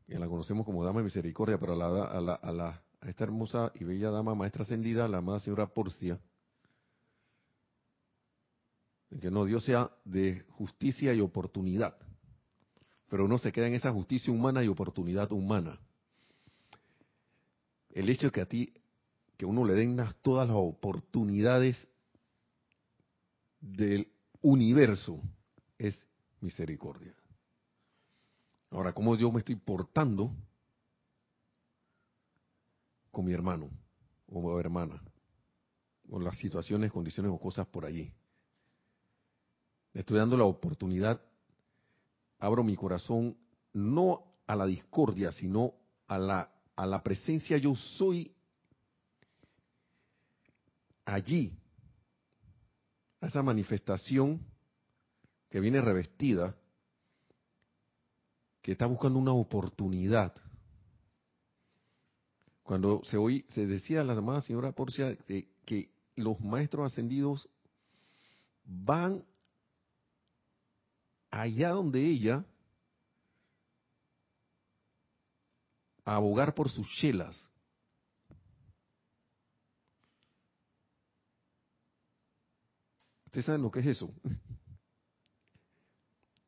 que 0.07 0.18
la 0.18 0.28
conocemos 0.28 0.64
como 0.64 0.84
Dama 0.84 1.01
de 1.01 1.05
Misericordia, 1.05 1.59
pero 1.59 1.80
a, 1.82 2.78
a 3.01 3.09
esta 3.09 3.24
hermosa 3.24 3.72
y 3.74 3.82
bella 3.82 4.11
dama 4.11 4.37
maestra 4.37 4.62
ascendida, 4.62 5.09
la 5.09 5.18
amada 5.18 5.41
señora 5.41 5.66
Porcia, 5.66 6.20
que 9.20 9.30
no, 9.30 9.45
Dios 9.45 9.64
sea 9.64 9.91
de 10.05 10.45
justicia 10.51 11.12
y 11.12 11.20
oportunidad, 11.20 11.97
pero 13.09 13.26
no 13.26 13.39
se 13.39 13.51
queda 13.51 13.66
en 13.66 13.74
esa 13.74 13.91
justicia 13.93 14.32
humana 14.32 14.62
y 14.62 14.68
oportunidad 14.68 15.32
humana. 15.32 15.80
El 17.91 18.09
hecho 18.09 18.26
de 18.26 18.32
que 18.32 18.41
a 18.43 18.47
ti, 18.47 18.72
que 19.37 19.47
uno 19.47 19.64
le 19.64 19.74
den 19.74 19.97
todas 20.22 20.49
las 20.49 20.57
oportunidades 20.57 21.89
del 23.61 24.09
universo, 24.41 25.20
es 25.78 26.07
misericordia. 26.41 27.14
Ahora, 28.70 28.93
¿cómo 28.93 29.16
yo 29.16 29.30
me 29.30 29.41
estoy 29.41 29.57
portando 29.57 30.30
con 33.11 33.24
mi 33.24 33.32
hermano 33.32 33.70
o 34.28 34.59
hermana? 34.59 35.03
O 36.09 36.20
las 36.20 36.37
situaciones, 36.39 36.93
condiciones 36.93 37.32
o 37.32 37.39
cosas 37.39 37.66
por 37.66 37.84
allí 37.84 38.12
estoy 40.01 40.18
dando 40.18 40.37
la 40.37 40.45
oportunidad, 40.45 41.20
abro 42.39 42.62
mi 42.62 42.76
corazón 42.76 43.37
no 43.72 44.24
a 44.47 44.55
la 44.55 44.66
discordia, 44.66 45.32
sino 45.32 45.74
a 46.07 46.18
la, 46.18 46.51
a 46.76 46.87
la 46.87 47.03
presencia 47.03 47.57
yo 47.57 47.74
soy 47.74 48.32
allí, 51.07 51.59
a 53.21 53.29
esa 53.29 53.43
manifestación 53.43 54.45
que 55.49 55.61
viene 55.61 55.81
revestida, 55.81 56.55
que 58.61 58.73
está 58.73 58.87
buscando 58.87 59.19
una 59.19 59.33
oportunidad. 59.33 60.35
Cuando 62.63 63.01
se, 63.05 63.17
oí, 63.17 63.47
se 63.49 63.67
decía 63.67 64.03
la 64.03 64.15
amada 64.15 64.41
señora 64.41 64.73
Porcia 64.73 65.17
que, 65.17 65.49
que 65.65 65.89
los 66.17 66.41
maestros 66.41 66.93
ascendidos 66.93 67.49
van 68.65 69.25
allá 71.31 71.71
donde 71.71 72.05
ella 72.05 72.45
a 76.05 76.17
abogar 76.17 76.55
por 76.55 76.69
sus 76.69 76.89
chelas. 76.97 77.49
¿Ustedes 83.37 83.47
saben 83.49 83.61
lo 83.61 83.70
que 83.70 83.80
es 83.80 83.87
eso? 83.87 84.14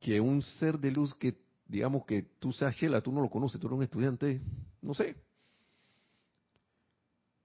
Que 0.00 0.20
un 0.20 0.40
ser 0.40 0.78
de 0.78 0.90
luz 0.90 1.12
que, 1.16 1.36
digamos 1.66 2.06
que 2.06 2.22
tú 2.38 2.50
seas 2.52 2.74
chela, 2.76 3.02
tú 3.02 3.12
no 3.12 3.20
lo 3.20 3.28
conoces, 3.28 3.60
tú 3.60 3.66
eres 3.66 3.76
un 3.76 3.82
estudiante, 3.82 4.40
no 4.80 4.94
sé. 4.94 5.16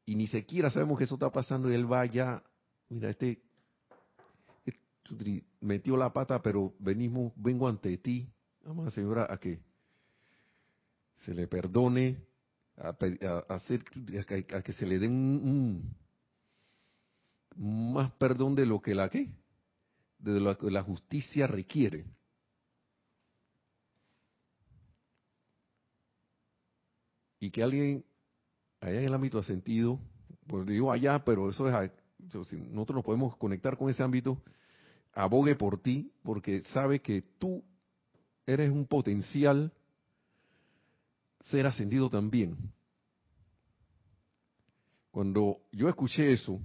Y 0.05 0.15
ni 0.15 0.27
siquiera 0.27 0.69
sabemos 0.69 0.97
que 0.97 1.03
eso 1.03 1.15
está 1.15 1.29
pasando 1.29 1.69
y 1.69 1.73
él 1.73 1.85
vaya, 1.85 2.41
mira, 2.87 3.09
este 3.09 3.41
metió 5.59 5.97
la 5.97 6.13
pata, 6.13 6.41
pero 6.41 6.73
venimos, 6.79 7.33
vengo 7.35 7.67
ante 7.67 7.97
ti, 7.97 8.29
amada 8.63 8.91
señora, 8.91 9.27
a 9.29 9.37
que 9.37 9.59
se 11.25 11.33
le 11.33 11.47
perdone, 11.47 12.23
a, 12.77 12.95
hacer, 13.49 13.83
a, 14.53 14.61
que 14.61 14.73
se 14.73 14.85
le 14.85 14.99
den 14.99 15.11
un, 15.11 16.02
más 17.57 18.11
perdón 18.13 18.55
de 18.55 18.65
lo 18.65 18.81
que 18.81 18.95
la 18.95 19.09
que, 19.09 19.29
de 20.19 20.39
lo 20.39 20.57
que 20.57 20.71
la 20.71 20.83
justicia 20.83 21.47
requiere. 21.47 22.05
Y 27.39 27.51
que 27.51 27.61
alguien 27.61 28.05
allá 28.79 28.99
en 28.99 29.05
el 29.05 29.13
ámbito 29.13 29.37
de 29.37 29.43
sentido, 29.43 29.99
pues 30.47 30.65
digo 30.65 30.91
allá, 30.91 31.23
pero 31.23 31.49
eso 31.49 31.67
es, 31.67 31.91
nosotros 32.19 32.95
nos 32.95 33.05
podemos 33.05 33.35
conectar 33.37 33.77
con 33.77 33.89
ese 33.89 34.03
ámbito, 34.03 34.41
abogue 35.13 35.55
por 35.55 35.81
ti 35.81 36.11
porque 36.23 36.61
sabe 36.73 37.01
que 37.01 37.21
tú 37.21 37.63
eres 38.45 38.71
un 38.71 38.85
potencial 38.85 39.71
ser 41.41 41.65
ascendido 41.65 42.09
también. 42.09 42.57
Cuando 45.11 45.59
yo 45.71 45.89
escuché 45.89 46.33
eso, 46.33 46.59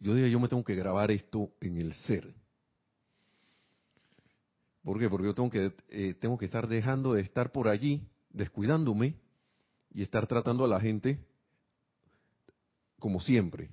yo 0.00 0.14
dije, 0.14 0.30
yo 0.30 0.40
me 0.40 0.48
tengo 0.48 0.64
que 0.64 0.74
grabar 0.74 1.10
esto 1.10 1.50
en 1.60 1.78
el 1.78 1.92
ser. 1.92 2.34
¿Por 4.82 4.98
qué? 4.98 5.08
Porque 5.08 5.26
yo 5.26 5.34
tengo 5.34 5.50
que, 5.50 5.74
eh, 5.88 6.14
tengo 6.14 6.38
que 6.38 6.44
estar 6.44 6.68
dejando 6.68 7.12
de 7.12 7.22
estar 7.22 7.52
por 7.52 7.68
allí, 7.68 8.08
descuidándome 8.30 9.16
y 9.92 10.02
estar 10.02 10.26
tratando 10.26 10.64
a 10.64 10.68
la 10.68 10.80
gente 10.80 11.18
como 12.98 13.20
siempre. 13.20 13.70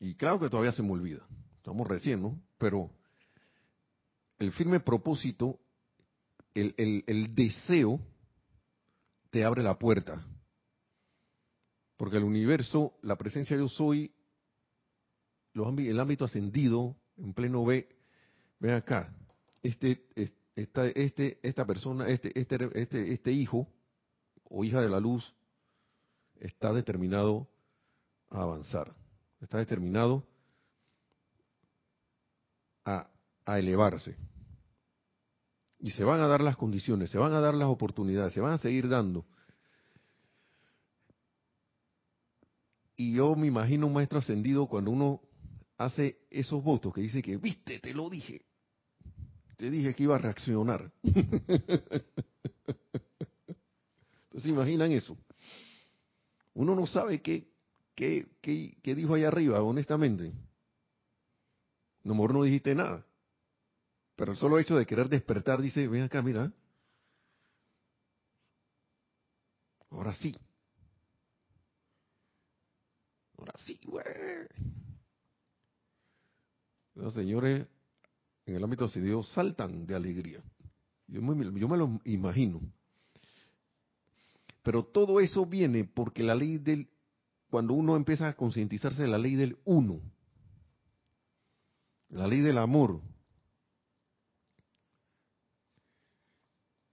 Y 0.00 0.14
claro 0.14 0.38
que 0.38 0.48
todavía 0.48 0.72
se 0.72 0.82
me 0.82 0.92
olvida, 0.92 1.26
estamos 1.56 1.86
recién, 1.86 2.22
¿no? 2.22 2.40
Pero 2.56 2.90
el 4.38 4.52
firme 4.52 4.80
propósito, 4.80 5.58
el, 6.54 6.74
el, 7.06 7.34
deseo, 7.34 8.00
te 9.30 9.44
abre 9.44 9.62
la 9.62 9.78
puerta. 9.78 10.24
Porque 11.96 12.16
el 12.16 12.24
universo, 12.24 12.96
la 13.02 13.16
presencia 13.16 13.56
de 13.56 13.62
yo 13.62 13.68
soy, 13.68 14.12
el 15.54 16.00
ámbito 16.00 16.24
ascendido, 16.24 16.96
en 17.16 17.34
pleno 17.34 17.64
B, 17.64 17.88
ven 18.60 18.74
acá, 18.74 19.12
este, 19.62 20.06
esta, 20.54 20.86
este, 20.86 21.40
esta 21.42 21.66
persona, 21.66 22.08
este, 22.08 22.38
este, 22.38 22.70
este, 22.74 23.12
este 23.12 23.32
hijo 23.32 23.68
o 24.44 24.64
hija 24.64 24.80
de 24.80 24.88
la 24.88 25.00
luz 25.00 25.34
está 26.38 26.72
determinado 26.72 27.48
a 28.30 28.42
avanzar 28.42 28.94
está 29.40 29.58
determinado 29.58 30.26
a, 32.84 33.08
a 33.44 33.58
elevarse. 33.58 34.16
Y 35.80 35.90
se 35.92 36.04
van 36.04 36.20
a 36.20 36.26
dar 36.26 36.40
las 36.40 36.56
condiciones, 36.56 37.10
se 37.10 37.18
van 37.18 37.32
a 37.32 37.40
dar 37.40 37.54
las 37.54 37.68
oportunidades, 37.68 38.32
se 38.32 38.40
van 38.40 38.52
a 38.52 38.58
seguir 38.58 38.88
dando. 38.88 39.26
Y 42.96 43.14
yo 43.14 43.36
me 43.36 43.46
imagino 43.46 43.86
un 43.86 43.92
maestro 43.92 44.18
ascendido 44.18 44.66
cuando 44.66 44.90
uno 44.90 45.20
hace 45.76 46.18
esos 46.30 46.62
votos 46.64 46.92
que 46.92 47.00
dice 47.00 47.22
que, 47.22 47.36
viste, 47.36 47.78
te 47.78 47.94
lo 47.94 48.10
dije. 48.10 48.42
Te 49.56 49.70
dije 49.70 49.94
que 49.94 50.02
iba 50.02 50.16
a 50.16 50.18
reaccionar. 50.18 50.90
Entonces 54.24 54.50
imaginan 54.50 54.90
eso. 54.92 55.16
Uno 56.54 56.74
no 56.74 56.86
sabe 56.86 57.22
qué, 57.22 57.48
qué, 57.94 58.26
qué, 58.40 58.94
dijo 58.94 59.14
ahí 59.14 59.22
arriba, 59.22 59.62
honestamente. 59.62 60.32
No, 62.02 62.14
mejor 62.14 62.34
no 62.34 62.42
dijiste 62.42 62.74
nada. 62.74 63.06
Pero 64.18 64.32
el 64.32 64.38
solo 64.38 64.58
hecho 64.58 64.76
de 64.76 64.84
querer 64.84 65.08
despertar 65.08 65.62
dice, 65.62 65.86
ven 65.86 66.02
acá, 66.02 66.20
mira. 66.20 66.52
Ahora 69.90 70.12
sí. 70.14 70.36
Ahora 73.38 73.52
sí, 73.64 73.78
güey. 73.84 74.04
Los 76.96 77.14
señores 77.14 77.68
en 78.44 78.56
el 78.56 78.64
ámbito 78.64 78.88
de 78.88 79.00
Dios 79.00 79.28
saltan 79.28 79.86
de 79.86 79.94
alegría. 79.94 80.42
Yo 81.06 81.20
yo 81.20 81.68
me 81.68 81.76
lo 81.76 82.00
imagino. 82.04 82.60
Pero 84.64 84.82
todo 84.82 85.20
eso 85.20 85.46
viene 85.46 85.84
porque 85.84 86.24
la 86.24 86.34
ley 86.34 86.58
del, 86.58 86.88
cuando 87.50 87.72
uno 87.74 87.94
empieza 87.94 88.26
a 88.26 88.34
concientizarse 88.34 89.02
de 89.02 89.08
la 89.08 89.18
ley 89.18 89.36
del 89.36 89.58
uno, 89.64 90.00
la 92.08 92.26
ley 92.26 92.40
del 92.40 92.58
amor. 92.58 93.00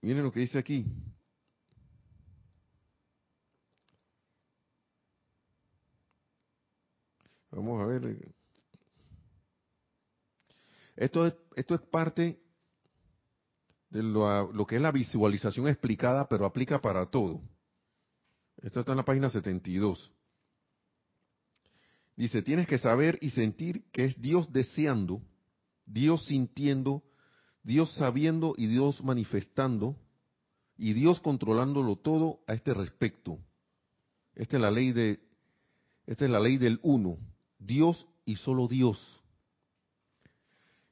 Miren 0.06 0.22
lo 0.22 0.30
que 0.30 0.38
dice 0.38 0.56
aquí. 0.56 0.86
Vamos 7.50 7.82
a 7.82 7.86
ver. 7.86 8.16
Esto 10.94 11.26
es, 11.26 11.34
esto 11.56 11.74
es 11.74 11.80
parte 11.80 12.40
de 13.90 14.04
lo, 14.04 14.52
lo 14.52 14.64
que 14.64 14.76
es 14.76 14.80
la 14.80 14.92
visualización 14.92 15.66
explicada, 15.66 16.28
pero 16.28 16.46
aplica 16.46 16.80
para 16.80 17.06
todo. 17.06 17.42
Esto 18.58 18.78
está 18.78 18.92
en 18.92 18.98
la 18.98 19.04
página 19.04 19.28
72. 19.28 20.12
Dice, 22.14 22.42
tienes 22.42 22.68
que 22.68 22.78
saber 22.78 23.18
y 23.20 23.30
sentir 23.30 23.90
que 23.90 24.04
es 24.04 24.20
Dios 24.20 24.52
deseando, 24.52 25.20
Dios 25.84 26.26
sintiendo, 26.26 27.02
Dios 27.66 27.92
sabiendo 27.94 28.54
y 28.56 28.68
Dios 28.68 29.02
manifestando, 29.02 29.96
y 30.78 30.92
Dios 30.92 31.18
controlándolo 31.18 31.96
todo 31.96 32.38
a 32.46 32.54
este 32.54 32.72
respecto. 32.72 33.40
Esta 34.36 34.56
es 34.56 34.62
la 34.62 34.70
ley 34.70 34.92
de, 34.92 35.18
esta 36.06 36.26
es 36.26 36.30
la 36.30 36.38
ley 36.38 36.58
del 36.58 36.78
uno, 36.84 37.18
Dios 37.58 38.06
y 38.24 38.36
solo 38.36 38.68
Dios. 38.68 39.20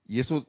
Y 0.09 0.19
eso 0.19 0.49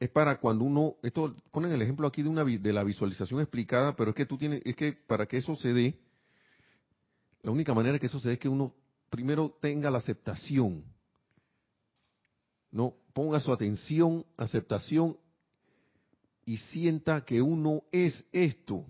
es 0.00 0.10
para 0.10 0.40
cuando 0.40 0.64
uno, 0.64 0.96
esto 1.04 1.36
ponen 1.52 1.70
el 1.70 1.82
ejemplo 1.82 2.08
aquí 2.08 2.22
de 2.22 2.30
una 2.30 2.42
de 2.42 2.72
la 2.72 2.82
visualización 2.82 3.40
explicada, 3.40 3.94
pero 3.94 4.10
es 4.10 4.16
que 4.16 4.26
tú 4.26 4.38
tienes, 4.38 4.60
es 4.64 4.74
que 4.74 4.92
para 4.92 5.26
que 5.26 5.36
eso 5.36 5.54
se 5.54 5.72
dé, 5.72 6.00
la 7.42 7.52
única 7.52 7.72
manera 7.74 8.00
que 8.00 8.06
eso 8.06 8.18
se 8.18 8.26
dé 8.26 8.34
es 8.34 8.40
que 8.40 8.48
uno 8.48 8.74
primero 9.08 9.56
tenga 9.60 9.88
la 9.88 9.98
aceptación. 9.98 10.82
No, 12.72 12.96
ponga 13.12 13.38
su 13.38 13.52
atención, 13.52 14.26
aceptación 14.36 15.16
y 16.48 16.56
sienta 16.56 17.26
que 17.26 17.42
uno 17.42 17.82
es 17.92 18.24
esto. 18.32 18.86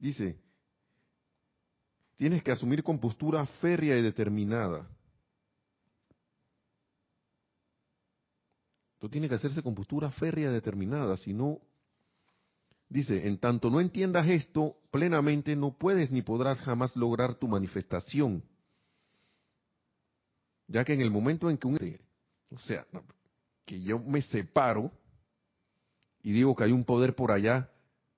Dice, 0.00 0.36
tienes 2.16 2.42
que 2.42 2.50
asumir 2.50 2.82
con 2.82 2.98
postura 2.98 3.46
férrea 3.46 3.96
y 3.96 4.02
determinada. 4.02 4.90
Esto 8.94 9.08
tiene 9.08 9.28
que 9.28 9.36
hacerse 9.36 9.62
con 9.62 9.76
postura 9.76 10.10
férrea 10.10 10.50
y 10.50 10.54
determinada, 10.54 11.16
si 11.16 11.32
no 11.32 11.60
Dice, 12.88 13.28
en 13.28 13.38
tanto 13.38 13.70
no 13.70 13.80
entiendas 13.80 14.26
esto 14.26 14.78
plenamente, 14.90 15.54
no 15.54 15.76
puedes 15.76 16.10
ni 16.10 16.22
podrás 16.22 16.58
jamás 16.62 16.96
lograr 16.96 17.34
tu 17.34 17.46
manifestación. 17.46 18.42
Ya 20.66 20.84
que 20.84 20.94
en 20.94 21.02
el 21.02 21.12
momento 21.12 21.48
en 21.48 21.58
que 21.58 21.66
un... 21.68 22.00
O 22.50 22.58
sea, 22.60 22.86
que 23.68 23.82
yo 23.82 23.98
me 23.98 24.22
separo 24.22 24.90
y 26.22 26.32
digo 26.32 26.56
que 26.56 26.64
hay 26.64 26.72
un 26.72 26.84
poder 26.84 27.14
por 27.14 27.30
allá 27.30 27.70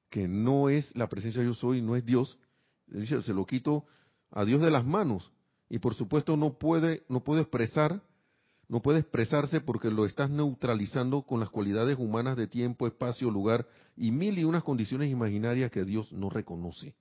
que 0.08 0.28
no 0.28 0.68
es 0.68 0.94
la 0.96 1.08
presencia 1.08 1.42
yo 1.42 1.54
soy, 1.54 1.82
no 1.82 1.96
es 1.96 2.06
Dios, 2.06 2.38
se 2.88 3.34
lo 3.34 3.44
quito 3.46 3.84
a 4.30 4.44
Dios 4.44 4.62
de 4.62 4.70
las 4.70 4.86
manos. 4.86 5.32
Y 5.68 5.80
por 5.80 5.94
supuesto 5.94 6.36
no 6.36 6.56
puede, 6.56 7.02
no 7.08 7.24
puedo 7.24 7.40
expresar 7.40 8.00
no 8.68 8.80
puede 8.80 9.00
expresarse 9.00 9.60
porque 9.60 9.90
lo 9.90 10.06
estás 10.06 10.30
neutralizando 10.30 11.22
con 11.22 11.40
las 11.40 11.50
cualidades 11.50 11.98
humanas 11.98 12.36
de 12.36 12.46
tiempo, 12.46 12.86
espacio, 12.86 13.28
lugar 13.28 13.66
y 13.96 14.12
mil 14.12 14.38
y 14.38 14.44
unas 14.44 14.62
condiciones 14.62 15.10
imaginarias 15.10 15.72
que 15.72 15.82
Dios 15.82 16.12
no 16.12 16.30
reconoce. 16.30 16.94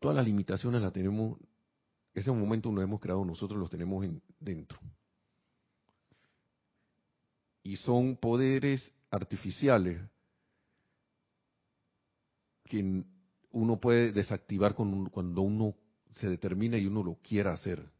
Todas 0.00 0.16
las 0.16 0.24
limitaciones 0.24 0.80
las 0.80 0.94
tenemos, 0.94 1.38
ese 2.14 2.32
momento 2.32 2.72
nos 2.72 2.82
hemos 2.82 2.98
creado 2.98 3.22
nosotros, 3.26 3.60
los 3.60 3.68
tenemos 3.68 4.06
en, 4.06 4.22
dentro. 4.40 4.78
Y 7.62 7.76
son 7.76 8.16
poderes 8.16 8.92
artificiales 9.10 10.00
que 12.64 13.04
uno 13.50 13.80
puede 13.80 14.12
desactivar 14.12 14.74
cuando 14.74 15.42
uno 15.42 15.74
se 16.12 16.28
determina 16.28 16.78
y 16.78 16.86
uno 16.86 17.02
lo 17.02 17.14
quiera 17.16 17.52
hacer. 17.52 17.90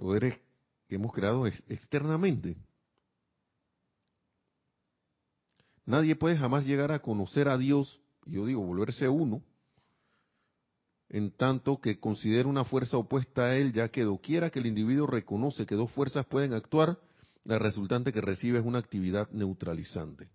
poderes 0.00 0.40
que 0.88 0.94
hemos 0.94 1.12
creado 1.12 1.46
externamente. 1.46 2.56
Nadie 5.84 6.16
puede 6.16 6.38
jamás 6.38 6.64
llegar 6.64 6.90
a 6.90 7.02
conocer 7.02 7.48
a 7.48 7.58
Dios, 7.58 8.00
yo 8.24 8.46
digo, 8.46 8.62
volverse 8.62 9.06
uno, 9.08 9.42
en 11.10 11.32
tanto 11.32 11.80
que 11.80 11.98
considera 11.98 12.48
una 12.48 12.64
fuerza 12.64 12.96
opuesta 12.96 13.42
a 13.42 13.56
él, 13.56 13.72
ya 13.72 13.88
que 13.88 14.04
doquiera 14.04 14.50
que 14.50 14.60
el 14.60 14.66
individuo 14.66 15.08
reconoce 15.08 15.66
que 15.66 15.74
dos 15.74 15.90
fuerzas 15.90 16.24
pueden 16.26 16.54
actuar, 16.54 16.98
la 17.44 17.58
resultante 17.58 18.12
que 18.12 18.20
recibe 18.20 18.60
es 18.60 18.64
una 18.64 18.78
actividad 18.78 19.28
neutralizante. 19.30 20.28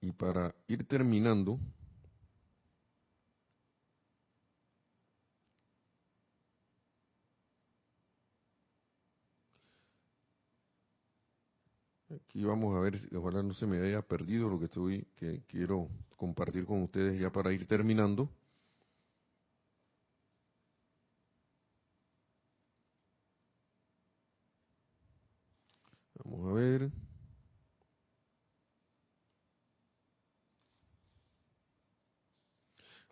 Y 0.00 0.12
para 0.12 0.54
ir 0.68 0.86
terminando, 0.86 1.58
aquí 12.38 12.44
vamos 12.44 12.76
a 12.76 12.78
ver, 12.78 12.94
ojalá 13.16 13.42
no 13.42 13.52
se 13.52 13.66
me 13.66 13.80
haya 13.80 14.00
perdido 14.00 14.48
lo 14.48 14.60
que 14.60 14.66
estoy, 14.66 15.04
que 15.16 15.42
quiero 15.48 15.88
compartir 16.16 16.66
con 16.66 16.82
ustedes 16.84 17.20
ya 17.20 17.30
para 17.32 17.52
ir 17.52 17.66
terminando. 17.66 18.30
Vamos 26.24 26.48
a 26.48 26.52
ver. 26.52 26.92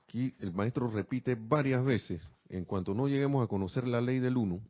Aquí 0.05 0.37
el 0.39 0.53
maestro 0.53 0.89
repite 0.89 1.35
varias 1.35 1.85
veces, 1.85 2.22
en 2.49 2.64
cuanto 2.64 2.95
no 2.95 3.09
lleguemos 3.09 3.45
a 3.45 3.49
conocer 3.49 3.89
la 3.89 4.01
ley 4.01 4.20
del 4.20 4.37
uno, 4.37 4.61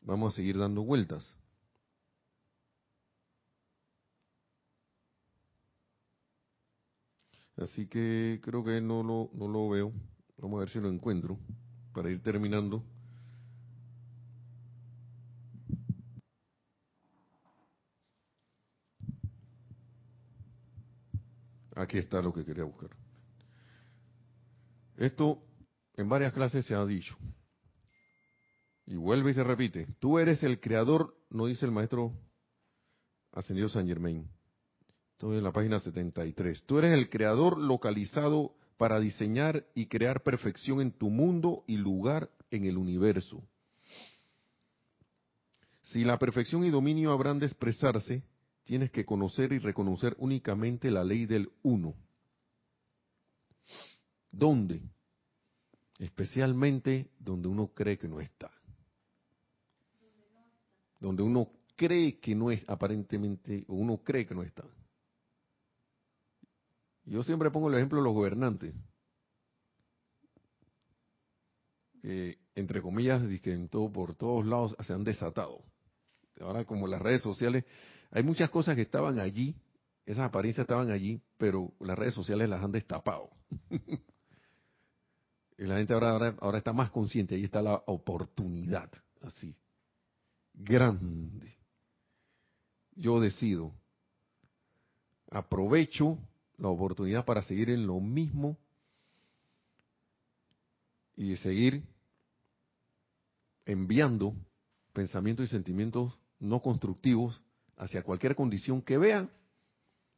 vamos 0.00 0.32
a 0.32 0.36
seguir 0.36 0.58
dando 0.58 0.82
vueltas. 0.82 1.36
Así 7.62 7.86
que 7.86 8.40
creo 8.42 8.64
que 8.64 8.80
no 8.80 9.02
lo, 9.02 9.30
no 9.34 9.48
lo 9.48 9.68
veo. 9.68 9.92
Vamos 10.38 10.56
a 10.56 10.60
ver 10.60 10.68
si 10.68 10.80
lo 10.80 10.88
encuentro 10.88 11.38
para 11.92 12.10
ir 12.10 12.22
terminando. 12.22 12.84
Aquí 21.76 21.98
está 21.98 22.20
lo 22.20 22.32
que 22.32 22.44
quería 22.44 22.64
buscar. 22.64 22.90
Esto 24.96 25.42
en 25.94 26.08
varias 26.08 26.32
clases 26.32 26.66
se 26.66 26.74
ha 26.74 26.84
dicho. 26.84 27.16
Y 28.86 28.96
vuelve 28.96 29.30
y 29.30 29.34
se 29.34 29.44
repite. 29.44 29.86
Tú 30.00 30.18
eres 30.18 30.42
el 30.42 30.60
creador, 30.60 31.16
no 31.30 31.46
dice 31.46 31.64
el 31.64 31.72
maestro 31.72 32.12
Ascendido 33.32 33.68
San 33.68 33.86
Germain. 33.86 34.28
Estoy 35.22 35.38
en 35.38 35.44
la 35.44 35.52
página 35.52 35.78
73. 35.78 36.64
Tú 36.66 36.78
eres 36.78 36.98
el 36.98 37.08
creador 37.08 37.56
localizado 37.56 38.56
para 38.76 38.98
diseñar 38.98 39.64
y 39.72 39.86
crear 39.86 40.24
perfección 40.24 40.80
en 40.80 40.90
tu 40.90 41.10
mundo 41.10 41.62
y 41.68 41.76
lugar 41.76 42.28
en 42.50 42.64
el 42.64 42.76
universo. 42.76 43.40
Si 45.82 46.02
la 46.02 46.18
perfección 46.18 46.64
y 46.64 46.70
dominio 46.70 47.12
habrán 47.12 47.38
de 47.38 47.46
expresarse, 47.46 48.24
tienes 48.64 48.90
que 48.90 49.04
conocer 49.04 49.52
y 49.52 49.60
reconocer 49.60 50.16
únicamente 50.18 50.90
la 50.90 51.04
ley 51.04 51.26
del 51.26 51.52
uno. 51.62 51.94
¿Dónde? 54.32 54.82
Especialmente 56.00 57.12
donde 57.20 57.46
uno 57.46 57.68
cree 57.68 57.96
que 57.96 58.08
no 58.08 58.18
está. 58.18 58.50
Donde 60.98 61.22
uno 61.22 61.48
cree 61.76 62.18
que 62.18 62.34
no 62.34 62.50
es, 62.50 62.68
aparentemente, 62.68 63.64
o 63.68 63.76
uno 63.76 63.98
cree 63.98 64.26
que 64.26 64.34
no 64.34 64.42
está. 64.42 64.64
Yo 67.04 67.22
siempre 67.22 67.50
pongo 67.50 67.68
el 67.68 67.74
ejemplo 67.74 67.98
de 67.98 68.04
los 68.04 68.14
gobernantes. 68.14 68.74
Que, 72.00 72.38
entre 72.54 72.82
comillas, 72.82 73.22
que 73.40 73.52
en 73.52 73.68
todo, 73.68 73.90
por 73.90 74.14
todos 74.14 74.46
lados 74.46 74.76
se 74.80 74.92
han 74.92 75.04
desatado. 75.04 75.64
Ahora, 76.40 76.64
como 76.64 76.86
las 76.86 77.00
redes 77.00 77.22
sociales, 77.22 77.64
hay 78.10 78.22
muchas 78.22 78.50
cosas 78.50 78.76
que 78.76 78.82
estaban 78.82 79.18
allí, 79.18 79.56
esas 80.04 80.26
apariencias 80.26 80.64
estaban 80.64 80.90
allí, 80.90 81.20
pero 81.38 81.72
las 81.80 81.98
redes 81.98 82.14
sociales 82.14 82.48
las 82.48 82.62
han 82.62 82.72
destapado. 82.72 83.30
y 85.58 85.64
la 85.64 85.76
gente 85.76 85.94
ahora, 85.94 86.34
ahora, 86.40 86.58
está 86.58 86.72
más 86.72 86.90
consciente, 86.90 87.34
ahí 87.34 87.44
está 87.44 87.62
la 87.62 87.82
oportunidad, 87.86 88.90
así, 89.20 89.56
grande. 90.52 91.56
Yo 92.94 93.20
decido, 93.20 93.72
aprovecho 95.30 96.18
la 96.62 96.68
oportunidad 96.68 97.24
para 97.24 97.42
seguir 97.42 97.70
en 97.70 97.88
lo 97.88 97.98
mismo 97.98 98.56
y 101.16 101.34
seguir 101.38 101.82
enviando 103.66 104.32
pensamientos 104.92 105.46
y 105.46 105.48
sentimientos 105.48 106.16
no 106.38 106.62
constructivos 106.62 107.42
hacia 107.76 108.04
cualquier 108.04 108.36
condición 108.36 108.80
que 108.80 108.96
vea, 108.96 109.28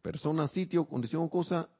persona, 0.03 0.47
sitio, 0.49 0.85
condición 0.85 1.23
o 1.23 1.31
cosa, 1.31 1.71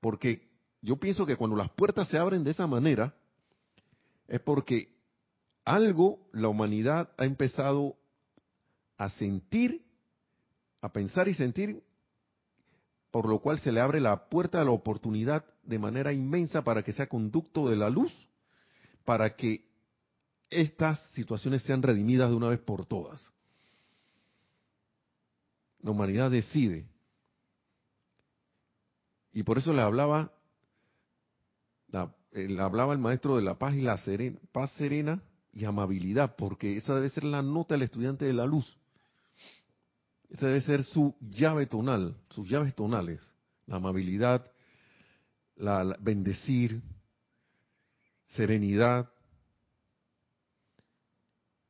porque 0.00 0.46
yo 0.82 0.98
pienso 0.98 1.24
que 1.24 1.36
cuando 1.36 1.56
las 1.56 1.70
puertas 1.70 2.08
se 2.08 2.18
abren 2.18 2.44
de 2.44 2.50
esa 2.50 2.66
manera, 2.66 3.14
es 4.26 4.40
porque 4.40 4.94
algo 5.64 6.28
la 6.32 6.48
humanidad 6.48 7.10
ha 7.16 7.24
empezado 7.24 7.96
a 8.98 9.08
sentir, 9.08 9.82
a 10.82 10.92
pensar 10.92 11.26
y 11.28 11.32
sentir, 11.32 11.82
por 13.10 13.28
lo 13.28 13.40
cual 13.40 13.58
se 13.58 13.72
le 13.72 13.80
abre 13.80 14.00
la 14.00 14.28
puerta 14.28 14.60
a 14.60 14.64
la 14.64 14.70
oportunidad 14.70 15.44
de 15.62 15.78
manera 15.78 16.12
inmensa 16.12 16.62
para 16.62 16.82
que 16.82 16.92
sea 16.92 17.08
conducto 17.08 17.68
de 17.68 17.76
la 17.76 17.90
luz, 17.90 18.12
para 19.04 19.36
que 19.36 19.66
estas 20.50 21.00
situaciones 21.12 21.62
sean 21.62 21.82
redimidas 21.82 22.30
de 22.30 22.36
una 22.36 22.48
vez 22.48 22.60
por 22.60 22.86
todas. 22.86 23.32
La 25.80 25.90
humanidad 25.90 26.30
decide. 26.30 26.86
Y 29.32 29.42
por 29.42 29.58
eso 29.58 29.72
le 29.72 29.82
hablaba, 29.82 30.32
eh, 31.92 32.48
le 32.48 32.60
hablaba 32.60 32.92
el 32.92 32.98
maestro 32.98 33.36
de 33.36 33.42
la 33.42 33.58
paz 33.58 33.74
y 33.74 33.80
la 33.80 33.96
serena, 33.98 34.38
paz 34.52 34.72
serena 34.72 35.22
y 35.52 35.64
amabilidad, 35.64 36.36
porque 36.36 36.76
esa 36.76 36.94
debe 36.94 37.08
ser 37.08 37.24
la 37.24 37.42
nota 37.42 37.74
del 37.74 37.82
estudiante 37.82 38.24
de 38.24 38.32
la 38.32 38.46
luz. 38.46 38.76
Esa 40.28 40.46
debe 40.46 40.60
ser 40.60 40.84
su 40.84 41.16
llave 41.20 41.66
tonal, 41.66 42.16
sus 42.30 42.48
llaves 42.48 42.74
tonales. 42.74 43.20
La 43.66 43.76
amabilidad, 43.76 44.50
la 45.56 45.96
bendecir, 46.00 46.82
serenidad, 48.28 49.10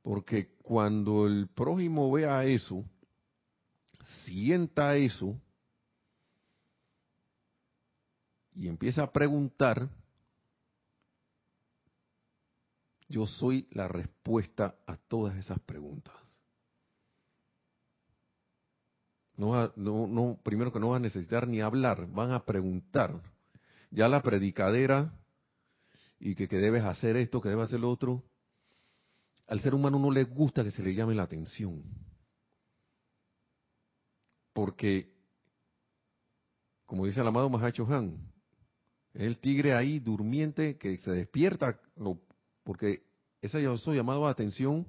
porque 0.02 0.56
cuando 0.62 1.26
el 1.26 1.48
prójimo 1.48 2.10
vea 2.10 2.44
eso, 2.44 2.84
sienta 4.24 4.96
eso 4.96 5.40
y 8.54 8.66
empieza 8.66 9.04
a 9.04 9.12
preguntar, 9.12 9.88
yo 13.08 13.26
soy 13.26 13.68
la 13.70 13.86
respuesta 13.86 14.74
a 14.86 14.96
todas 14.96 15.36
esas 15.36 15.60
preguntas. 15.60 16.27
No, 19.38 19.72
no, 19.76 20.08
no, 20.08 20.40
primero 20.42 20.72
que 20.72 20.80
no 20.80 20.88
van 20.88 21.02
a 21.02 21.06
necesitar 21.06 21.46
ni 21.46 21.60
hablar, 21.60 22.08
van 22.10 22.32
a 22.32 22.44
preguntar. 22.44 23.22
Ya 23.92 24.08
la 24.08 24.20
predicadera 24.20 25.14
y 26.18 26.34
que, 26.34 26.48
que 26.48 26.56
debes 26.56 26.82
hacer 26.82 27.16
esto, 27.16 27.40
que 27.40 27.48
debes 27.48 27.68
hacer 27.68 27.78
lo 27.78 27.88
otro, 27.88 28.24
al 29.46 29.60
ser 29.60 29.74
humano 29.74 30.00
no 30.00 30.10
le 30.10 30.24
gusta 30.24 30.64
que 30.64 30.72
se 30.72 30.82
le 30.82 30.92
llame 30.92 31.14
la 31.14 31.22
atención. 31.22 31.84
Porque, 34.52 35.14
como 36.84 37.06
dice 37.06 37.20
el 37.20 37.28
amado 37.28 37.48
Mahacho 37.48 37.86
Han, 37.88 38.18
es 39.14 39.22
el 39.22 39.38
tigre 39.38 39.72
ahí 39.72 40.00
durmiente 40.00 40.76
que 40.78 40.98
se 40.98 41.12
despierta, 41.12 41.80
porque 42.64 43.04
ese 43.40 43.62
llamado 43.62 44.26
a 44.26 44.30
atención, 44.30 44.84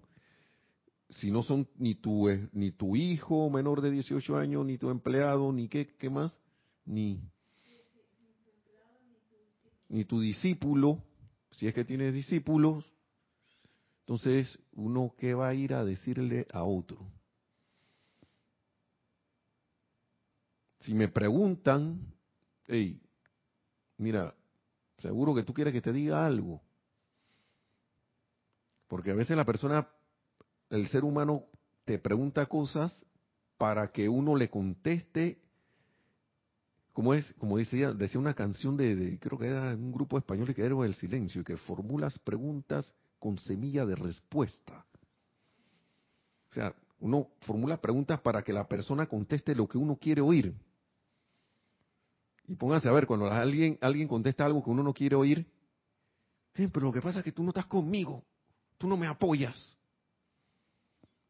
si 1.10 1.32
no 1.32 1.44
son 1.44 1.68
ni 1.78 1.96
tu, 1.96 2.30
eh, 2.30 2.48
ni 2.54 2.72
tu 2.72 2.96
hijo 2.96 3.50
menor 3.50 3.82
de 3.82 3.92
18 3.92 4.38
años, 4.38 4.66
ni 4.66 4.78
tu 4.78 4.90
empleado, 4.90 5.52
ni 5.52 5.68
qué, 5.68 5.96
qué 5.98 6.10
más, 6.10 6.40
ni, 6.86 7.22
ni 9.88 10.06
tu 10.06 10.20
discípulo, 10.20 11.04
si 11.52 11.68
es 11.68 11.74
que 11.74 11.84
tienes 11.84 12.14
discípulos, 12.14 12.86
entonces, 14.10 14.58
uno 14.72 15.14
que 15.20 15.36
va 15.36 15.50
a 15.50 15.54
ir 15.54 15.72
a 15.72 15.86
decirle 15.86 16.48
a 16.52 16.64
otro. 16.64 16.98
Si 20.80 20.96
me 20.96 21.10
preguntan, 21.10 22.12
hey, 22.66 23.00
mira, 23.98 24.34
seguro 24.98 25.36
que 25.36 25.44
tú 25.44 25.54
quieres 25.54 25.74
que 25.74 25.82
te 25.84 25.94
diga 25.94 26.26
algo. 26.26 26.60
Porque 28.88 29.12
a 29.12 29.14
veces 29.14 29.38
la 29.38 29.46
persona, 29.46 29.88
el 30.70 30.88
ser 30.88 31.04
humano, 31.04 31.46
te 31.86 32.00
pregunta 32.00 32.46
cosas 32.46 33.06
para 33.58 33.92
que 33.92 34.08
uno 34.08 34.36
le 34.36 34.50
conteste, 34.50 35.42
como 36.94 37.14
es, 37.14 37.34
como 37.34 37.58
decía, 37.58 37.94
decía 37.94 38.20
una 38.20 38.34
canción 38.34 38.78
de, 38.78 39.18
creo 39.20 39.38
que 39.38 39.48
era 39.48 39.74
un 39.74 39.92
grupo 39.92 40.18
español 40.18 40.54
que 40.54 40.64
era 40.64 40.76
el 40.86 40.96
silencio, 40.96 41.44
que 41.44 41.58
formulas 41.58 42.18
preguntas 42.20 42.94
con 43.20 43.38
semilla 43.38 43.86
de 43.86 43.96
respuesta. 43.96 44.86
O 46.52 46.54
sea, 46.54 46.74
uno 47.00 47.30
formula 47.42 47.80
preguntas 47.80 48.20
para 48.22 48.44
que 48.44 48.54
la 48.54 48.68
persona 48.68 49.08
conteste 49.08 49.56
lo 49.56 49.68
que 49.68 49.78
uno 49.78 49.98
quiere 49.98 50.22
oír. 50.22 50.54
Y 52.48 52.56
pónganse 52.56 52.90
a 52.90 52.92
ver, 52.92 53.06
cuando 53.06 53.28
alguien, 53.28 53.78
alguien 53.82 54.08
contesta 54.08 54.46
algo 54.46 54.64
que 54.64 54.70
uno 54.70 54.84
no 54.84 54.94
quiere 54.94 55.16
oír, 55.16 55.46
eh, 56.56 56.68
pero 56.72 56.88
lo 56.88 56.92
que 56.92 57.02
pasa 57.02 57.20
es 57.20 57.26
que 57.26 57.32
tú 57.32 57.44
no 57.44 57.50
estás 57.50 57.68
conmigo, 57.68 58.24
tú 58.78 58.88
no 58.88 58.98
me 58.98 59.08
apoyas. 59.08 59.78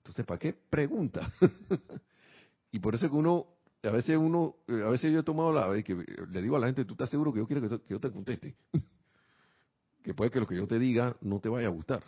Entonces, 0.09 0.25
¿para 0.25 0.39
qué 0.39 0.53
pregunta? 0.53 1.31
y 2.71 2.79
por 2.79 2.95
eso 2.95 3.07
que 3.07 3.15
uno, 3.15 3.45
a 3.83 3.91
veces 3.91 4.17
uno, 4.17 4.55
eh, 4.67 4.81
a 4.83 4.89
veces 4.89 5.13
yo 5.13 5.19
he 5.19 5.23
tomado 5.23 5.53
la, 5.53 5.83
que 5.83 5.93
le 5.93 6.41
digo 6.41 6.55
a 6.55 6.59
la 6.59 6.65
gente, 6.65 6.83
¿tú 6.83 6.95
estás 6.95 7.11
seguro 7.11 7.31
que 7.31 7.37
yo 7.37 7.45
quiero 7.45 7.61
que, 7.61 7.79
que 7.79 7.93
yo 7.93 7.99
te 7.99 8.11
conteste? 8.11 8.55
que 10.03 10.15
puede 10.15 10.31
que 10.31 10.39
lo 10.39 10.47
que 10.47 10.55
yo 10.55 10.65
te 10.65 10.79
diga 10.79 11.15
no 11.21 11.39
te 11.39 11.47
vaya 11.47 11.67
a 11.67 11.69
gustar. 11.69 12.03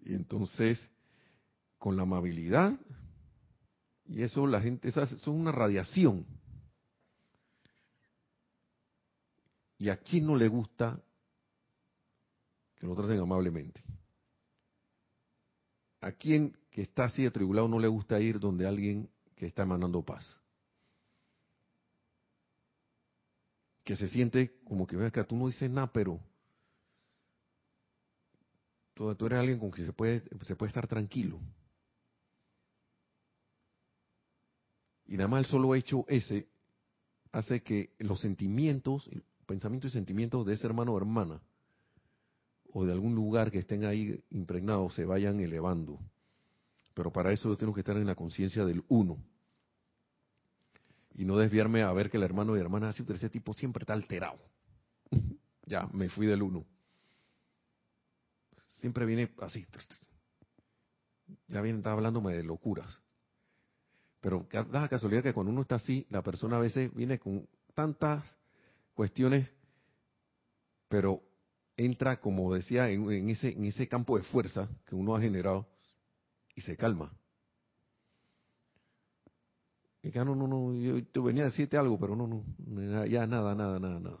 Y 0.00 0.14
entonces, 0.14 0.90
con 1.76 1.98
la 1.98 2.04
amabilidad, 2.04 2.80
y 4.06 4.22
eso 4.22 4.46
la 4.46 4.62
gente, 4.62 4.88
eso 4.88 5.02
es 5.02 5.26
una 5.26 5.52
radiación. 5.52 6.24
¿Y 9.76 9.90
a 9.90 9.98
quién 9.98 10.24
no 10.24 10.34
le 10.34 10.48
gusta 10.48 10.98
lo 12.86 12.94
traten 12.94 13.20
amablemente? 13.20 13.82
¿A 16.00 16.12
quién 16.12 16.56
que 16.70 16.82
está 16.82 17.04
así 17.04 17.26
atribulado 17.26 17.68
no 17.68 17.78
le 17.78 17.88
gusta 17.88 18.20
ir 18.20 18.38
donde 18.38 18.66
alguien 18.66 19.10
que 19.34 19.46
está 19.46 19.62
emanando 19.62 20.02
paz? 20.02 20.40
que 23.86 23.94
se 23.94 24.08
siente 24.08 24.58
como 24.64 24.84
que, 24.84 25.12
que 25.12 25.24
tú 25.24 25.36
no 25.36 25.46
dices 25.46 25.70
nada, 25.70 25.92
pero 25.92 26.20
tú, 28.94 29.14
tú, 29.14 29.26
eres 29.26 29.38
alguien 29.38 29.60
con 29.60 29.70
quien 29.70 29.86
se 29.86 29.92
puede, 29.92 30.24
se 30.42 30.56
puede 30.56 30.70
estar 30.70 30.88
tranquilo. 30.88 31.38
Y 35.06 35.16
nada 35.16 35.28
más 35.28 35.44
el 35.44 35.46
solo 35.46 35.76
hecho 35.76 36.04
ese 36.08 36.48
hace 37.30 37.62
que 37.62 37.94
los 37.98 38.20
sentimientos, 38.20 39.08
pensamientos 39.46 39.92
y 39.92 39.94
sentimientos 39.94 40.44
de 40.44 40.54
ese 40.54 40.66
hermano 40.66 40.92
o 40.92 40.98
hermana, 40.98 41.40
o 42.78 42.84
de 42.84 42.92
algún 42.92 43.14
lugar 43.14 43.50
que 43.50 43.60
estén 43.60 43.86
ahí 43.86 44.22
impregnados 44.28 44.94
se 44.94 45.06
vayan 45.06 45.40
elevando. 45.40 45.98
Pero 46.92 47.10
para 47.10 47.32
eso 47.32 47.48
yo 47.48 47.56
tengo 47.56 47.72
que 47.72 47.80
estar 47.80 47.96
en 47.96 48.04
la 48.04 48.14
conciencia 48.14 48.66
del 48.66 48.84
uno. 48.88 49.16
Y 51.14 51.24
no 51.24 51.38
desviarme 51.38 51.82
a 51.82 51.92
ver 51.94 52.10
que 52.10 52.18
el 52.18 52.22
hermano 52.22 52.54
y 52.54 52.60
hermana 52.60 52.90
así, 52.90 53.02
ese 53.08 53.30
tipo 53.30 53.54
siempre 53.54 53.84
está 53.84 53.94
alterado. 53.94 54.38
ya, 55.64 55.88
me 55.94 56.10
fui 56.10 56.26
del 56.26 56.42
uno. 56.42 56.66
Siempre 58.72 59.06
viene 59.06 59.32
así. 59.40 59.66
Ya 61.48 61.62
viene, 61.62 61.78
está 61.78 61.92
hablándome 61.92 62.34
de 62.34 62.42
locuras. 62.42 63.00
Pero 64.20 64.46
da 64.52 64.82
la 64.82 64.88
casualidad 64.88 65.22
que 65.22 65.32
cuando 65.32 65.50
uno 65.50 65.62
está 65.62 65.76
así, 65.76 66.06
la 66.10 66.22
persona 66.22 66.58
a 66.58 66.60
veces 66.60 66.94
viene 66.94 67.18
con 67.18 67.48
tantas 67.72 68.36
cuestiones, 68.92 69.48
pero 70.90 71.22
entra, 71.76 72.20
como 72.20 72.54
decía, 72.54 72.90
en, 72.90 73.30
ese, 73.30 73.50
en 73.50 73.64
ese 73.64 73.88
campo 73.88 74.16
de 74.16 74.24
fuerza 74.24 74.68
que 74.86 74.94
uno 74.94 75.14
ha 75.14 75.20
generado 75.20 75.66
y 76.54 76.62
se 76.62 76.76
calma. 76.76 77.12
Y 80.02 80.10
que 80.10 80.18
ah, 80.18 80.24
no, 80.24 80.34
no, 80.34 80.46
no, 80.46 80.72
yo, 80.74 80.98
yo, 81.12 81.22
venía 81.22 81.42
a 81.42 81.46
decirte 81.46 81.76
algo, 81.76 81.98
pero 81.98 82.16
no, 82.16 82.26
no, 82.26 83.06
ya 83.06 83.26
nada, 83.26 83.54
nada, 83.54 83.78
nada, 83.78 84.00
nada. 84.00 84.20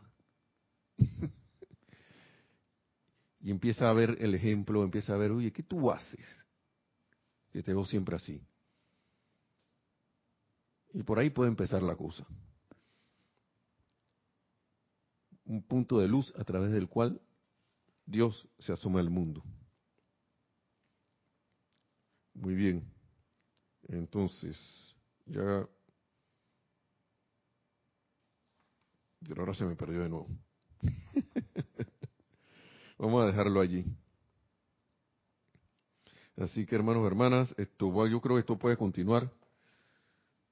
y 3.40 3.50
empieza 3.50 3.88
a 3.88 3.92
ver 3.92 4.16
el 4.20 4.34
ejemplo, 4.34 4.82
empieza 4.82 5.14
a 5.14 5.16
ver, 5.16 5.30
oye, 5.30 5.52
¿qué 5.52 5.62
tú 5.62 5.90
haces? 5.90 6.26
Que 7.52 7.62
te 7.62 7.72
veo 7.72 7.86
siempre 7.86 8.16
así. 8.16 8.42
Y 10.92 11.02
por 11.04 11.18
ahí 11.18 11.30
puede 11.30 11.50
empezar 11.50 11.82
la 11.82 11.94
cosa. 11.94 12.26
Un 15.44 15.62
punto 15.62 16.00
de 16.00 16.08
luz 16.08 16.34
a 16.36 16.44
través 16.44 16.72
del 16.72 16.88
cual 16.88 17.20
Dios 18.06 18.48
se 18.58 18.72
asoma 18.72 19.00
al 19.00 19.10
mundo. 19.10 19.42
Muy 22.34 22.54
bien. 22.54 22.84
Entonces, 23.88 24.56
ya... 25.26 25.68
Ahora 29.36 29.54
se 29.54 29.64
me 29.64 29.74
perdió 29.74 30.02
de 30.02 30.08
nuevo. 30.08 30.28
Vamos 32.98 33.24
a 33.24 33.26
dejarlo 33.26 33.60
allí. 33.60 33.84
Así 36.36 36.64
que 36.64 36.76
hermanos, 36.76 37.04
hermanas, 37.06 37.52
esto, 37.58 38.06
yo 38.06 38.20
creo 38.20 38.36
que 38.36 38.40
esto 38.40 38.56
puede 38.56 38.76
continuar. 38.76 39.32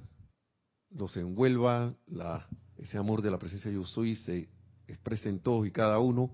los 0.94 1.16
envuelva, 1.16 1.94
la, 2.06 2.46
ese 2.78 2.98
amor 2.98 3.22
de 3.22 3.30
la 3.30 3.38
presencia 3.38 3.70
de 3.70 3.76
yo 3.76 3.84
soy 3.84 4.16
se 4.16 4.48
exprese 4.86 5.28
en 5.28 5.40
todos 5.40 5.66
y 5.66 5.70
cada 5.70 5.98
uno, 5.98 6.30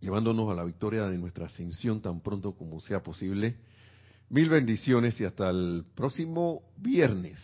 llevándonos 0.00 0.50
a 0.50 0.54
la 0.54 0.64
victoria 0.64 1.08
de 1.08 1.18
nuestra 1.18 1.46
ascensión 1.46 2.00
tan 2.00 2.20
pronto 2.20 2.54
como 2.54 2.80
sea 2.80 3.02
posible. 3.02 3.56
Mil 4.28 4.48
bendiciones 4.48 5.20
y 5.20 5.24
hasta 5.24 5.50
el 5.50 5.84
próximo 5.94 6.62
viernes. 6.76 7.40